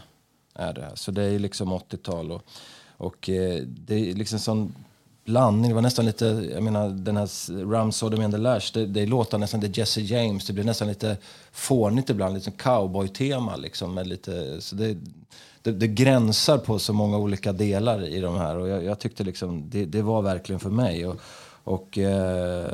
är 0.55 0.73
det. 0.73 0.91
Så 0.95 1.11
det 1.11 1.23
är 1.23 1.39
liksom 1.39 1.73
80-tal. 1.73 2.33
Och, 2.33 2.43
och 2.97 3.29
eh, 3.29 3.63
det 3.63 4.11
är 4.11 4.15
liksom 4.15 4.39
sån 4.39 4.75
blandning. 5.25 5.71
Det 5.71 5.75
var 5.75 5.83
nästan 5.83 6.05
lite, 6.05 6.27
jag 6.53 6.63
menar 6.63 6.89
den 6.89 7.17
här 7.17 7.65
Ramsod 7.71 8.21
and 8.21 8.35
the 8.35 8.39
Lash, 8.39 8.71
det, 8.75 8.87
det 8.87 9.07
låter 9.07 9.39
nästan 9.39 9.61
det 9.61 9.67
är 9.67 9.79
Jesse 9.79 10.01
James. 10.01 10.47
Det 10.47 10.53
blir 10.53 10.65
nästan 10.65 10.89
lite 10.89 11.17
fånigt 11.53 12.11
ibland, 12.11 12.35
lite 12.35 12.51
cowboy-tema 12.51 13.57
liksom. 13.57 13.95
Med 13.95 14.07
lite, 14.07 14.61
så 14.61 14.77
det, 14.77 14.97
det, 15.67 15.73
det 15.73 15.87
gränsar 15.89 16.59
på 16.59 16.79
så 16.79 16.93
många 16.93 17.17
olika 17.19 17.53
delar 17.53 18.05
i 18.07 18.21
de 18.21 18.37
här. 18.37 18.57
Och 18.59 18.69
jag, 18.69 18.85
jag 18.85 18.99
tyckte 18.99 19.25
liksom, 19.25 19.71
det, 19.71 19.85
det 19.85 20.03
var 20.03 20.23
verkligen 20.23 20.61
för 20.61 20.71
mig. 20.71 21.07
Och, 21.07 21.17
och 21.65 21.99
eh, 21.99 22.71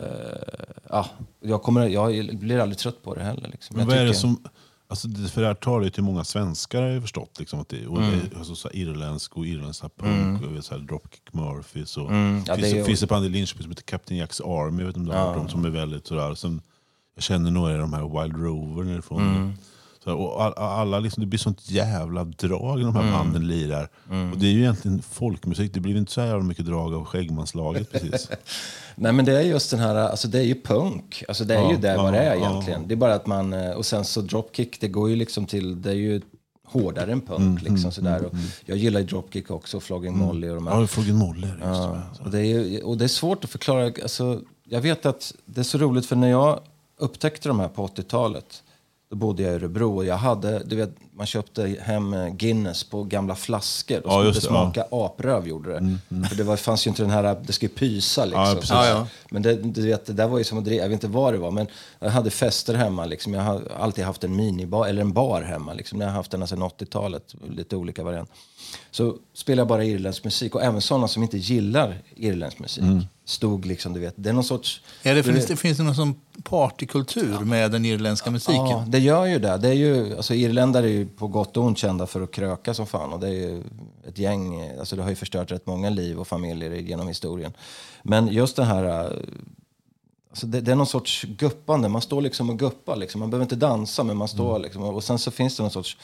ja, 0.88 1.07
jag, 1.40 1.62
kommer, 1.62 1.88
jag 1.88 2.37
blir 2.38 2.59
aldrig 2.59 2.78
trött 2.78 3.02
på 3.02 3.14
det 3.14 3.22
heller. 3.22 3.48
Liksom. 3.48 3.76
Men 3.76 3.87
vad 3.88 3.96
är 3.96 4.00
det 4.05 4.09
tycker- 4.09 4.20
som... 4.20 4.42
Alltså, 4.88 5.09
för 5.33 5.40
det 5.40 5.46
här 5.46 5.55
ju 5.85 5.90
till 5.90 6.02
många 6.02 6.24
svenskar 6.24 6.83
har 6.83 6.88
jag 6.88 7.02
förstått. 7.02 7.37
Liksom, 7.38 7.61
att 7.61 7.68
det, 7.68 7.87
och 7.87 7.98
Mm. 7.98 8.20
alltså, 8.38 8.55
så 8.55 8.70
irländsk 8.70 9.37
och 9.37 9.46
irländsk 9.46 9.85
punk. 9.96 10.42
Och, 10.59 10.64
så 10.64 10.74
här, 10.74 10.81
Dropkick 10.83 11.33
Murphys. 11.33 11.96
Och, 11.96 12.11
Mm. 12.11 12.42
Ja, 12.46 12.55
finns, 12.57 12.70
det 12.72 12.78
är 12.81 12.85
finns 12.85 13.02
ett 13.02 13.09
band 13.09 13.26
i 13.26 13.28
Linköping 13.28 13.62
som 13.62 13.70
heter 13.70 13.83
Captain 13.83 14.18
Jacks 14.20 14.40
Army. 14.40 14.83
Jag 14.83 14.87
vet 14.87 14.96
inte 14.96 15.11
om 15.11 15.14
du 15.16 15.20
har 15.20 15.26
hört 15.26 15.37
dem, 15.37 15.48
som 15.48 15.64
är 15.64 15.70
väldigt 15.70 16.07
sådär. 16.07 16.35
Sen, 16.35 16.61
jag 17.14 17.22
känner 17.24 17.50
några 17.50 17.72
av 17.72 17.78
de 17.78 17.92
här 17.92 18.22
Wild 18.22 18.37
Rover 18.37 18.85
nerifrån. 18.85 19.22
Mm. 19.22 19.52
Så 20.05 20.11
här, 20.11 20.17
och 20.17 20.43
all- 20.45 20.53
alla, 20.57 20.99
liksom, 20.99 21.21
det 21.21 21.27
blir 21.27 21.38
sånt 21.38 21.71
jävla 21.71 22.25
drag 22.25 22.79
när 22.79 22.85
de 22.85 22.97
Mm. 22.97 23.07
här 23.07 23.12
banden 23.19 23.47
lirar. 23.49 23.88
Och 24.33 24.38
det 24.38 24.47
är 24.47 24.51
ju 24.51 24.61
egentligen 24.61 25.03
folkmusik. 25.03 25.75
Det 25.75 25.81
blir 25.81 25.97
inte 25.97 26.12
så 26.12 26.21
jävla 26.21 26.43
mycket 26.45 26.67
drag 26.67 26.95
av 26.95 27.05
Skäggmanslaget 27.05 27.93
precis. 27.93 28.29
Nej 28.95 29.12
men 29.12 29.25
det 29.25 29.38
är 29.38 29.43
just 29.43 29.71
den 29.71 29.81
här, 29.81 29.95
alltså 29.95 30.29
det 30.29 30.38
är 30.38 30.43
ju 30.45 30.61
punk. 30.62 31.25
Alltså 31.29 31.45
det 31.45 31.55
är 31.55 31.59
Ja, 31.62 31.71
ju 31.71 31.77
det 31.77 31.88
ja, 31.88 32.03
vad 32.03 32.12
det 32.12 32.19
är 32.19 32.35
ja. 32.35 32.51
egentligen. 32.51 32.88
Det 32.88 32.95
är 32.95 32.97
bara 32.97 33.15
att 33.15 33.27
man, 33.27 33.53
eh, 33.53 33.71
och 33.71 33.87
sen 33.87 34.05
så 34.05 34.21
dropkick, 34.21 34.81
det 34.81 34.88
går 34.88 35.11
ju 35.11 35.17
liksom 35.17 35.47
till, 35.47 35.83
det 35.83 35.91
är 35.91 35.95
ju 35.95 36.21
hårdare 36.67 37.12
än 37.12 37.21
punk 37.21 37.61
Mm, 37.61 37.75
liksom 37.75 37.93
sådär. 37.93 38.25
Och 38.25 38.33
jag 38.65 38.79
gillar 38.79 39.01
ju 39.01 39.07
dropkick 39.07 39.51
också, 39.51 39.81
Flogging 39.81 40.17
Molly 40.19 40.49
och 40.49 40.55
de 40.55 40.67
här. 40.67 40.81
Ja, 40.81 40.87
Flogging 40.87 41.17
Molly 41.17 41.47
det. 41.47 41.57
Ja, 41.62 42.03
och, 42.25 42.31
det 42.31 42.41
är, 42.47 42.85
och 42.85 42.99
det 42.99 43.05
är 43.05 43.09
svårt 43.09 43.45
att 43.45 43.51
förklara. 43.51 43.85
Alltså, 44.03 44.41
jag 44.65 44.81
vet 44.81 45.07
att 45.07 45.35
det 45.45 45.61
är 45.61 45.65
så 45.65 45.79
roligt 45.79 46.07
för 46.07 46.17
när 46.17 46.31
jag 46.31 46.61
upptäckte 46.99 47.49
de 47.49 47.61
här 47.61 47.69
på 47.69 47.87
80-talet 47.87 48.62
då 49.12 49.16
bodde 49.16 49.42
jag 49.42 49.53
i 49.53 49.55
Örebro 49.55 49.96
och 49.96 50.05
jag 50.05 50.16
hade, 50.16 50.62
du 50.64 50.77
vet, 50.77 50.90
man 51.14 51.27
köpte 51.27 51.77
hem 51.81 52.14
eh, 52.14 52.29
Guinness 52.29 52.85
på 52.85 53.05
gamla 53.05 53.35
flaskor 53.35 53.98
och 54.07 54.12
Ja, 54.12 54.12
skulle 54.12 54.29
just 54.29 54.42
det 54.42 54.48
det, 54.48 54.55
ja. 54.55 54.62
smaka 54.64 54.85
apröv 54.90 55.48
gjorde 55.48 55.72
det. 55.72 55.98
För 56.29 56.37
det 56.37 56.42
var, 56.44 56.57
fanns 56.57 56.87
ju 56.87 56.88
inte 56.88 57.03
den 57.03 57.11
här, 57.11 57.42
det 57.46 57.53
ska 57.53 57.66
ju 57.66 57.72
pysa 57.72 58.25
liksom. 58.25 58.42
Ja. 58.44 58.59
Ja, 58.68 58.87
ja. 58.88 59.07
Men 59.31 59.42
det, 59.42 59.55
du 59.55 59.87
vet, 59.87 60.07
det 60.07 60.12
där 60.12 60.29
var 60.29 60.38
ju 60.38 60.44
som 60.44 60.59
att 60.59 60.64
driva, 60.64 60.83
jag 60.83 60.88
vet 60.88 60.94
inte 61.05 61.07
vad 61.09 61.35
det 61.35 61.38
var, 61.38 61.51
men 61.51 61.66
jag 61.98 62.11
hade 62.11 62.31
fester 62.31 62.75
hemma. 62.75 63.05
Liksom. 63.07 63.35
Jag 63.35 63.42
har 63.42 63.62
alltid 63.79 64.05
haft 64.05 64.25
en 64.25 64.37
minibar, 64.37 64.87
eller 64.87 65.01
en 65.03 65.12
bar 65.12 65.42
hemma. 65.42 65.72
Liksom. 65.72 66.01
Jag 66.01 66.09
har 66.09 66.14
haft 66.14 66.31
den 66.31 66.46
sedan 66.46 66.62
80-talet, 66.62 67.35
lite 67.57 67.77
olika 67.77 68.05
varianter. 68.05 68.37
Så 68.90 69.16
spelar 69.35 69.61
jag 69.61 69.68
bara 69.68 69.85
irländsk 69.85 70.25
musik, 70.25 70.55
och 70.55 70.62
även 70.62 70.81
sådana 70.81 71.09
som 71.09 71.22
inte 71.22 71.38
gillar 71.38 71.98
irländsk 72.16 72.59
musik. 72.59 72.85
Stod 73.24 73.66
liksom, 73.66 73.92
du 73.92 74.00
vet, 74.00 74.14
det 74.16 74.28
är 74.28 74.32
någon 74.32 74.44
sorts... 74.44 74.80
Är 75.02 75.14
det, 75.14 75.22
finns, 75.22 75.46
det, 75.46 75.56
finns 75.56 75.78
det 75.78 75.85
någon 75.85 75.94
sån 75.94 76.20
partykultur 76.42 77.38
med 77.38 77.70
den 77.70 77.85
irländska 77.85 78.30
musiken? 78.30 78.66
Ja, 78.66 78.85
det 78.88 78.98
gör 78.98 79.26
ju 79.26 79.38
det. 79.38 79.56
det 79.56 79.68
är 79.68 79.72
ju, 79.72 80.16
alltså, 80.16 80.35
irländare 80.35 80.87
är 80.87 80.90
ju 80.90 81.06
på 81.06 81.26
gott 81.26 81.56
och 81.56 81.64
ont 81.64 81.78
kända 81.78 82.06
för 82.06 82.20
att 82.22 82.30
kröka 82.30 82.74
som 82.74 82.87
fan. 82.87 83.12
Och 83.12 83.20
det 83.20 83.28
är 83.28 83.32
ju 83.32 83.62
ett 84.08 84.18
gäng, 84.18 84.70
alltså, 84.78 84.96
det 84.96 85.02
har 85.02 85.11
ju 85.11 85.16
förstört 85.16 85.52
rätt 85.52 85.66
många 85.66 85.90
liv 85.90 86.18
och 86.20 86.28
familjer 86.28 86.70
genom 86.70 87.08
historien. 87.08 87.52
Men 88.02 88.28
just 88.28 88.56
det 88.56 88.64
här, 88.64 88.85
alltså, 90.30 90.46
det, 90.46 90.61
det 90.61 90.72
är 90.72 90.76
någon 90.76 90.87
sorts 90.87 91.24
guppande. 91.24 91.88
Man 91.88 92.02
står 92.02 92.20
liksom 92.20 92.50
och 92.50 92.58
guppar. 92.58 92.96
Liksom. 92.96 93.18
Man 93.18 93.30
behöver 93.30 93.44
inte 93.44 93.56
dansa, 93.56 94.04
men 94.04 94.16
man 94.16 94.28
står 94.28 94.58
liksom. 94.58 94.82
Och 94.82 95.04
sen 95.04 95.18
så 95.18 95.30
finns 95.30 95.56
det 95.56 95.62
någon 95.62 95.72
sorts 95.72 95.96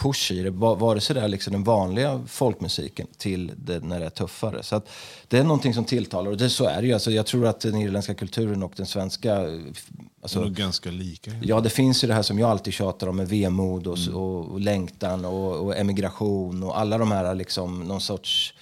push 0.00 0.32
i 0.32 0.42
det, 0.42 0.50
va- 0.50 0.74
vare 0.74 1.00
sig 1.00 1.14
det 1.14 1.20
är 1.20 1.28
liksom 1.28 1.52
den 1.52 1.64
vanliga 1.64 2.22
folkmusiken 2.26 3.06
till 3.18 3.52
det 3.56 3.80
när 3.84 4.00
det 4.00 4.06
är 4.06 4.10
tuffare. 4.10 4.62
Så 4.62 4.82
det 5.28 5.38
är 5.38 5.44
någonting 5.44 5.74
som 5.74 5.84
tilltalar 5.84 6.30
och 6.30 6.36
det, 6.36 6.50
så 6.50 6.64
är 6.64 6.80
det 6.82 6.86
ju. 6.88 6.92
Alltså, 6.94 7.10
jag 7.10 7.26
tror 7.26 7.46
att 7.46 7.60
den 7.60 7.74
irländska 7.74 8.14
kulturen 8.14 8.62
och 8.62 8.72
den 8.76 8.86
svenska... 8.86 9.34
eh, 9.48 9.58
Alltså, 10.22 10.40
De 10.40 10.46
är 10.46 10.50
ganska 10.54 10.90
lika. 10.90 11.30
Ja, 11.42 11.60
det 11.60 11.70
finns 11.70 12.04
ju 12.04 12.08
det 12.08 12.14
här 12.14 12.22
som 12.22 12.38
jag 12.38 12.50
alltid 12.50 12.72
tjatar 12.74 13.06
om 13.06 13.16
med 13.16 13.28
vemod 13.28 13.86
och, 13.86 13.98
och, 14.14 14.50
och 14.52 14.60
längtan 14.60 15.24
och, 15.24 15.56
och 15.66 15.76
emigration 15.76 16.62
och 16.62 16.78
alla 16.80 16.98
de 16.98 17.12
här 17.12 17.34
liksom 17.34 17.80
någon 17.80 18.00
sorts 18.00 18.54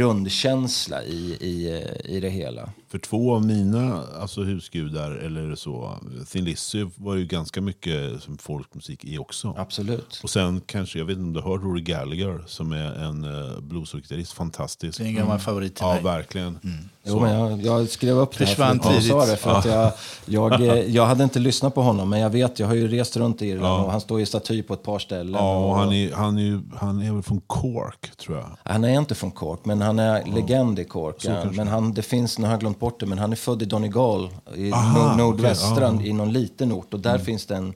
grundkänsla 0.00 1.02
i, 1.04 1.36
i, 1.40 1.72
eh, 2.04 2.10
i 2.16 2.20
det 2.20 2.28
hela. 2.30 2.70
För 2.88 2.98
två 2.98 3.34
av 3.34 3.44
mina 3.46 4.02
alltså, 4.20 4.42
husgudar, 4.42 5.10
eller 5.10 5.54
så, 5.54 5.98
Thin 6.32 6.44
Lizzy 6.44 6.86
var 6.96 7.14
ju 7.14 7.26
ganska 7.26 7.60
mycket 7.60 8.22
som 8.22 8.38
folkmusik 8.38 9.04
i 9.04 9.18
också. 9.18 9.54
Absolut. 9.58 10.20
Och 10.22 10.30
sen 10.30 10.60
kanske, 10.66 10.98
jag 10.98 11.06
vet 11.06 11.12
inte 11.16 11.22
om 11.26 11.32
du 11.32 11.40
har 11.40 11.50
hört 11.50 11.62
Rory 11.62 11.80
Gallagher 11.82 12.44
som 12.46 12.72
är 12.72 12.92
en 12.92 13.24
uh, 13.24 13.60
bluesgitarrist, 13.60 14.32
fantastisk. 14.32 14.98
Det 14.98 15.04
är 15.04 15.08
en 15.08 15.14
gammal 15.14 15.38
favorit 15.38 15.74
till 15.74 15.84
Ja, 15.86 15.94
mig. 15.94 16.02
verkligen. 16.02 16.58
Jo, 17.04 17.12
Så- 17.12 17.20
men 17.20 17.34
jag, 17.34 17.60
jag 17.60 17.88
skrev 17.88 18.18
upp 18.18 18.38
det 18.38 18.44
här 18.44 18.54
för 18.54 18.62
att 18.62 18.84
jag 18.84 19.02
sa 19.02 19.20
tidigt. 19.24 19.30
det. 19.30 19.36
För 19.36 19.50
att 19.58 19.64
jag, 19.64 19.92
jag, 20.26 20.60
eh, 20.78 20.94
jag 20.94 21.06
hade 21.06 21.24
inte 21.24 21.38
lyssnat 21.38 21.74
på 21.74 21.82
honom, 21.82 22.08
men 22.08 22.20
jag 22.20 22.30
vet, 22.30 22.58
jag 22.58 22.66
har 22.66 22.74
ju 22.74 22.88
rest 22.88 23.16
runt 23.16 23.42
i 23.42 23.46
Irland 23.46 23.66
Ja. 23.66 23.84
och 23.84 23.90
han 23.90 24.00
står 24.00 24.20
i 24.20 24.26
staty 24.26 24.62
på 24.62 24.74
ett 24.74 24.82
par 24.82 24.98
ställen. 24.98 25.34
Ja, 25.34 25.56
och 25.56 25.70
och, 25.70 25.76
han 25.76 25.92
är, 25.92 26.12
han, 26.12 26.38
är, 26.38 26.60
han 26.76 27.02
är 27.02 27.12
väl 27.12 27.22
från 27.22 27.40
Cork, 27.40 28.16
tror 28.16 28.36
jag. 28.36 28.46
Han 28.64 28.84
är 28.84 28.98
inte 28.98 29.14
från 29.14 29.30
Cork, 29.30 29.45
men 29.62 29.82
han 29.82 29.98
är 29.98 30.24
legend 30.34 30.78
i 30.78 30.84
Cork. 30.84 31.16
Ja. 31.24 31.44
Men 31.52 31.68
han, 31.68 31.92
det 31.94 32.02
finns, 32.02 32.38
nu 32.38 32.44
har 32.44 32.52
jag 32.52 32.60
glömt 32.60 32.80
bort 32.80 33.00
det, 33.00 33.06
men 33.06 33.18
han 33.18 33.32
är 33.32 33.36
född 33.36 33.62
i 33.62 33.64
Donegal, 33.64 34.30
i 34.54 34.72
Aha, 34.72 35.04
okej, 35.06 35.24
nordvästra, 35.24 35.80
ja. 35.84 35.88
Mm. 35.88 36.04
i 36.06 36.12
någon 36.12 36.32
liten 36.32 36.72
ort. 36.72 36.94
Och 36.94 37.00
där 37.00 37.18
finns 37.18 37.46
det 37.46 37.56
en, 37.56 37.66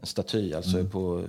en 0.00 0.06
staty, 0.06 0.54
alltså 0.54 0.84
på... 0.84 1.24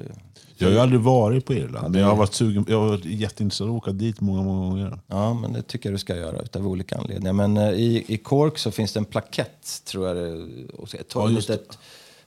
Jag 0.58 0.68
har 0.68 0.74
ju 0.74 0.80
aldrig 0.80 1.02
varit 1.02 1.46
på 1.46 1.54
Irland, 1.54 1.92
men 1.92 2.02
jag 2.02 2.08
har 2.08 2.16
varit 2.16 2.34
sugen, 2.34 2.66
jag 2.70 2.80
har 2.80 2.88
varit 2.88 3.06
jätteintresserad 3.06 3.70
av 3.70 3.76
att 3.76 3.82
åka 3.82 3.92
dit 3.92 4.22
många, 4.22 4.42
många 4.42 4.70
gånger. 4.70 5.00
Ja, 5.08 5.34
men 5.34 5.54
det 5.54 5.62
tycker 5.62 5.90
jag 5.90 5.94
du 5.94 6.00
ska 6.00 6.16
göra 6.16 6.42
utav 6.42 6.68
olika 6.68 6.98
anledningar. 6.98 7.34
Men 7.34 7.58
eh, 7.58 7.70
i, 7.70 8.06
i 8.08 8.18
Cork 8.18 8.58
så 8.58 8.72
finns 8.72 8.94
det 8.94 9.00
en 9.00 9.06
plakett, 9.06 9.82
tror 9.86 10.08
jag 10.08 10.18
ett 11.00 11.10
torg, 11.10 11.32
Ja, 11.32 11.36
just 11.36 11.50
litet, 11.50 11.78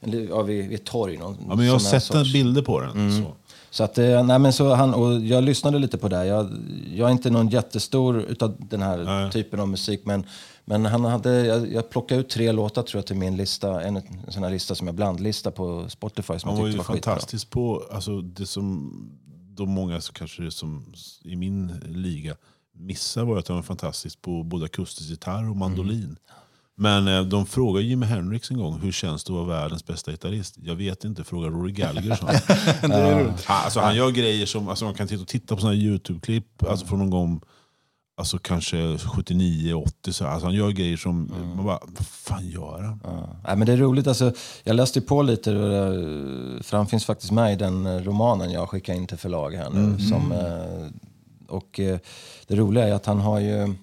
en 0.01 0.27
ja, 0.29 0.43
vid, 0.43 0.69
vid 0.69 0.75
ett 0.79 0.85
torg. 0.85 1.17
Någon, 1.17 1.37
Ja, 1.49 1.55
men 1.55 1.67
jag 1.67 1.73
har 1.73 1.79
sett 1.79 2.15
en 2.15 2.25
sorts- 2.25 2.33
bilder 2.33 2.63
på 2.63 2.81
den. 2.81 3.23
Så. 3.23 3.33
Så 3.73 3.85
att, 3.85 3.99
eh, 3.99 4.25
nej 4.25 4.39
men 4.39 4.53
så 4.53 4.75
han, 4.75 4.95
och 4.95 5.21
jag 5.21 5.45
lyssnade 5.45 5.79
lite 5.79 5.99
på 5.99 6.09
det. 6.09 6.27
Jag, 6.27 6.51
jag 6.95 7.09
är 7.09 7.13
inte 7.13 7.31
någon 7.31 7.49
jättestor 7.49 8.21
utav 8.21 8.57
den 8.59 8.83
här 8.83 8.99
Nej. 9.05 9.33
typen 9.33 9.61
av 9.61 9.69
musik. 9.69 10.01
Men, 10.05 10.27
men 10.65 10.87
han 10.87 11.05
hade, 11.05 11.47
jag, 11.47 11.73
jag 11.73 11.91
plockade 11.91 12.21
ut 12.21 12.29
tre 12.29 12.53
låtar 12.53 12.83
tror 12.83 12.99
jag 12.99 13.07
till 13.07 13.17
min 13.17 13.37
lista. 13.37 13.83
En, 13.83 13.97
en 13.97 14.33
sån 14.33 14.43
här 14.43 14.51
lista 14.51 14.75
som 14.75 14.87
jag 14.87 14.97
blandlista 14.97 15.51
på 15.51 15.89
Spotify 15.89 16.39
som 16.39 16.51
Han 16.51 16.61
var 16.61 16.69
ju 16.69 16.77
var 16.77 16.85
fantastisk 16.85 17.51
på, 17.51 17.83
alltså 17.93 18.21
det 18.21 18.47
som 18.47 18.93
de 19.55 19.71
många 19.71 20.01
kanske 20.13 20.51
som 20.51 20.93
i 21.23 21.37
min 21.37 21.81
liga 21.85 22.37
missar 22.73 23.25
var 23.25 23.39
att 23.39 23.49
han 23.49 23.57
var 23.57 23.63
fantastisk 23.63 24.23
på 24.23 24.43
både 24.43 24.65
akustisk 24.65 25.11
gitarr 25.11 25.51
och 25.51 25.57
mandolin. 25.57 26.05
Mm. 26.05 26.17
Men 26.77 27.09
eh, 27.09 27.23
de 27.23 27.47
frågade 27.47 27.87
Jimi 27.87 28.07
Hendrix 28.07 28.51
en 28.51 28.59
gång, 28.59 28.81
hur 28.81 28.93
känns 28.93 29.25
det 29.25 29.33
att 29.33 29.47
vara 29.47 29.61
världens 29.61 29.87
bästa 29.87 30.11
gitarrist? 30.11 30.55
Jag 30.63 30.75
vet 30.75 31.05
inte, 31.05 31.25
fråga 31.25 31.49
Rory 31.49 31.73
Gallagher 31.73 32.15
sa 32.17 32.27
han. 32.27 32.91
Han- 32.93 33.33
alltså, 33.47 33.81
han 33.81 33.97
gör 33.97 34.11
grejer 34.11 34.47
som, 34.47 34.69
alltså, 34.69 34.85
man 34.85 34.95
kan 34.95 35.09
titta, 35.09 35.25
titta 35.25 35.55
på 35.55 35.61
såna 35.61 35.75
YouTube-klipp 35.75 36.65
alltså, 36.69 36.87
från 36.87 36.99
någon 36.99 37.11
gång, 37.11 37.41
alltså 38.17 38.39
kanske 38.39 38.99
79, 38.99 39.75
80, 39.75 40.13
så, 40.13 40.27
alltså, 40.27 40.47
han 40.47 40.55
gör 40.55 40.71
grejer 40.71 40.97
som, 40.97 41.31
Mm. 41.37 41.57
man 41.57 41.65
bara, 41.67 41.79
vad 41.87 42.07
fan 42.07 42.47
gör 42.49 42.83
han? 42.83 43.01
Ja. 43.45 43.55
Men 43.57 43.67
det 43.67 43.73
är 43.73 43.77
roligt. 43.77 44.07
Alltså, 44.07 44.33
jag 44.65 44.77
läste 44.77 45.01
på 45.01 45.23
lite, 45.23 45.53
eh, 45.53 46.63
för 46.63 46.77
han 46.77 46.87
finns 46.87 47.05
faktiskt 47.05 47.33
med 47.33 47.53
i 47.53 47.57
den 47.57 47.87
eh, 47.87 47.99
romanen 48.03 48.51
jag 48.53 48.69
skickade 48.69 48.99
in 48.99 49.07
till 49.07 49.19
förlag 49.19 49.51
här 49.51 49.71
nu. 49.71 49.99
Som, 49.99 50.33
eh, 50.33 50.91
och 51.49 51.81
eh, 51.81 51.99
det 52.47 52.57
roliga 52.57 52.89
är 52.89 52.93
att 52.93 53.07
han 53.07 53.21
har 53.21 53.41
ju, 53.41 53.75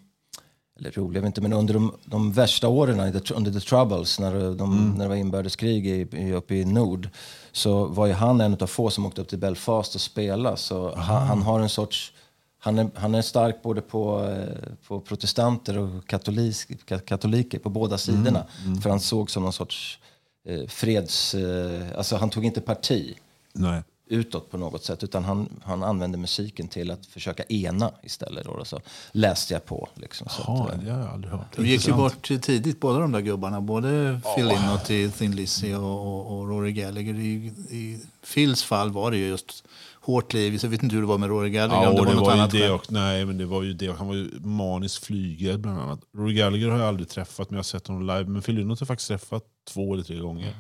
eller 0.80 0.92
roliga, 0.92 1.26
inte, 1.26 1.42
men 1.42 1.54
under 1.54 1.74
de, 1.74 1.94
de 2.06 2.32
värsta 2.32 2.68
åren, 2.68 3.00
under 3.36 3.52
the 3.52 3.60
troubles, 3.60 4.20
när, 4.20 4.56
de, 4.56 4.94
när 4.98 5.06
det 5.06 5.10
var 5.10 5.16
inbördeskrig 5.16 5.88
i, 5.88 6.08
i, 6.12 6.34
uppe 6.34 6.56
i 6.56 6.66
nord, 6.66 7.10
så 7.52 7.86
var 7.86 8.08
ju 8.08 8.14
han 8.14 8.42
en 8.42 8.58
av 8.62 8.68
få 8.68 8.90
som 8.90 9.06
åkte 9.06 9.22
upp 9.22 9.28
till 9.28 9.38
Belfast 9.40 9.96
och 9.96 10.02
spelade. 10.02 10.58
Så 10.58 10.96
han, 10.96 11.28
han 11.28 11.42
har 11.42 11.60
en 11.60 11.70
sorts 11.70 12.14
han 12.62 12.80
är, 12.80 12.90
han 12.96 13.16
är 13.16 13.22
stark 13.22 13.62
både 13.62 13.82
på, 13.82 14.24
eh, 14.24 14.70
på 14.88 15.00
protestanter 15.00 15.78
och 15.78 16.08
katolis, 16.08 16.68
ka- 16.68 17.00
katoliker 17.00 17.60
på 17.60 17.70
båda 17.70 17.98
sidorna. 17.98 18.46
För 18.82 18.90
han 18.90 19.00
såg 19.00 19.32
som 19.32 19.44
någon 19.44 19.54
sorts 19.54 20.00
eh, 20.48 20.68
freds... 20.68 21.36
Eh, 21.36 21.82
alltså 21.98 22.16
han 22.16 22.30
tog 22.30 22.46
inte 22.46 22.62
parti 22.62 23.16
Nej. 23.54 23.84
Utåt 24.10 24.52
på 24.52 24.58
något 24.58 24.84
sätt 24.84 25.04
utan 25.04 25.24
han, 25.24 25.50
han 25.64 25.84
använde 25.84 26.18
musiken 26.18 26.68
till 26.68 26.92
att 26.92 27.06
försöka 27.06 27.44
ena 27.44 27.92
istället. 28.04 28.46
Då, 28.46 28.52
och 28.52 28.68
så 28.68 28.80
läste 29.12 29.54
jag 29.54 29.66
på. 29.66 29.90
Liksom, 29.96 30.28
så 30.30 30.44
Jaha, 30.48 30.68
att, 30.68 30.74
eh, 30.74 30.80
det 30.80 30.92
har 30.92 31.00
jag 31.00 31.10
aldrig 31.10 31.34
hört. 31.34 31.56
De 31.56 31.66
gick 31.66 31.88
ju 31.88 31.94
bort 31.94 32.28
tidigt, 32.42 32.80
båda 32.80 33.00
de 33.00 33.12
där 33.12 33.22
gubbarna. 33.22 33.62
Både 33.62 34.22
Phil 34.36 34.48
Lynott 34.48 34.90
i 34.90 35.10
Thin 35.10 35.36
Lizzy 35.36 35.74
och, 35.74 36.08
och, 36.08 36.40
och 36.40 36.50
Rory 36.50 36.72
Gallagher. 36.72 37.14
I, 37.14 37.54
I 37.70 38.00
Phils 38.34 38.64
fall 38.64 38.92
var 38.92 39.12
det 39.12 39.18
ju 39.18 39.28
just 39.28 39.64
hårt 40.02 40.34
liv. 40.34 40.58
Så 40.58 40.66
jag 40.66 40.72
vet 40.72 40.84
inte 40.84 40.96
hur 40.96 41.02
det 41.02 41.08
var 41.08 41.18
med 41.18 41.30
Rory 41.30 41.50
Gallagher. 41.50 41.84
Ja, 41.84 41.90
och 41.90 42.06
det 42.06 42.12
det 42.12 42.18
var 42.18 42.26
var 42.26 42.34
annat 42.34 42.52
det 42.52 42.72
också. 42.72 42.94
Nej, 42.94 43.26
men 43.26 43.38
det 43.38 43.46
var 43.46 43.64
ju 43.64 43.74
det. 43.74 43.98
Han 43.98 44.08
var 44.08 44.16
ju 44.16 44.30
maniskt 44.40 45.06
flygrädd 45.06 45.60
bland 45.60 45.80
annat. 45.80 46.00
Rory 46.18 46.34
Gallagher 46.34 46.70
har 46.70 46.80
jag 46.80 46.88
aldrig 46.88 47.10
träffat, 47.10 47.50
men 47.50 47.56
jag 47.56 47.60
har 47.60 47.64
sett 47.64 47.88
honom 47.88 48.08
live. 48.08 48.26
Men 48.26 48.42
Phil 48.42 48.56
Lynott 48.56 48.80
har 48.80 48.84
jag 48.84 48.88
faktiskt 48.88 49.08
träffat 49.08 49.44
två 49.74 49.94
eller 49.94 50.04
tre 50.04 50.18
gånger. 50.20 50.56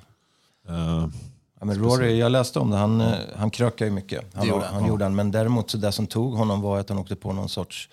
Eh, 0.67 1.07
Ja, 1.59 1.65
men 1.65 1.79
Rory, 1.79 2.17
jag 2.19 2.31
läste 2.31 2.59
om 2.59 2.69
det, 2.69 2.77
han, 2.77 3.01
eh, 3.01 3.17
han 3.35 3.49
krökar 3.51 3.85
ju 3.85 3.91
mycket. 3.91 4.25
Han, 4.33 4.41
Det 4.41 4.49
gjorde 4.49 4.65
han, 4.65 4.73
han, 4.73 4.87
gjorde 4.87 5.05
han. 5.05 5.15
Men 5.15 5.31
däremot 5.31 5.69
så 5.69 5.77
det 5.77 5.91
som 5.91 6.07
tog 6.07 6.33
honom 6.33 6.61
var 6.61 6.79
att 6.79 6.89
han 6.89 6.97
åkte 6.97 7.15
på 7.15 7.33
någon 7.33 7.49
sorts... 7.49 7.89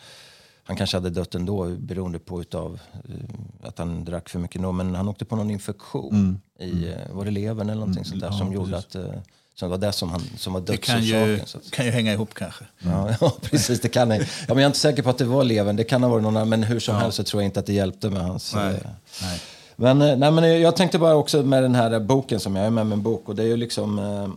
Han 0.64 0.76
kanske 0.76 0.96
hade 0.96 1.10
dött 1.10 1.34
ändå 1.34 1.64
beroende 1.64 2.18
på 2.18 2.40
utav, 2.40 2.80
eh, 2.92 3.68
att 3.68 3.78
han 3.78 4.04
drack 4.04 4.28
för 4.28 4.38
mycket. 4.38 4.60
Men 4.60 4.94
han 4.94 5.08
åkte 5.08 5.24
på 5.24 5.36
någon 5.36 5.50
infektion 5.50 6.40
i, 6.60 6.88
eh, 6.88 7.14
var 7.14 7.24
det 7.24 7.30
levern 7.30 7.68
eller 7.68 7.80
någonting 7.80 8.04
sånt 8.04 8.20
där 8.20 8.28
ja, 8.28 8.38
som 8.38 8.52
gjorde 8.52 8.72
precis. 8.72 8.96
att... 8.96 9.24
Som 9.58 9.70
var 9.70 9.78
det 9.78 9.92
som, 9.92 10.08
han, 10.10 10.20
som 10.36 10.52
var 10.52 10.60
Det 10.60 10.76
kan 10.76 11.02
ju, 11.02 11.12
dödsorsaken. 11.12 11.64
så 11.64 11.70
kan 11.70 11.84
ju 11.86 11.90
hänga 11.90 12.12
ihop 12.12 12.34
kanske. 12.34 12.64
Ja, 12.78 13.14
ja, 13.20 13.32
precis. 13.42 13.80
Det 13.80 13.88
kan 13.88 14.10
jag. 14.10 14.20
Ja, 14.20 14.26
men 14.48 14.56
jag 14.56 14.62
är 14.62 14.66
inte 14.66 14.78
säker 14.78 15.02
på 15.02 15.10
att 15.10 15.18
det 15.18 15.24
var 15.24 15.44
levern. 15.44 15.76
Det 15.76 15.84
kan 15.84 16.02
ha 16.02 16.10
varit 16.10 16.22
någon 16.22 16.36
annan. 16.36 16.48
Men 16.48 16.62
hur 16.62 16.80
som 16.80 16.96
helst 16.96 17.16
så 17.16 17.24
tror 17.24 17.42
jag 17.42 17.48
inte 17.48 17.60
att 17.60 17.66
det 17.66 17.72
hjälpte 17.72 18.10
med 18.10 18.22
hans... 18.22 18.54
Nej. 18.54 18.74
eh, 18.74 18.90
Nej. 19.22 19.40
Men, 19.76 20.02
eh, 20.02 20.16
nej, 20.16 20.30
men 20.30 20.60
jag 20.60 20.76
tänkte 20.76 20.98
bara 20.98 21.14
också 21.16 21.42
med 21.42 21.62
den 21.62 21.74
här 21.74 22.00
boken 22.00 22.40
som 22.40 22.56
jag 22.56 22.66
är 22.66 22.70
med 22.70 22.86
med 22.86 22.96
en 22.96 23.02
bok. 23.02 23.28
Och 23.28 23.36
det 23.36 23.42
är 23.42 23.46
ju 23.46 23.56
liksom... 23.56 23.98
Eh, 23.98 24.28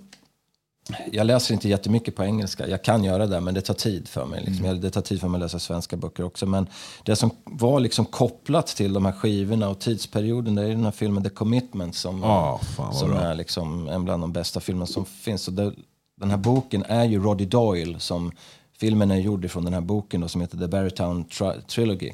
jag 1.12 1.28
läser 1.28 1.54
inte 1.54 1.70
jättemycket 1.70 2.16
på 2.16 2.24
engelska. 2.24 2.68
Jag 2.68 2.84
kan 2.84 3.04
göra 3.04 3.28
det, 3.28 3.40
men 3.42 3.54
det 3.54 3.62
tar 3.62 3.74
tid 3.74 4.08
för 4.08 4.26
mig. 4.26 4.44
Liksom. 4.46 4.66
Jag- 4.66 4.82
Det 4.82 4.90
tar 4.90 5.02
tid 5.02 5.22
för 5.22 5.28
mig 5.28 5.38
att 5.38 5.42
läsa 5.42 5.60
svenska 5.60 5.98
böcker 5.98 6.24
också. 6.24 6.46
Men 6.46 6.68
det 7.04 7.16
som 7.16 7.32
var 7.46 7.80
liksom 7.80 8.06
kopplat 8.06 8.68
till 8.68 8.94
de 8.94 9.06
här 9.06 9.12
skivorna 9.12 9.70
och 9.70 9.80
tidsperioden, 9.80 10.56
det 10.56 10.64
är 10.64 10.68
den 10.70 10.84
här 10.84 10.92
filmen 10.92 11.24
The 11.24 11.30
Commitment 11.30 11.96
som, 11.96 12.22
Ja, 12.24 12.60
fan 12.78 12.94
som 12.94 13.10
bra. 13.10 13.20
är 13.20 13.36
liksom 13.36 13.88
en 13.90 14.06
bland 14.06 14.24
de 14.24 14.34
bästa 14.34 14.60
filmerna 14.60 14.86
som 14.86 15.06
finns. 15.06 15.48
Och 15.48 15.54
det, 15.54 15.74
den 16.22 16.30
här 16.30 16.38
boken 16.38 16.84
är 16.88 17.04
ju 17.06 17.20
Roddy 17.24 17.46
Doyle 17.46 18.00
som 18.00 18.32
filmen 18.80 19.12
är 19.12 19.18
gjord 19.18 19.46
ifrån 19.46 19.64
den 19.66 19.74
här 19.74 19.82
boken 19.82 20.22
då, 20.22 20.28
som 20.28 20.42
heter 20.42 20.58
The 20.58 20.68
Barrytown 20.68 21.26
Tri- 21.26 21.62
Trilogy. 21.62 22.12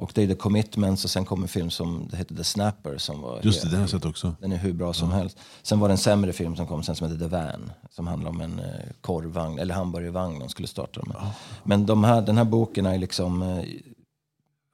Och 0.00 0.12
det 0.14 0.22
är 0.22 0.26
The 0.26 0.34
Commitments 0.34 1.04
och 1.04 1.10
sen 1.10 1.24
kommer 1.24 1.42
en 1.42 1.48
film 1.48 1.70
som 1.70 2.08
det 2.10 2.16
heter 2.16 2.34
The 2.34 2.44
Snapper 2.44 2.98
som 2.98 3.20
var 3.20 3.40
just 3.42 3.62
det, 3.62 3.68
den 3.68 3.74
har 3.76 3.82
jag 3.82 3.90
sett 3.90 4.04
också. 4.04 4.34
den 4.40 4.52
är 4.52 4.56
hur 4.56 4.72
bra 4.72 4.92
som 4.92 5.12
helst. 5.12 5.38
Sen 5.62 5.80
var 5.80 5.88
det 5.88 5.94
en 5.94 5.98
sämre 5.98 6.32
film 6.32 6.56
som 6.56 6.66
kom 6.66 6.82
sen 6.82 6.96
som 6.96 7.06
heter 7.12 7.28
The 7.28 7.36
Van. 7.36 7.72
Som 7.90 8.06
handlar 8.06 8.30
om 8.30 8.40
en 8.40 8.58
eh, 8.58 8.64
korvvagn, 9.00 9.58
eller 9.58 9.74
hamburgervagn 9.74 10.38
de 10.38 10.48
skulle 10.48 10.68
starta 10.68 11.00
med. 11.06 11.16
Men 11.64 11.86
de 11.86 12.04
här, 12.04 12.22
den 12.22 12.36
här 12.36 12.44
boken 12.44 12.86
är 12.86 12.98
liksom 12.98 13.42
eh, 13.42 13.64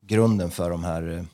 grunden 0.06 0.50
för 0.50 0.70
de 0.70 0.84
här 0.84 1.18
eh, 1.18 1.24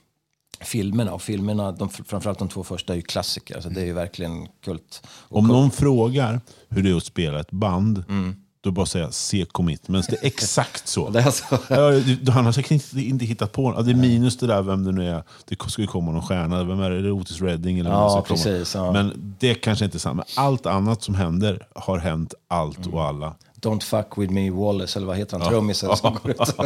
filmerna. 0.64 1.12
Och 1.14 1.22
filmerna, 1.22 1.72
de, 1.72 1.88
framförallt 1.88 2.38
de 2.38 2.48
två 2.48 2.64
första, 2.64 2.92
är 2.92 2.96
ju 2.96 3.02
klassiker. 3.02 3.54
Alltså 3.54 3.70
det 3.70 3.80
är 3.80 3.84
ju 3.84 3.92
verkligen 3.92 4.48
kult. 4.64 5.02
Och 5.08 5.38
Om 5.38 5.44
kult- 5.44 5.52
någon 5.52 5.70
frågar 5.70 6.40
hur 6.68 6.82
det 6.82 6.90
är 6.90 6.96
att 6.96 7.04
spela 7.04 7.40
ett 7.40 7.50
band, 7.50 8.04
Mm. 8.08 8.36
Då 8.62 8.70
bara 8.70 8.86
säga 8.86 9.12
se 9.12 9.44
commitments. 9.52 10.08
Det 10.08 10.16
är 10.22 10.26
exakt 10.26 10.88
så. 10.88 11.10
Det 11.10 11.20
är 11.20 11.30
så. 11.30 11.44
Ja, 11.68 12.32
Han 12.32 12.44
har 12.44 12.52
säkert 12.52 12.70
inte, 12.70 13.00
inte 13.00 13.24
hittat 13.24 13.52
på 13.52 13.74
ja, 13.76 13.82
Det 13.82 13.90
är 13.90 13.94
minus 13.94 14.36
det 14.36 14.46
där 14.46 14.62
vem 14.62 14.84
det 14.84 14.92
nu 14.92 15.08
är. 15.08 15.22
Det 15.48 15.70
ska 15.70 15.82
ju 15.82 15.88
komma 15.88 16.12
någon 16.12 16.22
stjärna. 16.22 16.64
Vem 16.64 16.80
är 16.80 16.90
det? 16.90 16.96
Är 16.96 17.02
det 17.02 17.10
Otis 17.12 17.40
Redding? 17.40 17.78
Eller 17.78 17.90
Ja, 17.90 18.24
precis, 18.28 18.74
ja. 18.74 18.92
Men 18.92 19.34
det 19.38 19.54
kanske 19.54 19.84
inte 19.84 19.96
är 19.96 19.98
sant. 19.98 20.16
Men 20.16 20.44
allt 20.44 20.66
annat 20.66 21.02
som 21.02 21.14
händer 21.14 21.66
har 21.74 21.98
hänt 21.98 22.34
allt 22.48 22.86
och 22.86 23.02
alla. 23.02 23.34
Don't 23.62 23.82
fuck 23.82 24.18
with 24.18 24.32
me 24.32 24.50
Wallace, 24.50 24.98
eller 24.98 25.06
vad 25.06 25.16
heter 25.16 25.38
han, 25.38 25.48
trummisen 25.48 25.96
som 25.96 26.18
går 26.22 26.30
ut. 26.30 26.38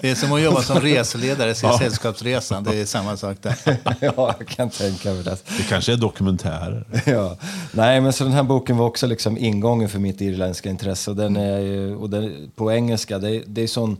Det 0.00 0.10
är 0.10 0.14
som 0.14 0.32
att 0.32 0.42
jobba 0.42 0.62
som 0.62 0.80
reseledare, 0.80 1.54
se 1.54 1.72
Sällskapsresan. 1.78 2.64
Det 2.64 2.76
är 2.80 2.84
samma 2.84 3.16
sak 3.16 3.36
där. 3.42 3.56
ja, 4.00 4.34
jag 4.38 4.48
kan 4.48 4.70
tänka 4.70 5.12
mig 5.12 5.22
det. 5.22 5.36
Det 5.58 5.62
kanske 5.68 5.92
är 5.92 5.96
dokumentärer. 5.96 6.84
ja. 7.06 7.36
Nej, 7.72 8.00
men 8.00 8.12
så 8.12 8.24
den 8.24 8.32
här 8.32 8.42
boken 8.42 8.76
var 8.76 8.86
också 8.86 9.06
liksom 9.06 9.38
ingången 9.38 9.88
för 9.88 9.98
mitt 9.98 10.20
irländska 10.20 10.70
intresse. 10.70 11.10
Och 11.10 11.16
den 11.16 11.36
är 11.36 11.58
ju, 11.58 11.96
och 11.96 12.10
den, 12.10 12.50
på 12.54 12.72
engelska, 12.72 13.18
det, 13.18 13.30
är- 13.36 13.42
det 13.46 13.62
är 13.62 13.66
sån, 13.66 13.96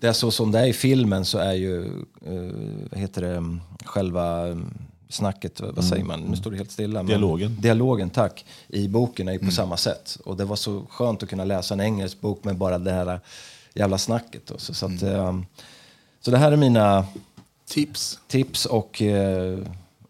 det 0.00 0.06
är 0.08 0.12
så 0.12 0.30
som 0.30 0.52
det 0.52 0.58
är 0.58 0.66
i 0.66 0.72
filmen 0.72 1.24
så 1.24 1.38
är 1.38 1.52
ju, 1.52 1.84
eh, 2.26 2.54
vad 2.90 3.00
heter 3.00 3.22
det, 3.22 3.58
själva 3.84 4.48
eh, 4.48 4.56
snacket, 5.14 5.60
vad 5.60 5.74
vad 5.74 5.84
säger 5.84 6.04
man? 6.04 6.20
Nu 6.20 6.36
står 6.36 6.50
det 6.50 6.56
helt 6.56 6.70
stilla. 6.70 6.98
men- 7.02 7.06
Dialogen. 7.06 7.56
Dialogen, 7.60 8.10
tack. 8.10 8.44
I 8.68 8.88
boken 8.88 9.28
är 9.28 9.32
ju 9.32 9.38
på 9.38 9.50
samma 9.50 9.76
sätt. 9.76 10.18
Och 10.24 10.36
det 10.36 10.44
var 10.44 10.56
så 10.56 10.82
skönt 10.90 11.22
att 11.22 11.28
kunna 11.28 11.44
läsa 11.44 11.74
en 11.74 11.80
engelsk 11.80 12.20
bok 12.20 12.44
med 12.44 12.56
bara 12.56 12.78
det 12.78 12.92
här 12.92 13.20
jävla 13.74 13.98
snacket. 13.98 14.46
då. 14.46 14.58
Så, 14.58 14.74
så, 14.74 14.86
att, 14.86 15.02
eh, 15.02 15.38
så 16.20 16.30
det 16.30 16.38
här 16.38 16.52
är 16.52 16.56
mina 16.56 17.06
Tips. 17.68 18.18
tips 18.28 18.66
och 18.66 19.02
eh, 19.02 19.58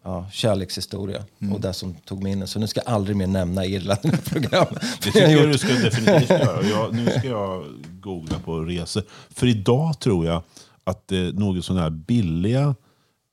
ja, 0.03 0.25
kärlekshistoria 0.31 1.23
och 1.53 1.61
det 1.61 1.73
som 1.73 1.93
tog 1.93 2.23
mig 2.23 2.31
in. 2.31 2.47
Så 2.47 2.59
nu 2.59 2.67
ska 2.67 2.81
jag 2.85 2.93
aldrig 2.93 3.17
mer 3.17 3.27
nämna 3.27 3.65
Irland 3.65 3.99
i 4.05 4.09
programmet. 4.29 4.81
Det 5.03 5.11
tycker 5.11 5.27
jag 5.29 5.47
du 5.51 5.57
ska 5.57 5.67
definitivt 5.73 6.29
göra. 6.29 6.63
Jag, 6.63 6.93
nu 6.93 7.05
ska 7.19 7.27
jag 7.27 7.65
googla 8.01 8.39
på 8.39 8.59
resor. 8.59 9.03
För 9.29 9.47
idag 9.47 9.99
tror 9.99 10.25
jag 10.25 10.41
att 10.83 11.11
eh, 11.11 11.19
något 11.19 11.65
sådana 11.65 11.81
här 11.83 11.89
billiga 11.89 12.75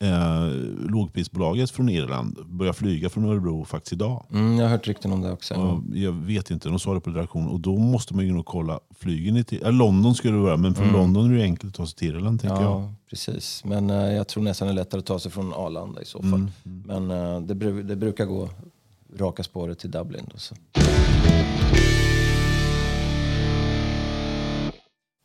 eh, 0.01 0.47
lågprisbolaget 0.89 1.71
från 1.71 1.89
Irland 1.89 2.37
börjar 2.45 2.73
flyga 2.73 3.09
från 3.09 3.25
Örebro 3.25 3.65
faktiskt 3.65 3.93
idag. 3.93 4.25
Mm, 4.31 4.57
jag 4.57 4.63
har 4.65 4.69
hört 4.69 4.87
rykten 4.87 5.11
om 5.11 5.21
det 5.21 5.31
också. 5.31 5.53
Och 5.53 5.81
jag 5.93 6.11
vet 6.11 6.51
inte, 6.51 6.69
de 6.69 6.79
sa 6.79 6.93
det 6.93 6.99
på 6.99 7.09
redaktionen. 7.09 7.47
Och 7.47 7.59
då 7.59 7.77
måste 7.77 8.15
man 8.15 8.25
ju 8.25 8.31
nog 8.33 8.45
kolla, 8.45 8.79
flyger 8.99 9.31
ni 9.31 9.43
till... 9.43 9.63
Äh, 9.63 9.71
London 9.71 10.15
skulle 10.15 10.33
det 10.33 10.41
vara, 10.43 10.57
men 10.57 10.75
från 10.75 10.91
London 10.91 11.31
är 11.33 11.37
det 11.37 11.43
enkelt 11.43 11.69
att 11.71 11.77
ta 11.77 11.87
sig 11.87 11.95
till 11.97 12.07
Irland 12.07 12.41
tänker 12.41 12.61
jag. 12.61 12.71
Ja, 12.71 12.93
precis. 13.09 13.63
Men 13.65 13.89
eh, 13.89 13.95
jag 13.95 14.27
tror 14.27 14.43
nästan 14.43 14.67
det 14.67 14.71
är 14.71 14.75
lättare 14.75 14.99
att 14.99 15.05
ta 15.05 15.19
sig 15.19 15.31
från 15.31 15.53
Arlanda 15.53 16.01
i 16.01 16.05
så 16.05 16.21
fall. 16.21 16.51
Men 16.63 17.11
eh, 17.11 17.41
det, 17.41 17.53
bru- 17.53 17.83
det 17.83 17.95
brukar 17.95 18.25
gå 18.25 18.49
raka 19.17 19.43
spåret 19.43 19.79
till 19.79 19.91
Dublin. 19.91 20.25
Då, 20.33 20.37
så. 20.37 20.55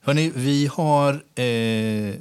Hörrni, 0.03 0.33
vi 0.35 0.67
har 0.67 1.13
eh, 1.15 2.15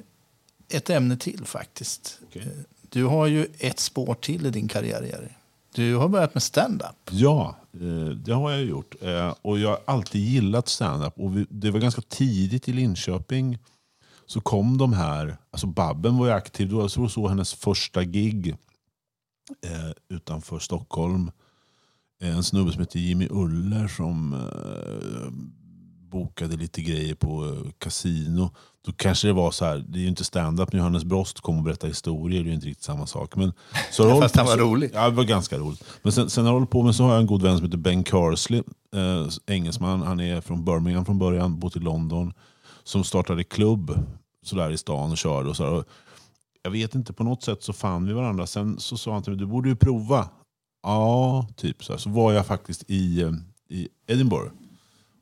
ett 0.69 0.89
ämne 0.89 1.17
till 1.17 1.45
faktiskt. 1.45 2.19
Okej. 2.27 2.41
Eh, 2.41 2.47
Du 2.89 3.03
har 3.05 3.27
ju 3.27 3.47
ett 3.59 3.79
spår 3.79 4.13
till 4.15 4.45
i 4.45 4.49
din 4.49 4.67
karriär, 4.67 5.01
Jerry. 5.03 5.29
Du 5.75 5.95
har 5.95 6.07
börjat 6.09 6.33
med 6.33 6.43
stand-up. 6.43 6.95
Ja, 7.11 7.55
eh, 7.73 8.09
det 8.09 8.33
har 8.33 8.51
jag 8.51 8.65
gjort. 8.65 8.95
Eh, 9.01 9.35
Och 9.41 9.59
jag 9.59 9.69
har 9.69 9.79
alltid 9.85 10.21
gillat 10.21 10.67
stand-up. 10.67 11.13
Och 11.19 11.31
det 11.49 11.71
var 11.71 11.79
ganska 11.79 12.01
tidigt 12.01 12.69
i 12.69 12.73
Linköping 12.73 13.57
så 14.25 14.41
kom 14.41 14.77
de 14.77 14.93
här, 14.93 15.37
alltså 15.51 15.67
Babben 15.67 16.17
var 16.17 16.25
ju 16.27 16.31
aktiv, 16.33 16.69
det 16.69 16.75
var 16.75 16.87
så, 16.87 17.09
så 17.09 17.27
hennes 17.27 17.53
första 17.53 18.03
gig 18.03 18.55
utanför 20.09 20.59
Stockholm. 20.59 21.31
En 22.19 22.43
snubbe 22.43 22.71
som 22.71 22.79
heter 22.81 22.99
Jimmy 22.99 23.27
Uller 23.31 23.87
som 23.87 24.35
bokade 26.09 26.55
lite 26.57 26.81
grejer 26.81 27.15
på 27.15 27.57
kasino. 27.77 28.49
Då 28.87 28.93
kanske 28.93 29.27
det 29.27 29.33
var 29.33 29.51
så 29.51 29.65
här, 29.65 29.85
det 29.87 29.99
är 29.99 30.01
ju 30.01 30.07
inte 30.07 30.23
stand-up 30.23 30.73
när 30.73 30.79
Johannes 30.79 31.03
Brost 31.03 31.41
kommer 31.41 31.59
och 31.59 31.63
berättar 31.63 31.87
historier, 31.87 32.39
det 32.39 32.45
är 32.45 32.49
ju 32.49 32.55
inte 32.55 32.67
riktigt 32.67 32.83
samma 32.83 33.07
sak. 33.07 33.35
Men, 33.35 33.53
så 33.91 34.09
har 34.09 34.21
Fast 34.21 34.35
han 34.35 34.45
var 34.45 34.57
rolig. 34.57 34.91
Ja, 34.93 35.09
det 35.09 35.15
var 35.15 35.23
ganska 35.23 35.57
roligt. 35.57 35.83
Men 36.01 36.11
sen, 36.11 36.29
sen 36.29 36.43
har 36.43 36.51
jag 36.51 36.53
hållit 36.53 36.69
på 36.69 36.83
med 36.83 36.95
så 36.95 37.03
har 37.03 37.11
jag 37.11 37.19
en 37.19 37.27
god 37.27 37.41
vän 37.41 37.57
som 37.57 37.65
heter 37.65 37.77
Ben 37.77 38.03
Carsley, 38.03 38.63
eh, 38.95 39.27
engelsman. 39.47 40.01
Han 40.01 40.19
är 40.19 40.41
från 40.41 40.65
Birmingham 40.65 41.05
från 41.05 41.19
början, 41.19 41.59
bott 41.59 41.75
i 41.75 41.79
London. 41.79 42.33
Som 42.83 43.03
startade 43.03 43.43
klubb 43.43 43.99
sådär 44.45 44.71
i 44.71 44.77
stan 44.77 45.11
och 45.11 45.17
körde. 45.17 45.49
Och 45.49 45.55
så. 45.55 45.67
Och 45.67 45.85
jag 46.63 46.71
vet 46.71 46.95
inte, 46.95 47.13
på 47.13 47.23
något 47.23 47.43
sätt 47.43 47.63
så 47.63 47.73
fann 47.73 48.05
vi 48.05 48.13
varandra. 48.13 48.47
Sen 48.47 48.79
så 48.79 48.97
sa 48.97 49.13
han 49.13 49.23
till 49.23 49.31
mig, 49.31 49.39
du 49.39 49.45
borde 49.45 49.69
ju 49.69 49.75
prova. 49.75 50.29
Ja, 50.83 51.47
typ 51.55 51.83
så. 51.83 51.93
Här. 51.93 51.97
Så 51.99 52.09
var 52.09 52.33
jag 52.33 52.45
faktiskt 52.45 52.83
i, 52.87 53.21
eh, 53.21 53.31
i 53.69 53.87
Edinburgh. 54.07 54.51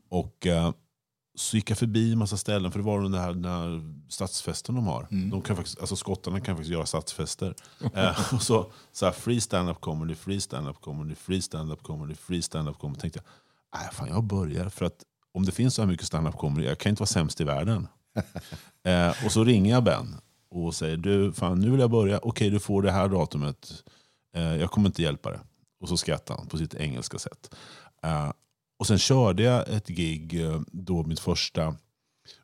Och 0.10 0.48
eh, 0.48 0.72
så 1.36 1.58
gick 1.58 1.70
jag 1.70 1.78
förbi 1.78 2.12
en 2.12 2.18
massa 2.18 2.38
ställen, 2.38 2.72
för 2.72 2.80
det 2.80 2.86
var 2.86 3.02
den 3.02 3.14
här, 3.14 3.34
den 3.34 3.46
här 3.46 3.82
stadsfesten 4.10 4.76
de 4.76 4.88
har. 4.88 5.08
De 5.32 5.42
kan 5.42 5.56
faktiskt, 5.56 5.80
alltså 5.80 5.96
skottarna 5.96 6.40
kan 6.40 6.56
faktiskt 6.56 6.74
göra 6.74 6.86
stadsfester. 6.86 7.56
eh, 7.94 8.34
och 8.34 8.42
så, 8.42 8.72
så 8.92 9.06
här, 9.06 9.14
free 9.14 9.42
stand-up 9.42 9.82
comedy, 9.82 10.16
free 10.16 10.42
stand-up 10.42 10.82
comedy, 10.82 11.16
free 11.16 11.42
stand-up 11.42 11.84
comedy, 11.84 12.16
free 12.16 12.42
stand-up 12.42 12.78
comedy. 12.80 13.00
tänkte 13.00 13.20
jag, 13.20 13.82
nej 13.82 13.90
fan 13.94 14.08
jag 14.08 14.24
börjar. 14.24 14.70
För 14.70 14.86
att 14.86 15.04
om 15.34 15.46
det 15.46 15.52
finns 15.52 15.76
så 15.76 15.82
här 15.82 15.90
mycket 15.90 16.08
stand-up 16.08 16.38
comedy, 16.38 16.68
jag 16.68 16.78
kan 16.78 16.90
inte 16.90 17.00
vara 17.00 17.08
sämst 17.08 17.42
i 17.42 17.44
världen. 17.44 17.88
eh, 18.84 19.26
och 19.26 19.32
så 19.32 19.44
ringer 19.44 19.72
jag 19.72 19.84
Ben 19.84 20.16
och 20.50 20.76
säger, 20.76 20.98
du 20.98 21.34
fan 21.34 21.60
nu 21.60 21.70
vill 21.70 21.80
jag 21.80 21.92
börja, 21.92 22.20
okej 22.24 22.50
du 22.50 22.60
får 22.60 22.82
det 22.82 22.92
här 22.92 23.08
datumet. 23.10 23.84
Eh, 24.36 24.56
jag 24.56 24.72
kommer 24.72 24.90
inte 24.90 25.02
hjälpa 25.02 25.30
dig. 25.30 25.40
Och 25.82 25.90
så 25.90 25.98
skrattar 25.98 26.36
han 26.38 26.48
på 26.48 26.58
sitt 26.58 26.76
engelska 26.76 27.20
sätt. 27.20 27.56
Och 28.78 28.88
sen 28.88 28.98
körde 29.00 29.44
jag 29.44 29.70
ett 29.70 29.88
gig, 29.88 30.46
eh, 30.46 30.62
då 30.72 31.04
mitt 31.04 31.20
första, 31.20 31.76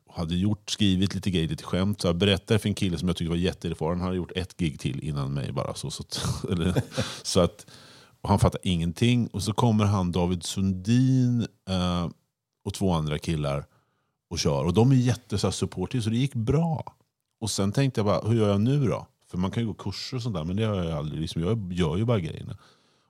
och 0.06 0.14
hade 0.14 0.36
gjort, 0.36 0.70
skrivit 0.70 1.14
lite 1.14 1.30
grejer, 1.30 1.48
lite 1.48 1.64
skämt. 1.64 2.00
Så 2.00 2.08
jag 2.08 2.16
berättade 2.16 2.58
för 2.58 2.68
en 2.68 2.74
kille 2.74 2.98
som 2.98 3.08
jag 3.08 3.16
tyckte 3.16 3.30
var 3.30 3.36
jätteerfaren, 3.36 3.98
han 3.98 4.06
hade 4.06 4.16
gjort 4.16 4.32
ett 4.36 4.56
gig 4.56 4.80
till 4.80 5.00
innan 5.00 5.34
mig 5.34 5.52
bara. 5.52 5.74
Så, 5.74 5.90
så, 5.90 6.02
eller, 6.52 6.82
så 7.22 7.40
att, 7.40 7.66
och 8.20 8.28
han 8.28 8.38
fattade 8.38 8.68
ingenting. 8.68 9.26
Och 9.26 9.42
så 9.42 9.52
kommer 9.52 9.84
han, 9.84 10.12
David 10.12 10.42
Sundin 10.42 11.46
eh, 11.68 12.08
och 12.64 12.74
två 12.74 12.92
andra 12.92 13.18
killar 13.18 13.66
och 14.30 14.38
kör. 14.38 14.64
Och 14.64 14.74
de 14.74 14.92
är 14.92 14.96
jättesupportive 14.96 16.02
så 16.02 16.10
det 16.10 16.16
gick 16.16 16.34
bra. 16.34 16.94
Och 17.40 17.50
sen 17.50 17.72
tänkte 17.72 17.98
jag 17.98 18.06
bara, 18.06 18.28
hur 18.28 18.36
gör 18.36 18.48
jag 18.48 18.60
nu 18.60 18.86
då? 18.86 19.06
För 19.30 19.38
man 19.38 19.50
kan 19.50 19.62
ju 19.62 19.66
gå 19.66 19.74
kurser 19.74 20.16
och 20.16 20.22
sånt 20.22 20.34
där, 20.34 20.44
men 20.44 20.56
det 20.56 20.62
gör 20.62 20.84
jag 20.84 20.98
aldrig. 20.98 21.20
Liksom, 21.20 21.42
jag 21.42 21.72
gör 21.72 21.96
ju 21.96 22.04
bara 22.04 22.20
grejerna. 22.20 22.58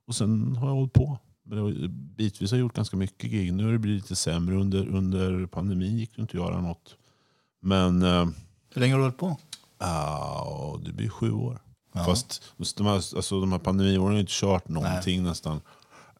Och 0.06 0.14
sen 0.14 0.56
har 0.56 0.68
jag 0.68 0.74
hållit 0.74 0.92
på. 0.92 1.18
Bitvis 2.16 2.51
har 2.51 2.59
jag 2.59 2.61
gjort 2.64 2.76
ganska 2.76 2.97
mycket 2.97 3.30
gig. 3.30 3.53
Nu 3.53 3.64
har 3.64 3.72
det 3.72 3.78
blivit 3.78 4.03
lite 4.03 4.16
sämre. 4.16 4.57
Under, 4.57 4.86
under 4.88 5.47
pandemin 5.47 5.99
gick 5.99 6.16
det 6.16 6.22
inte 6.22 6.38
att 6.38 6.45
göra 6.45 6.61
något. 6.61 6.97
Men 7.61 8.03
eh, 8.03 8.26
Hur 8.74 8.80
länge 8.80 8.93
har 8.95 8.99
du 8.99 9.05
hållit 9.05 9.18
på? 9.18 9.36
ah, 9.78 10.76
det 10.84 10.93
blir 10.93 11.09
sju 11.09 11.32
år. 11.32 11.59
Fast 12.59 12.76
de 12.76 12.86
här, 12.86 12.95
alltså, 12.95 13.40
de 13.40 13.53
här 13.53 13.59
pandemiåren 13.59 14.07
har 14.07 14.12
jag 14.12 14.20
inte 14.20 14.32
kört 14.34 14.68
någonting 14.68 15.22
nästan. 15.22 15.61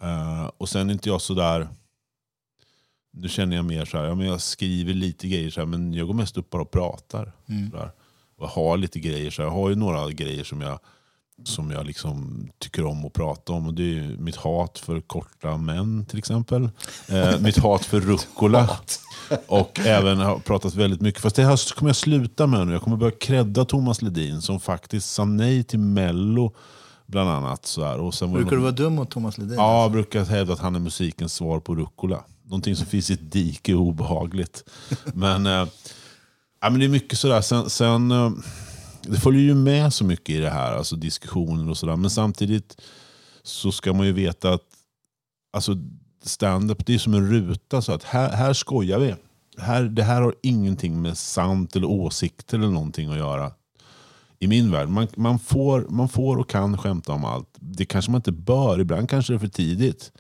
Eh, 0.01 0.51
och 0.59 0.69
sen 0.69 0.89
är 0.89 0.93
inte 0.93 1.09
jag 1.09 1.21
sådär... 1.21 1.69
Nu 3.15 3.29
känner 3.29 3.57
jag 3.57 3.65
mer 3.65 3.85
så 3.85 3.99
här, 3.99 4.05
ja, 4.05 4.15
men 4.15 4.27
jag 4.27 4.41
skriver 4.41 4.95
lite 4.95 5.29
grejer 5.29 5.51
så 5.51 5.61
här, 5.61 5.67
men 5.67 5.95
jag 5.95 6.07
går 6.07 6.15
mest 6.15 6.39
upp 6.39 6.51
bara 6.51 6.63
och 6.63 6.71
pratar. 6.71 7.33
Så 7.71 7.77
där. 7.77 7.91
Och 8.37 8.49
har 8.49 8.77
lite 8.77 9.01
grejer. 9.01 9.31
Så 9.31 9.43
här. 9.43 9.49
Jag 9.49 9.55
har 9.55 9.69
ju 9.69 9.75
några 9.75 10.11
grejer 10.11 10.45
som 10.45 10.61
jag, 10.61 10.79
som 11.45 11.71
jag 11.71 11.87
liksom 11.87 12.49
tycker 12.59 12.85
om 12.85 13.05
att 13.05 13.13
prata 13.13 13.53
om. 13.53 13.67
Och 13.67 13.75
det 13.75 13.99
är 13.99 14.17
mitt 14.19 14.37
hat 14.37 14.79
för 14.79 15.01
korta 15.01 15.57
män 15.57 16.07
till 16.07 16.19
exempel. 16.19 16.69
Eh, 17.09 17.41
mitt 17.41 17.59
hat 17.59 17.85
för 17.85 18.01
rucola. 18.01 18.71
Och 19.47 19.81
även 19.81 20.19
har 20.19 20.39
pratat 20.39 20.75
väldigt 20.75 21.01
mycket. 21.01 21.21
Fast 21.23 21.37
det 21.37 21.45
här 21.45 21.75
kommer 21.75 21.89
jag 21.89 21.97
sluta 21.97 22.47
med 22.47 22.67
nu. 22.67 22.73
Jag 22.73 22.83
kommer 22.83 22.97
börja 22.97 23.17
credda 23.21 23.65
Thomas 23.65 24.03
Ledin 24.03 24.43
som 24.43 24.61
faktiskt 24.61 25.13
sa 25.13 25.25
nej 25.25 25.65
till 25.65 25.79
Mello. 25.79 26.55
Bland 27.07 27.31
annat. 27.31 27.67
Så 27.67 27.85
här. 27.85 27.99
Och 28.01 28.15
sen 28.15 28.33
Brukar 28.33 28.51
du 28.51 28.57
någon- 28.57 28.63
vara 28.63 28.73
dum 28.73 28.95
mot 28.95 29.11
Thomas 29.11 29.39
Ledin? 29.39 29.55
Ja, 29.55 29.83
jag 29.83 29.93
brukar 29.93 30.25
hävda 30.25 30.53
att 30.53 30.59
han 30.59 30.75
är 30.75 30.81
musikens 30.81 31.35
svar 31.35 31.61
på 31.61 31.75
rucola. 31.75 32.25
Någonting 32.45 32.77
som 32.77 32.87
finns 32.87 33.11
i 33.11 33.15
ett 33.15 33.33
dike 33.33 33.75
obehagligt. 33.75 34.65
Men, 35.15 35.47
eh, 35.47 35.53
ja, 36.61 36.71
men 36.71 36.79
det 36.79 36.85
är 36.87 36.89
mycket 36.89 37.19
sådär. 37.19 37.41
Sen, 37.41 37.71
sen, 37.71 38.11
eh, 38.11 38.31
det 39.03 39.21
följer 39.21 39.43
ju 39.43 39.55
med 39.55 39.93
så 39.93 40.05
mycket 40.05 40.31
i 40.31 40.39
det 40.39 40.51
här, 40.51 40.73
alltså 40.73 40.97
diskussioner 40.97 41.71
och 41.71 41.77
sådär. 41.77 41.97
Men 41.97 42.11
samtidigt 42.11 42.81
så 43.43 43.73
ska 43.73 43.93
man 43.93 44.07
ju 44.07 44.13
veta 44.13 44.53
att 44.53 44.67
alltså, 45.53 45.77
stand-up 46.23 46.87
det 46.87 46.95
är 46.95 46.99
som 46.99 47.15
en 47.15 47.31
ruta. 47.31 47.83
Så 47.83 47.93
att 47.93 48.05
här, 48.05 48.31
här 48.31 48.53
skojar 48.53 48.99
vi. 48.99 49.15
Här, 49.59 49.83
det 49.83 50.03
här 50.03 50.23
har 50.23 50.35
ingenting 50.43 51.03
med 51.03 51.19
sant 51.19 51.77
eller 51.77 51.91
åsikter 51.91 52.59
eller 52.59 52.69
någonting 52.69 53.11
att 53.11 53.17
göra. 53.17 53.53
I 54.39 54.47
min 54.47 54.71
värld. 54.71 54.89
Man, 54.89 55.09
man, 55.17 55.39
får, 55.39 55.87
man 55.89 56.09
får 56.09 56.37
och 56.37 56.51
kan 56.51 56.79
skämta 56.79 57.13
om 57.13 57.25
allt. 57.25 57.49
Det 57.61 57.85
kanske 57.85 58.11
man 58.11 58.19
inte 58.19 58.33
bör. 58.33 58.81
Ibland 58.81 59.09
kanske 59.09 59.33
det 59.33 59.37
är 59.37 59.39
för 59.39 59.49
tidigt. 59.49 60.13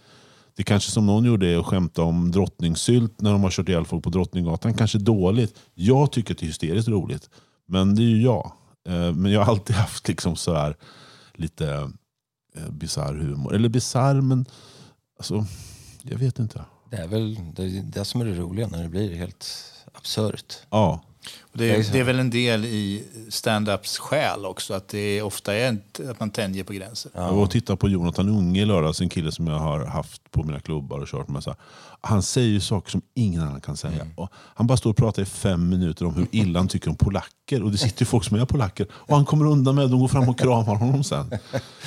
Det 0.56 0.62
kanske 0.62 0.90
som 0.90 1.06
någon 1.06 1.24
gjorde 1.24 1.48
är 1.48 1.58
att 1.58 1.66
skämta 1.66 2.02
om 2.02 2.30
drottningsylt 2.30 3.20
när 3.20 3.32
de 3.32 3.42
har 3.42 3.50
kört 3.50 3.68
ihjäl 3.68 3.84
folk 3.84 4.04
på 4.04 4.10
Drottninggatan. 4.10 4.74
Kanske 4.74 4.98
dåligt. 4.98 5.58
Jag 5.74 6.12
tycker 6.12 6.34
att 6.34 6.38
det 6.38 6.44
är 6.44 6.48
hysteriskt 6.48 6.88
roligt. 6.88 7.30
Men 7.66 7.94
det 7.94 8.02
är 8.02 8.06
ju 8.06 8.22
jag. 8.22 8.52
Eh, 8.88 9.12
Men 9.12 9.32
jag 9.32 9.40
har 9.40 9.52
alltid 9.52 9.76
haft 9.86 10.08
liksom 10.08 10.36
så 10.36 10.54
här 10.54 10.76
lite 11.34 11.90
eh, 12.56 12.70
bisarr 12.70 13.14
humor. 13.14 13.54
Eller 13.54 13.68
bisarr 13.68 14.20
men 14.20 14.46
alltså, 15.18 15.46
jag 16.02 16.18
vet 16.18 16.38
inte. 16.38 16.64
Det 16.90 16.96
är 16.96 17.08
väl 17.08 17.38
det, 17.56 17.62
är 17.62 17.82
det 17.82 18.04
som 18.04 18.20
är 18.20 18.24
det 18.24 18.34
roliga 18.34 18.68
när 18.68 18.82
det 18.82 18.88
blir 18.88 19.14
helt 19.16 19.46
absurt. 19.92 20.54
Ja, 20.70 21.00
Det 21.52 21.70
är, 21.70 21.92
det 21.92 21.98
är 22.00 22.04
väl 22.04 22.18
en 22.18 22.30
del 22.30 22.64
i 22.64 23.04
stand-ups 23.30 23.98
själ 23.98 24.46
också, 24.46 24.74
att 24.74 24.88
det 24.88 25.22
ofta 25.22 25.54
är 25.54 25.78
att 26.10 26.20
man 26.20 26.30
tänjer 26.30 26.64
på 26.64 26.72
gränser. 26.72 27.12
Jag 27.14 27.32
var 27.32 27.42
och 27.42 27.50
tittade 27.50 27.76
på 27.76 27.88
Jonathan 27.88 28.28
Unge 28.28 28.62
i 28.62 28.64
lördags, 28.64 29.00
en 29.00 29.08
kille 29.08 29.32
som 29.32 29.46
jag 29.46 29.58
har 29.58 29.86
haft 29.86 30.30
på 30.30 30.42
mina 30.42 30.60
klubbar 30.60 30.98
och 30.98 31.08
kört 31.08 31.28
med 31.28 31.42
så 31.44 31.50
här. 31.50 31.58
Han 32.04 32.22
säger 32.22 32.48
ju 32.48 32.60
saker 32.60 32.90
som 32.90 33.02
ingen 33.14 33.42
annan 33.42 33.60
kan 33.60 33.76
säga. 33.76 34.06
Och 34.16 34.28
han 34.34 34.66
bara 34.66 34.76
står 34.76 34.90
och 34.90 34.96
pratar 34.96 35.22
i 35.22 35.24
fem 35.24 35.68
minuter 35.68 36.06
om 36.06 36.14
hur 36.14 36.26
illa 36.32 36.58
han 36.58 36.68
tycker 36.68 36.90
om 36.90 36.96
polacker. 36.96 37.62
Och 37.62 37.70
det 37.70 37.78
sitter 37.78 38.02
ju 38.02 38.06
folk 38.06 38.24
som 38.24 38.40
är 38.40 38.44
polacker. 38.44 38.86
Och 38.92 39.16
han 39.16 39.24
kommer 39.24 39.46
undan 39.46 39.74
med 39.74 39.84
det. 39.84 39.88
De 39.88 40.00
går 40.00 40.08
fram 40.08 40.28
och 40.28 40.38
kramar 40.38 40.74
honom 40.74 41.04
sen. 41.04 41.30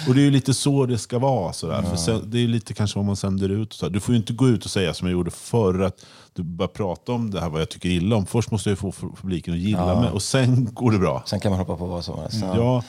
Och 0.07 0.15
det 0.15 0.21
är 0.21 0.23
ju 0.25 0.31
lite 0.31 0.53
så 0.53 0.85
det 0.85 0.97
ska 0.97 1.19
vara. 1.19 1.53
Så 1.53 1.67
där. 1.67 1.81
För 1.81 1.95
sen, 1.95 2.21
det 2.25 2.39
är 2.43 2.47
lite 2.47 2.73
kanske 2.73 2.99
vad 2.99 3.05
man 3.05 3.15
sänder 3.15 3.49
ut. 3.49 3.73
Så. 3.73 3.89
Du 3.89 3.99
får 3.99 4.13
ju 4.13 4.19
inte 4.19 4.33
gå 4.33 4.47
ut 4.47 4.65
och 4.65 4.71
säga 4.71 4.93
som 4.93 5.07
jag 5.07 5.13
gjorde 5.13 5.31
förr. 5.31 5.81
Att 5.81 6.05
du 6.33 6.43
börjar 6.43 6.67
prata 6.69 7.11
om 7.11 7.31
det 7.31 7.41
här 7.41 7.49
vad 7.49 7.61
jag 7.61 7.69
tycker 7.69 7.89
illa 7.89 8.15
om. 8.15 8.25
Först 8.25 8.51
måste 8.51 8.69
jag 8.69 8.77
få 8.79 8.91
publiken 8.91 9.53
att 9.53 9.59
gilla 9.59 10.01
mig. 10.01 10.09
Och 10.09 10.23
sen 10.23 10.73
går 10.73 10.91
det 10.91 10.99
bra. 10.99 11.23
Sen 11.25 11.39
kan 11.39 11.51
man 11.51 11.59
hoppa 11.59 11.77
på 11.77 11.85
vad 11.85 12.05
som 12.05 12.19
helst. 12.19 12.37
Ja, 12.41 12.83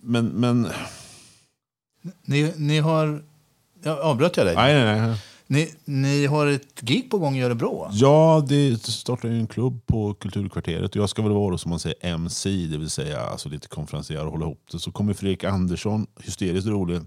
men... 0.00 0.26
men 0.26 0.68
Ni, 2.24 2.52
ni 2.56 2.78
har... 2.78 3.22
Jag 3.82 4.00
avbröt 4.00 4.36
jag 4.36 4.46
dig? 4.46 4.54
nej, 4.56 4.84
nej, 4.84 5.00
nej. 5.00 5.18
Ni, 5.50 5.74
ni 5.84 6.26
har 6.26 6.46
ett 6.46 6.80
gig 6.80 7.10
på 7.10 7.18
gång 7.18 7.36
i 7.36 7.42
Örebro? 7.42 7.88
Ja, 7.92 8.44
det 8.48 8.82
startar 8.82 9.28
ju 9.28 9.38
en 9.38 9.46
klubb 9.46 9.86
på 9.86 10.14
Kulturkvarteret 10.14 10.90
och 10.90 10.96
jag 10.96 11.10
ska 11.10 11.22
väl 11.22 11.32
vara 11.32 11.58
som 11.58 11.70
man 11.70 11.78
säger 11.78 11.96
MC, 12.00 12.66
det 12.66 12.78
vill 12.78 12.90
säga 12.90 13.20
alltså 13.20 13.48
lite 13.48 13.68
konferencier 13.68 14.24
och 14.26 14.32
hålla 14.32 14.44
ihop 14.44 14.62
det. 14.72 14.78
Så 14.78 14.92
kommer 14.92 15.14
Fredrik 15.14 15.44
Andersson, 15.44 16.06
hysteriskt 16.20 16.68
rolig. 16.68 17.00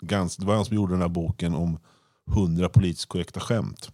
Gans, 0.00 0.36
det 0.36 0.46
var 0.46 0.54
han 0.54 0.64
som 0.64 0.76
gjorde 0.76 0.92
den 0.92 1.00
här 1.00 1.08
boken 1.08 1.54
om 1.54 1.78
100 2.30 2.68
politiskt 2.68 3.08
korrekta 3.08 3.40
skämt. 3.40 3.90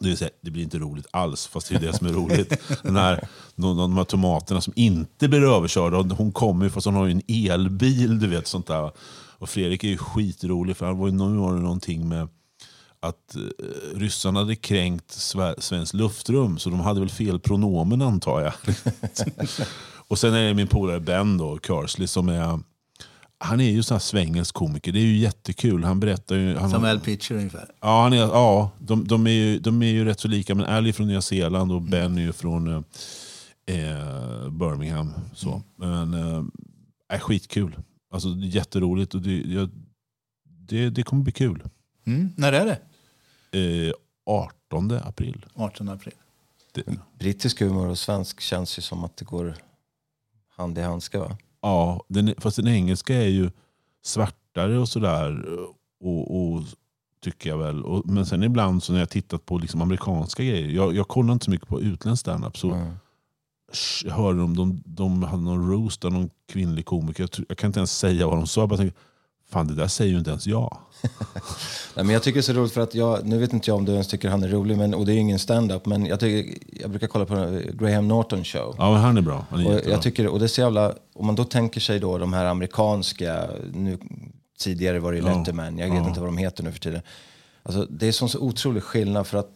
Det, 0.00 0.08
vill 0.08 0.16
säga, 0.16 0.30
det 0.40 0.50
blir 0.50 0.62
inte 0.62 0.78
roligt 0.78 1.06
alls, 1.10 1.46
fast 1.46 1.68
det 1.68 1.74
är 1.74 1.80
det 1.80 1.92
som 1.92 2.06
är 2.06 2.12
roligt. 2.12 2.60
Den 2.82 2.96
här, 2.96 3.28
de, 3.54 3.76
de 3.76 3.96
här 3.96 4.04
tomaterna 4.04 4.60
som 4.60 4.72
inte 4.76 5.28
blir 5.28 5.42
överkörda, 5.42 6.14
hon 6.14 6.32
kommer 6.32 6.64
ju 6.64 6.70
fast 6.70 6.84
hon 6.84 6.94
har 6.94 7.06
ju 7.06 7.12
en 7.12 7.22
elbil. 7.50 8.18
du 8.18 8.26
vet 8.26 8.46
sånt 8.46 8.66
där. 8.66 8.90
Och 9.40 9.48
Fredrik 9.48 9.84
är 9.84 9.88
ju 9.88 9.98
skitrolig, 9.98 10.76
för 10.76 10.86
han 10.86 10.98
var 10.98 11.06
ju, 11.06 11.12
nu 11.12 11.36
var 11.38 11.54
det 11.54 11.60
någonting 11.60 12.08
med 12.08 12.28
att 13.00 13.36
eh, 13.36 13.98
ryssarna 13.98 14.40
hade 14.40 14.56
kränkt 14.56 15.10
Sve- 15.10 15.60
svenskt 15.60 15.94
luftrum, 15.94 16.58
så 16.58 16.70
de 16.70 16.80
hade 16.80 17.00
väl 17.00 17.10
fel 17.10 17.40
pronomen 17.40 18.02
antar 18.02 18.40
jag. 18.40 18.52
och 20.08 20.18
sen 20.18 20.34
är 20.34 20.48
det 20.48 20.54
min 20.54 20.66
polare 20.66 21.00
Ben 21.00 21.38
då, 21.38 21.58
Kersley, 21.66 22.06
som 22.06 22.28
är 22.28 22.60
han 23.42 23.60
är 23.60 23.70
ju 23.70 23.82
sån 23.82 23.94
här 23.94 24.00
svängens 24.00 24.52
komiker. 24.52 24.92
Det 24.92 24.98
är 24.98 25.04
ju 25.04 25.16
jättekul. 25.16 25.84
Han 25.84 26.00
berättar 26.00 26.36
ju... 26.36 26.56
Han 26.56 26.70
Som 26.70 26.84
Al 26.84 27.00
Pitcher 27.00 27.34
ungefär? 27.34 27.68
Ja, 27.80 28.02
han 28.02 28.12
är, 28.12 28.16
ja 28.16 28.70
de, 28.78 29.06
de, 29.06 29.26
är 29.26 29.30
ju, 29.30 29.58
de 29.58 29.82
är 29.82 29.86
ju 29.86 30.04
rätt 30.04 30.20
så 30.20 30.28
lika. 30.28 30.54
Men 30.54 30.66
Ali 30.66 30.88
är 30.88 30.92
från 30.92 31.08
Nya 31.08 31.22
Zeeland 31.22 31.72
och 31.72 31.82
Ben 31.82 32.18
är 32.18 32.22
ju 32.22 32.32
från 32.32 32.68
eh, 32.68 32.82
eh, 33.66 34.50
Birmingham. 34.50 35.12
Så. 35.34 35.62
Men 35.76 36.14
eh, 36.14 36.42
är 37.08 37.18
skitkul. 37.18 37.76
Alltså, 38.10 38.28
det 38.28 38.46
är 38.46 38.48
jätteroligt 38.48 39.14
och 39.14 39.22
det, 39.22 39.40
jag, 39.40 39.70
det, 40.44 40.90
det 40.90 41.02
kommer 41.02 41.22
bli 41.22 41.32
kul. 41.32 41.62
Mm. 42.04 42.32
När 42.36 42.52
är 42.52 42.66
det? 42.66 43.88
Eh, 43.88 43.92
18 44.26 44.90
april. 44.90 45.46
18 45.54 45.88
april. 45.88 46.14
Det, 46.72 46.84
Brittisk 47.18 47.60
humor 47.60 47.88
och 47.88 47.98
svensk 47.98 48.40
känns 48.40 48.78
ju 48.78 48.82
som 48.82 49.04
att 49.04 49.16
det 49.16 49.24
går 49.24 49.54
hand 50.48 50.78
i 50.78 50.80
handske. 50.80 51.18
Va? 51.18 51.36
ja, 51.60 52.04
den, 52.08 52.34
fast 52.38 52.56
den 52.56 52.68
engelska 52.68 53.14
är 53.14 53.28
ju 53.28 53.50
svartare 54.02 54.78
och 54.78 54.88
sådär. 54.88 55.44
Och, 56.00 56.52
och, 56.52 56.62
tycker 57.20 57.50
jag 57.50 57.58
väl. 57.58 57.84
Och, 57.84 58.06
men 58.06 58.26
sen 58.26 58.42
ibland 58.42 58.82
så 58.82 58.92
när 58.92 58.98
jag 59.00 59.10
tittat 59.10 59.46
på 59.46 59.58
liksom 59.58 59.82
amerikanska 59.82 60.44
grejer. 60.44 60.68
Jag, 60.68 60.96
jag 60.96 61.08
kollar 61.08 61.32
inte 61.32 61.44
så 61.44 61.50
mycket 61.50 61.68
på 61.68 61.80
utländsk 61.80 62.20
standup. 62.20 62.58
Så 62.58 62.70
Mm. 62.70 62.94
Jag 64.04 64.12
hörde 64.14 64.38
de, 64.38 64.56
de, 64.56 64.82
de 64.86 65.22
hade 65.22 65.42
någon 65.42 65.70
roast 65.70 66.04
av 66.04 66.12
någon 66.12 66.30
kvinnlig 66.52 66.86
komiker. 66.86 67.22
Jag, 67.22 67.44
jag 67.48 67.58
kan 67.58 67.68
inte 67.68 67.78
ens 67.80 67.98
säga 67.98 68.26
vad 68.26 68.36
de 68.36 68.46
sa. 68.46 68.60
Jag 68.60 68.68
bara 68.68 68.76
tänkte, 68.76 69.00
fan 69.50 69.66
det 69.66 69.74
där 69.74 69.86
säger 69.86 70.12
ju 70.12 70.18
inte 70.18 70.30
ens 70.30 70.46
jag. 70.46 70.78
Nej, 71.96 72.04
men 72.04 72.08
jag 72.10 72.22
tycker 72.22 72.34
det 72.34 72.40
är 72.40 72.42
så 72.42 72.52
roligt 72.52 72.72
för 72.72 72.80
att 72.80 72.94
jag, 72.94 73.26
nu 73.26 73.38
vet 73.38 73.52
inte 73.52 73.70
jag 73.70 73.76
om 73.76 73.84
du 73.84 73.92
ens 73.92 74.08
tycker 74.08 74.28
han 74.28 74.42
är 74.42 74.48
rolig, 74.48 74.76
men, 74.78 74.94
och 74.94 75.06
det 75.06 75.12
är 75.14 75.16
ingen 75.16 75.38
stand-up, 75.38 75.86
men 75.86 76.06
jag, 76.06 76.20
tycker, 76.20 76.58
jag 76.80 76.90
brukar 76.90 77.06
kolla 77.06 77.26
på 77.26 77.60
Graham 77.72 78.08
Norton 78.08 78.44
show. 78.44 78.74
Ja 78.78 78.92
men 78.92 79.00
han 79.00 79.16
är 79.16 79.22
bra. 79.22 79.46
Han 79.50 79.60
är 79.60 79.66
Och 79.66 79.72
jättebra. 79.72 79.92
jag 79.92 80.02
tycker, 80.02 80.26
och 80.26 80.38
det 80.38 80.44
är 80.44 80.48
så 80.48 80.60
jävla, 80.60 80.94
om 81.14 81.26
man 81.26 81.34
då 81.34 81.44
tänker 81.44 81.80
sig 81.80 82.00
då 82.00 82.18
de 82.18 82.32
här 82.32 82.44
amerikanska, 82.44 83.46
nu, 83.72 83.98
tidigare 84.58 84.98
var 85.00 85.12
det 85.12 85.18
ju. 85.18 85.24
Letterman, 85.24 85.78
jag 85.78 85.86
vet 85.90 85.96
Ja. 86.02 86.08
inte 86.08 86.20
vad 86.20 86.28
de 86.28 86.36
heter 86.38 86.64
nu 86.64 86.72
för 86.72 86.78
tiden. 86.80 87.02
Alltså, 87.62 87.86
det 87.90 88.06
är 88.08 88.12
sån 88.12 88.28
så 88.28 88.38
otrolig 88.38 88.82
skillnad 88.82 89.26
för 89.26 89.38
att 89.38 89.48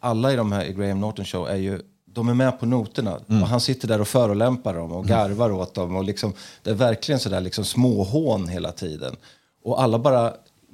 alla 0.00 0.32
i 0.32 0.36
de 0.36 0.52
här 0.52 0.64
i 0.64 0.72
Graham 0.72 1.00
Norton 1.00 1.24
show 1.24 1.48
är 1.48 1.56
ju, 1.56 1.80
de 2.16 2.28
är 2.28 2.34
med 2.34 2.60
på 2.60 2.66
noterna. 2.66 3.20
Mm. 3.28 3.42
Och 3.42 3.48
han 3.48 3.60
sitter 3.60 3.88
där 3.88 4.00
och 4.00 4.08
förolämpar 4.08 4.74
dem 4.74 4.92
och 4.92 5.06
garvar 5.06 5.50
åt 5.50 5.74
dem. 5.74 5.96
Och 5.96 6.04
liksom, 6.04 6.32
det 6.62 6.70
är 6.70 6.74
verkligen 6.74 7.20
sådär 7.20 7.40
liksom 7.40 7.64
småhån 7.64 8.48
hela 8.48 8.72
tiden. 8.72 9.16
Och 9.64 9.82
alla 9.82 9.98
bara, 9.98 10.32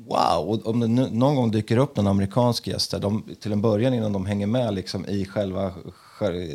wow! 0.09 0.49
Och 0.49 0.67
om 0.67 0.81
det 0.81 0.87
nu, 0.87 1.09
någon 1.11 1.37
gång 1.37 1.51
dyker 1.51 1.77
upp 1.77 1.97
någon 1.97 2.07
amerikansk 2.07 2.67
gäst 2.67 2.91
där, 2.91 2.99
de, 2.99 3.25
till 3.41 3.53
en 3.53 3.63
början 3.63 3.95
innan 3.95 4.13
de 4.13 4.27
hänger 4.27 4.47
med 4.47 4.75
liksom 4.75 5.07
i 5.07 5.25
själva, 5.25 5.73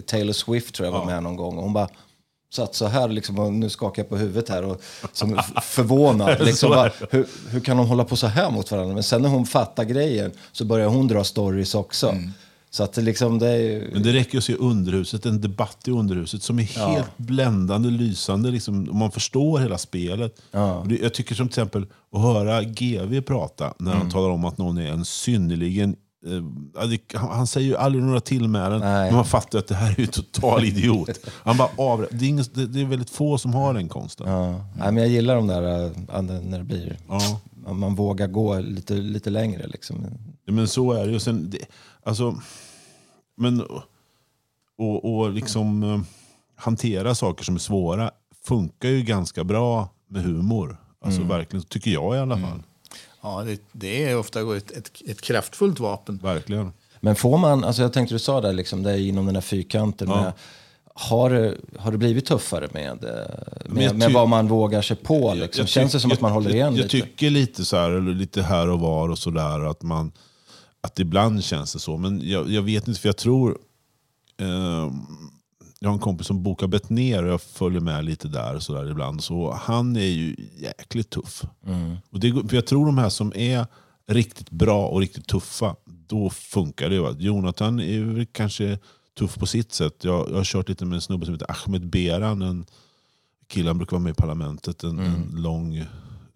Taylor 0.06 0.34
Swift 0.34 0.76
tror 0.76 0.88
jag 0.88 0.94
var 0.94 1.06
med 1.06 1.24
någon 1.24 1.36
gång. 1.36 1.58
Och 1.58 1.64
hon 1.64 1.74
bara 1.74 1.90
satt 2.54 2.76
så 2.76 2.86
här 2.86 3.08
liksom, 3.08 3.40
och 3.40 3.54
nu 3.54 3.70
skakar 3.70 4.02
jag 4.02 4.10
på 4.10 4.18
huvudet 4.18 4.50
här 4.50 4.64
och 4.64 4.82
som 5.12 5.40
förvånad. 5.64 6.38
Liksom, 6.46 6.70
bara, 6.70 6.92
hur, 7.10 7.28
hur 7.50 7.60
kan 7.60 7.78
de 7.78 7.88
hålla 7.88 8.04
på 8.04 8.16
så 8.16 8.28
här 8.28 8.52
mot 8.52 8.72
varandra? 8.72 8.94
Men 8.94 9.04
sen 9.04 9.22
när 9.22 9.30
hon 9.30 9.46
fattar 9.46 9.84
grejen 9.84 10.32
så 10.52 10.66
börjar 10.66 10.88
hon 10.88 11.08
dra 11.08 11.24
stories 11.24 11.76
också. 11.76 12.16
Så 12.70 12.84
att 12.84 12.98
liksom, 12.98 13.40
det 13.40 13.48
är. 13.50 13.90
Men 13.94 14.04
det 14.04 14.14
räcker 14.14 14.38
att 14.38 14.44
se 14.44 14.54
underhuset, 14.56 15.26
en 15.26 15.42
debatt 15.42 15.88
i 15.88 15.92
underhuset 15.92 16.44
som 16.44 16.60
är 16.60 16.64
helt 16.64 17.18
bländande, 17.18 17.90
lysande. 17.90 18.52
Liksom, 18.52 18.90
och 18.90 18.96
man 18.96 19.12
förstår 19.12 19.60
hela 19.60 19.78
spelet. 19.78 20.42
Och 20.82 20.88
det, 20.88 20.98
jag 20.98 21.14
tycker 21.14 21.36
som 21.36 21.48
till 21.48 21.52
exempel 21.62 21.86
att 22.12 22.22
höra 22.22 22.64
GV 22.64 23.22
prata 23.22 23.74
när 23.80 23.92
Mm. 23.92 24.02
han 24.02 24.12
talar 24.12 24.30
om 24.30 24.46
att 24.46 24.58
någon 24.58 24.78
är 24.78 24.92
en 24.92 25.06
synnerligen 25.06 25.96
eh, 26.26 26.98
ja, 27.14 27.20
han, 27.20 27.48
säger 27.48 27.68
ju 27.68 27.78
aldrig 27.78 28.04
några 28.04 28.20
tillmälen, 28.20 28.80
men 28.80 29.14
man 29.16 29.26
fattar 29.26 29.60
att 29.60 29.68
det 29.68 29.76
här 29.76 29.92
är 29.98 30.02
en 30.02 30.08
total 30.08 30.66
idiot. 30.66 31.10
Han 31.30 31.58
bara 31.58 31.70
av, 31.78 32.08
det, 32.12 32.26
är 32.26 32.30
ingen, 32.30 32.46
det, 32.54 32.66
det 32.66 32.82
är 32.82 32.86
väldigt 32.86 33.10
få 33.10 33.38
som 33.38 33.54
har 33.54 33.74
den 33.74 33.90
konsten. 33.90 34.30
Ja. 34.30 34.52
Nej, 34.52 34.92
men 34.92 34.98
jag 34.98 35.08
gillar 35.08 35.36
de 35.36 35.48
där 35.48 35.86
äh, 35.86 36.22
när 36.22 36.58
det 36.58 36.64
blir... 36.64 36.98
Ja. 37.10 37.40
Man, 37.74 37.96
vågar 37.96 38.28
gå 38.28 38.60
lite, 38.60 38.94
lite 38.94 39.30
längre. 39.30 39.68
Liksom. 39.68 40.06
Ja, 40.46 40.54
men 40.54 40.68
så 40.68 40.94
är 40.94 41.06
det 41.08 41.12
ju. 41.14 41.20
Sen, 41.20 41.50
det, 41.50 41.58
alltså, 42.08 42.42
men, 43.38 43.62
och, 44.78 45.18
och 45.20 45.32
liksom 45.32 45.84
eh, 45.84 46.00
hantera 46.56 47.16
saker 47.16 47.44
som 47.44 47.56
är 47.56 47.60
svåra 47.60 48.12
funkar 48.46 48.90
ju 48.90 49.02
ganska 49.04 49.44
bra 49.44 49.90
med 50.08 50.24
humor. 50.24 50.78
Alltså 51.02 51.22
verkligen, 51.24 51.64
tycker 51.64 51.92
jag 51.92 52.16
i 52.16 52.20
alla 52.20 52.38
fall. 52.38 52.64
Ja, 53.22 53.44
det, 53.44 53.62
det 53.72 54.04
är 54.04 54.18
ofta 54.18 54.58
ett, 54.58 54.72
ett, 54.72 54.92
ett 55.08 55.22
kraftfullt 55.22 55.80
vapen. 55.80 56.20
Verkligen. 56.24 56.74
Men 57.00 57.16
får 57.16 57.38
man, 57.38 57.64
alltså 57.64 57.82
jag 57.82 57.94
tänkte 57.94 58.16
du 58.16 58.20
sa 58.20 58.42
där, 58.42 58.54
liksom, 58.54 58.84
det 58.84 58.92
är 58.92 58.98
inom 58.98 59.26
den 59.26 59.36
här 59.36 59.42
fyrkanten. 59.42 60.10
Ja. 60.10 60.22
Med, 60.22 60.34
har, 60.94 61.58
har 61.78 61.92
det 61.92 61.98
blivit 61.98 62.26
tuffare 62.26 62.68
med, 62.72 63.04
eh, 63.04 63.10
jag 63.66 63.74
med, 63.74 63.96
med 63.98 64.12
vad 64.14 64.30
man 64.30 64.48
vågar 64.48 64.82
sig 64.82 64.98
på? 64.98 65.34
Liksom? 65.34 65.62
Jag 65.62 65.70
Känns 65.70 65.92
det 65.92 66.00
som 66.00 66.12
att 66.12 66.22
man 66.22 66.30
jag- 66.30 66.34
håller 66.34 66.56
igen 66.56 66.66
jag, 66.76 66.86
jag 66.86 66.94
lite? 66.94 67.08
tycker 67.08 67.30
lite 67.30 67.66
så 67.66 67.78
här, 67.78 67.92
eller 67.92 68.14
lite 68.14 68.42
här 68.42 68.70
och 68.70 68.80
var 68.80 69.10
och 69.10 69.18
sådär. 69.18 69.70
Att, 69.70 69.82
man, 69.82 70.12
att 70.82 71.00
ibland 71.00 71.44
känns 71.44 71.74
det 71.74 71.80
så. 71.80 71.98
Men 71.98 72.30
jag, 72.30 72.52
jag 72.52 72.62
vet 72.62 72.88
inte, 72.88 73.00
för 73.00 73.10
jag 73.10 73.18
tror... 73.18 73.58
Eh, 74.38 74.92
jag 75.80 75.90
har 75.90 75.94
en 75.94 76.00
kompis 76.00 76.28
som 76.28 76.44
bokar 76.44 76.68
bett 76.68 76.90
ner 76.90 77.24
och 77.24 77.30
jag 77.30 77.42
följer 77.42 77.80
med 77.80 78.06
lite 78.06 78.28
där 78.28 78.56
och 78.56 78.64
så 78.64 78.74
där 78.74 78.92
ibland. 78.92 79.24
Så 79.24 79.54
han 79.54 79.96
är 79.96 80.06
ju 80.06 80.36
jäkligt 80.58 81.10
tuff. 81.10 81.44
Mm. 81.66 81.98
Och 82.10 82.20
det, 82.20 82.32
för 82.32 82.56
jag 82.56 82.68
tror 82.68 82.86
de 82.86 82.98
här 82.98 83.10
som 83.10 83.34
är 83.36 83.66
riktigt 84.08 84.50
bra 84.50 84.88
och 84.88 85.00
riktigt 85.00 85.28
tuffa, 85.28 85.76
då 85.86 86.30
funkar 86.30 86.90
det. 86.90 87.00
Va? 87.00 87.16
Jonathan 87.20 87.80
är 87.80 88.26
kanske 88.26 88.80
tuff 89.20 89.36
på 89.36 89.46
sitt 89.46 89.74
sätt. 89.74 90.04
Jag, 90.04 90.30
jag 90.30 90.36
har 90.36 90.44
kört 90.44 90.70
lite 90.70 90.86
med 90.86 90.96
en 90.96 91.02
snubbe 91.02 91.26
som 91.26 91.34
heter 91.34 91.52
Ahmed 91.52 91.90
Beran, 91.90 92.42
en 92.42 92.66
kille, 93.48 93.70
han 93.70 93.78
brukar 93.78 93.92
vara 93.92 94.04
med 94.04 94.12
i 94.12 94.16
Parlamentet, 94.16 94.84
en, 94.84 95.00
en 95.00 95.32
lång 95.36 95.86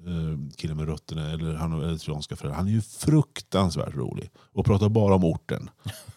Eh, 0.08 0.56
killen 0.58 0.78
med 0.78 0.88
rötterna, 0.88 1.32
eller 1.32 1.54
han 1.54 1.72
har 1.72 1.84
eritreanska 1.84 2.36
föräldrar. 2.36 2.58
Han 2.58 2.68
är 2.68 2.72
ju 2.72 2.82
fruktansvärt 2.82 3.95
rolig 3.95 4.30
och 4.54 4.66
pratar 4.66 4.89
bara 4.89 5.16
om 5.16 5.24
orten. 5.24 5.70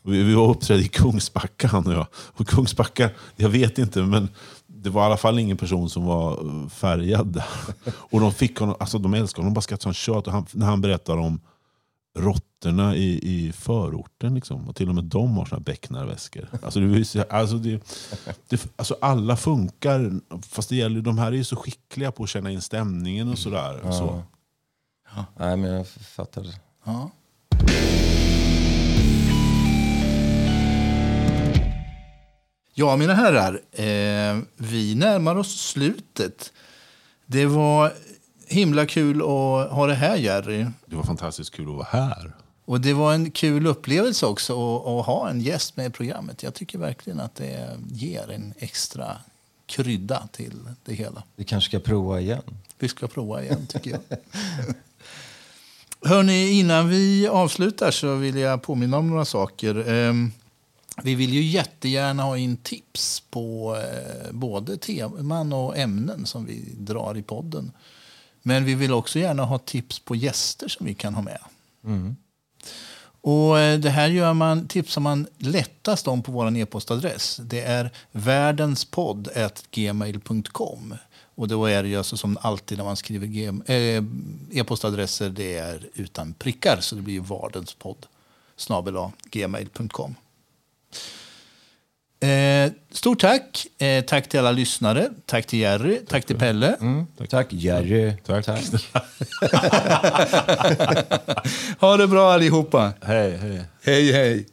Vi, 0.03 0.23
vi 0.23 0.35
var 0.35 0.51
uppträdda 0.51 0.83
i 0.83 0.89
Kungsbacka 0.89 1.69
han 1.69 1.87
och 1.87 1.93
jag. 1.93 2.07
Och 2.15 2.47
Kungsbacka, 2.47 3.11
jag 3.37 3.49
vet 3.49 3.79
inte, 3.79 4.03
men 4.03 4.29
det 4.67 4.91
var 4.91 5.03
i 5.03 5.05
alla 5.05 5.17
fall 5.17 5.39
ingen 5.39 5.57
person 5.57 5.91
som 5.91 6.05
var 6.05 6.33
eh, 6.33 6.69
färgad 6.69 7.27
där. 7.27 7.45
Och 7.95 8.21
de 8.21 8.33
fick 8.33 8.59
honom, 8.59 8.77
alltså 8.81 8.99
de 8.99 9.15
älskar 9.15 9.43
honom, 9.43 9.53
de 9.53 9.55
bara 9.55 9.61
skrattade 9.61 9.83
som 9.83 9.93
kött. 9.93 10.27
Och 10.27 10.33
han, 10.33 10.47
när 10.53 10.67
han 10.67 10.81
berättar 10.81 11.17
om 11.17 11.41
råttorna 12.65 12.97
i, 12.97 13.21
i 13.23 13.53
förorten. 13.53 14.35
Liksom. 14.35 14.69
Och 14.69 14.77
till 14.77 14.89
och 14.89 14.95
med 14.95 15.05
de 15.05 15.37
har 15.37 15.45
såna 15.45 15.57
här 15.59 15.65
becknarväskor. 15.65 16.49
Alltså, 16.63 16.81
det, 16.81 17.33
alltså, 17.33 17.57
det, 17.57 17.81
det, 18.49 18.67
alltså 18.77 18.97
alla 19.01 19.37
funkar, 19.37 20.21
fast 20.43 20.69
det 20.69 20.77
gäller, 20.77 21.01
de 21.01 21.19
här 21.19 21.33
är 21.33 21.37
ju 21.37 21.45
så 21.45 21.57
skickliga 21.57 22.13
på 22.13 22.23
att 22.23 22.29
känna 22.29 22.51
in 22.51 22.61
stämningen 22.61 23.29
och 23.29 23.39
sådär. 23.39 23.81
Så. 23.93 24.23
Nej, 25.39 25.57
men 25.57 25.71
jag 25.71 25.87
fattar. 25.89 26.47
Ja. 26.85 27.11
Ja, 32.77 32.97
mina 32.97 33.15
herrar. 33.15 33.61
Eh, 33.73 34.39
vi 34.57 34.95
närmar 34.95 35.37
oss 35.37 35.61
slutet. 35.61 36.53
Det 37.27 37.47
var 37.47 37.93
himla 38.49 38.87
kul 38.87 39.17
att 39.17 39.71
ha 39.71 39.87
det 39.87 39.95
här, 39.95 40.17
Jerry. 40.17 40.67
Det 40.87 40.97
var 40.97 41.03
fantastiskt 41.03 41.55
kul 41.55 41.69
att 41.69 41.75
vara 41.75 41.87
här. 41.91 42.33
Och 42.65 42.81
det 42.81 42.93
var 42.93 43.15
en 43.15 43.31
kul 43.31 43.67
upplevelse 43.67 44.27
också 44.27 44.53
att, 44.53 44.87
att 44.87 45.07
ha 45.07 45.31
en 45.31 45.41
gäst 45.41 45.77
med 45.77 45.87
i 45.87 45.91
programmet. 45.91 46.43
Jag 46.43 46.55
tycker 46.55 46.79
verkligen 46.79 47.21
att 47.21 47.35
det 47.35 47.79
ger 47.93 48.31
en 48.31 48.55
extra 48.59 49.17
krydda 49.67 50.29
till 50.33 50.55
det 50.85 50.95
hela. 50.95 51.23
Vi 51.37 51.45
kanske 51.45 51.69
ska 51.69 51.79
prova 51.79 52.21
igen. 52.21 52.43
Vi 52.79 52.89
ska 52.89 53.07
prova 53.07 53.43
igen, 53.43 53.67
tycker 53.67 53.91
jag. 53.91 54.01
Hörni, 56.11 56.51
innan 56.51 56.89
vi 56.89 57.29
avslutar 57.29 57.91
så 57.91 58.15
vill 58.15 58.37
jag 58.37 58.63
påminna 58.63 58.99
om 58.99 59.11
några 59.11 59.25
saker. 59.25 59.89
Ehm, 59.89 60.33
vi 61.03 61.15
vill 61.15 61.33
ju 61.33 61.43
jättegärna 61.43 62.23
ha 62.23 62.39
in 62.39 62.57
tips 62.57 63.21
på 63.31 63.77
eh, 63.77 64.33
både 64.33 64.77
teman 64.77 65.53
och 65.53 65.79
ämnen 65.79 66.27
som 66.27 66.47
vi 66.47 66.75
drar 66.79 67.17
i 67.17 67.23
podden. 67.23 67.73
Men 68.43 68.65
vi 68.65 68.75
vill 68.75 68.93
också 68.93 69.19
gärna 69.19 69.45
ha 69.45 69.59
tips 69.59 69.99
på 69.99 70.17
gäster 70.17 70.69
som 70.69 70.87
vi 70.87 70.95
kan 70.95 71.15
ha 71.15 71.23
med. 71.23 71.39
Och 73.27 73.59
eh, 73.59 73.79
det 73.79 73.91
här 73.91 74.09
gör 74.09 74.35
man, 74.35 74.69
tipsar 74.69 75.01
man 75.01 75.27
lättast 75.39 76.09
om 76.09 76.23
på 76.23 76.33
vår 76.33 76.57
e-postadress. 76.57 77.41
Det 77.43 77.61
är 77.61 77.91
världenspodd.gmail.com. 78.13 80.95
Och 81.35 81.49
då 81.49 81.67
är 81.67 81.83
det 81.83 81.89
ju 81.89 81.97
alltså 81.97 82.17
som 82.17 82.39
alltid 82.41 82.79
när 82.79 82.85
man 82.85 82.97
skriver 82.97 83.27
eh, 83.71 84.05
e-postadresser, 84.53 85.31
det 85.31 85.57
är 85.57 85.89
utan 85.95 86.35
prickar. 86.35 86.79
Så 86.81 86.95
det 86.95 87.03
blir 87.03 87.15
ju 87.15 87.21
vardenspodd 87.21 88.07
gmail.com. 89.31 90.15
Eh, 92.25 92.73
stort 92.91 93.21
tack. 93.21 93.67
Eh, 93.79 94.05
tack 94.05 94.29
till 94.29 94.41
alla 94.41 94.53
lyssnare. 94.53 95.11
Tack 95.27 95.47
till 95.47 95.59
Jerry. 95.59 96.01
Tack, 96.09 96.25
till 96.27 96.37
Pelle. 96.37 96.77
Tack 97.31 97.53
Jerry. 97.53 98.13
Tack. 98.27 98.47
Ha 101.81 101.97
det 101.97 102.07
bra 102.07 102.33
allihopa. 102.33 102.93
Hej, 103.03 103.37
hej. 103.37 103.61
Hej, 103.85 104.13
hej. 104.13 104.47